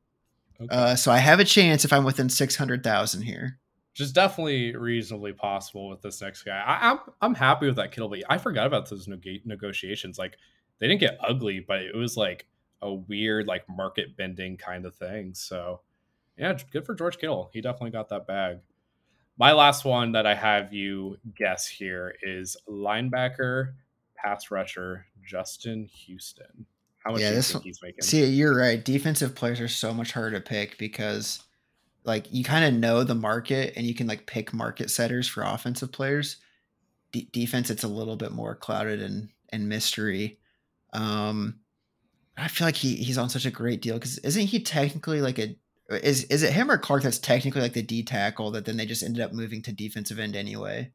[0.61, 0.75] Okay.
[0.75, 3.59] Uh, so I have a chance if I'm within 600,000 here.
[3.93, 6.63] Which is definitely reasonably possible with this next guy.
[6.65, 10.17] I, I'm I'm happy with that Kittle, but I forgot about those neg- negotiations.
[10.17, 10.37] Like
[10.79, 12.47] they didn't get ugly, but it was like
[12.83, 15.35] a weird like market bending kind of thing.
[15.35, 15.81] So
[16.39, 17.51] yeah, good for George Kittle.
[17.53, 18.59] He definitely got that bag.
[19.37, 23.73] My last one that I have you guess here is linebacker,
[24.15, 26.67] pass rusher, Justin Houston.
[27.05, 28.03] How much Yeah, this one- he's making?
[28.03, 28.85] See, you're right.
[28.85, 31.43] Defensive players are so much harder to pick because
[32.05, 35.43] like you kind of know the market and you can like pick market setters for
[35.43, 36.37] offensive players.
[37.13, 40.39] D- defense, it's a little bit more clouded and and mystery.
[40.93, 41.61] Um,
[42.37, 45.39] I feel like he he's on such a great deal because isn't he technically like
[45.39, 45.57] a
[45.91, 48.87] is is it him or Clark that's technically like the D tackle that then they
[48.87, 50.93] just ended up moving to defensive end anyway?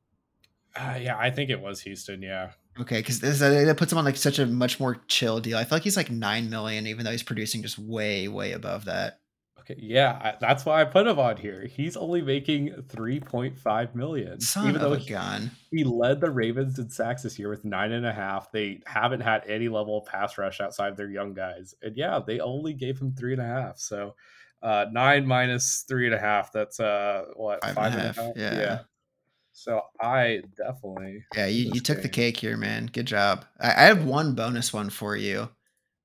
[0.76, 2.22] Uh, yeah, I think it was Houston.
[2.22, 2.52] Yeah.
[2.80, 5.58] Okay, because that puts him on like such a much more chill deal.
[5.58, 8.86] I feel like he's like nine million, even though he's producing just way way above
[8.86, 9.20] that.
[9.62, 11.66] Okay, yeah, I, that's why I put him on here.
[11.66, 15.50] He's only making 3.5 million, Son even though a he, gun.
[15.72, 18.52] he led the Ravens in sacks this year with nine and a half.
[18.52, 22.40] They haven't had any level of pass rush outside their young guys, and yeah, they
[22.42, 23.80] only gave him three and a half.
[23.80, 24.14] So
[24.62, 28.80] uh, nine minus three and a half, that's uh, what Five and a half, yeah.
[29.58, 32.90] So I definitely Yeah, you, you took the cake here, man.
[32.92, 33.46] Good job.
[33.60, 35.50] I, I have one bonus one for you.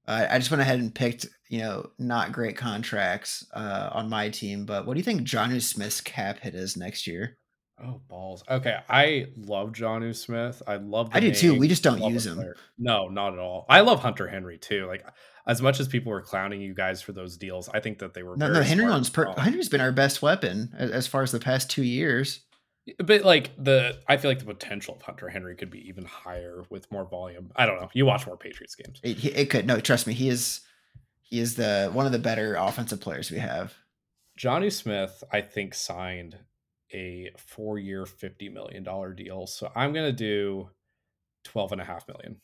[0.07, 4.29] Uh, I just went ahead and picked, you know, not great contracts uh, on my
[4.29, 7.39] team, but what do you think Jonnu Smith's cap hit is next year?
[7.83, 8.45] Oh balls.
[8.49, 10.63] Okay, I love Jonnu Smith.
[10.67, 11.11] I love.
[11.13, 11.59] I do too.
[11.59, 12.37] We just don't use him.
[12.37, 12.57] player.
[12.79, 13.67] No, not at all.
[13.69, 14.87] I love Hunter Henry too.
[14.87, 15.05] Like
[15.47, 18.23] as much as people were clowning you guys for those deals, I think that they
[18.23, 21.33] were No, no, Henry one's per- Henry's been our best weapon as, as far as
[21.33, 22.41] the past two years.
[22.99, 26.65] But like the, I feel like the potential of Hunter Henry could be even higher
[26.71, 27.53] with more volume.
[27.55, 27.91] I don't know.
[27.93, 29.01] You watch more Patriots games.
[29.03, 30.61] It, it could no, trust me, he is
[31.21, 33.75] he is the one of the better offensive players we have.
[34.37, 36.39] Johnny Smith, I think, signed
[36.93, 39.47] a four-year, fifty million dollar deal.
[39.47, 40.71] So I'm gonna do
[41.45, 42.41] twelve and a half million.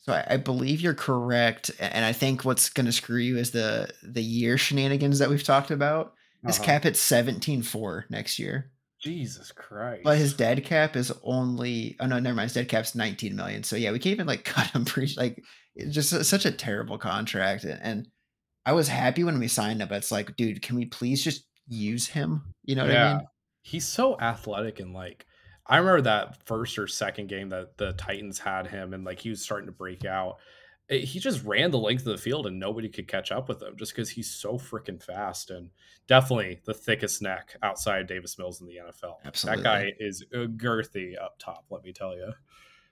[0.00, 3.50] So I, I believe you're correct, and I think what's going to screw you is
[3.50, 6.14] the the year shenanigans that we've talked about.
[6.46, 6.64] His Uh-huh.
[6.64, 8.70] cap hits seventeen four next year,
[9.00, 10.02] Jesus Christ.
[10.04, 12.46] but his dead cap is only oh no, never mind.
[12.46, 13.62] His dead cap's nineteen million.
[13.62, 14.84] So yeah, we can't even like cut him.
[14.84, 15.42] Pre- like
[15.74, 18.08] it's just such a terrible contract, and, and
[18.66, 21.46] I was happy when we signed him, but it's like, dude, can we please just
[21.68, 22.54] use him?
[22.64, 23.26] You know what I mean?
[23.62, 25.26] he's so athletic and like
[25.66, 29.28] I remember that first or second game that the Titans had him and like he
[29.28, 30.38] was starting to break out.
[30.88, 33.62] It- he just ran the length of the field and nobody could catch up with
[33.62, 35.70] him just because he's so freaking fast and
[36.06, 39.16] definitely the thickest neck outside Davis Mills in the NFL.
[39.24, 39.62] Absolutely.
[39.62, 41.64] That guy is uh, girthy up top.
[41.70, 42.32] Let me tell you.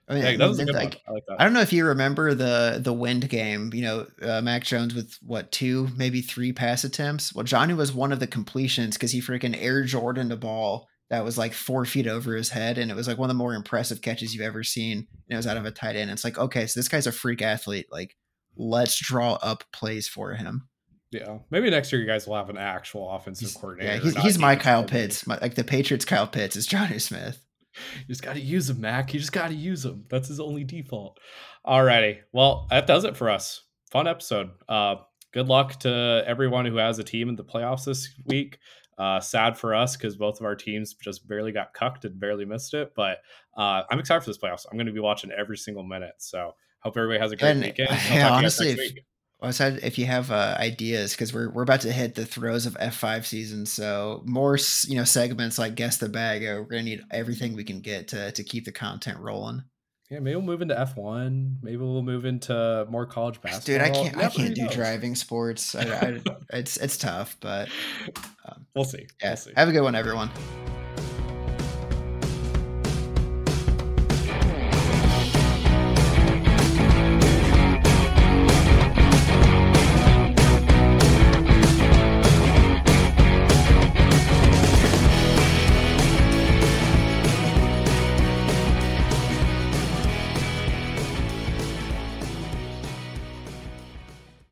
[0.09, 1.01] I mean, Yeah, that was a and, good like.
[1.07, 1.41] I like that.
[1.41, 3.71] I don't know if you remember the the wind game.
[3.73, 7.35] You know, uh, Mac Jones with what two, maybe three pass attempts.
[7.35, 11.23] Well, Johnny was one of the completions because he freaking Air Jordan the ball that
[11.23, 13.53] was like four feet over his head, and it was like one of the more
[13.53, 14.97] impressive catches you've ever seen.
[14.97, 16.11] And it was out of a tight end.
[16.11, 17.87] It's like, okay, so this guy's a freak athlete.
[17.91, 18.15] Like,
[18.57, 20.67] let's draw up plays for him.
[21.11, 23.93] Yeah, maybe next year you guys will have an actual offensive he's, coordinator.
[23.93, 25.25] Yeah, he's, he's my Kyle Pitts.
[25.25, 27.41] My, like the Patriots, Kyle Pitts is Johnny Smith.
[27.99, 29.13] You just got to use him, Mac.
[29.13, 30.03] You just got to use him.
[30.09, 31.19] That's his only default.
[31.65, 33.63] Alrighty, well that does it for us.
[33.91, 34.49] Fun episode.
[34.67, 34.95] Uh,
[35.33, 38.57] good luck to everyone who has a team in the playoffs this week.
[38.97, 42.45] Uh, sad for us because both of our teams just barely got cucked and barely
[42.45, 42.93] missed it.
[42.95, 43.19] But
[43.55, 44.65] uh, I'm excited for this playoffs.
[44.69, 46.15] I'm going to be watching every single minute.
[46.17, 47.89] So hope everybody has a great and, weekend.
[48.11, 48.93] Yeah, honestly, if,
[49.39, 52.73] well, if you have uh, ideas, because we're we're about to hit the throes of
[52.75, 54.57] F5 season, so more
[54.87, 56.43] you know segments like guess the bag.
[56.43, 59.63] Uh, we're gonna need everything we can get to to keep the content rolling.
[60.09, 61.57] Yeah, maybe we'll move into F one.
[61.61, 63.87] Maybe we'll move into more college basketball.
[63.87, 64.15] Dude, I can't.
[64.15, 64.73] Never I can't do knows.
[64.73, 65.75] driving sports.
[65.75, 66.21] I, I,
[66.53, 67.67] it's it's tough, but
[68.45, 69.07] um, we'll see.
[69.21, 69.51] Yeah, we'll see.
[69.57, 70.29] Have a good one, everyone.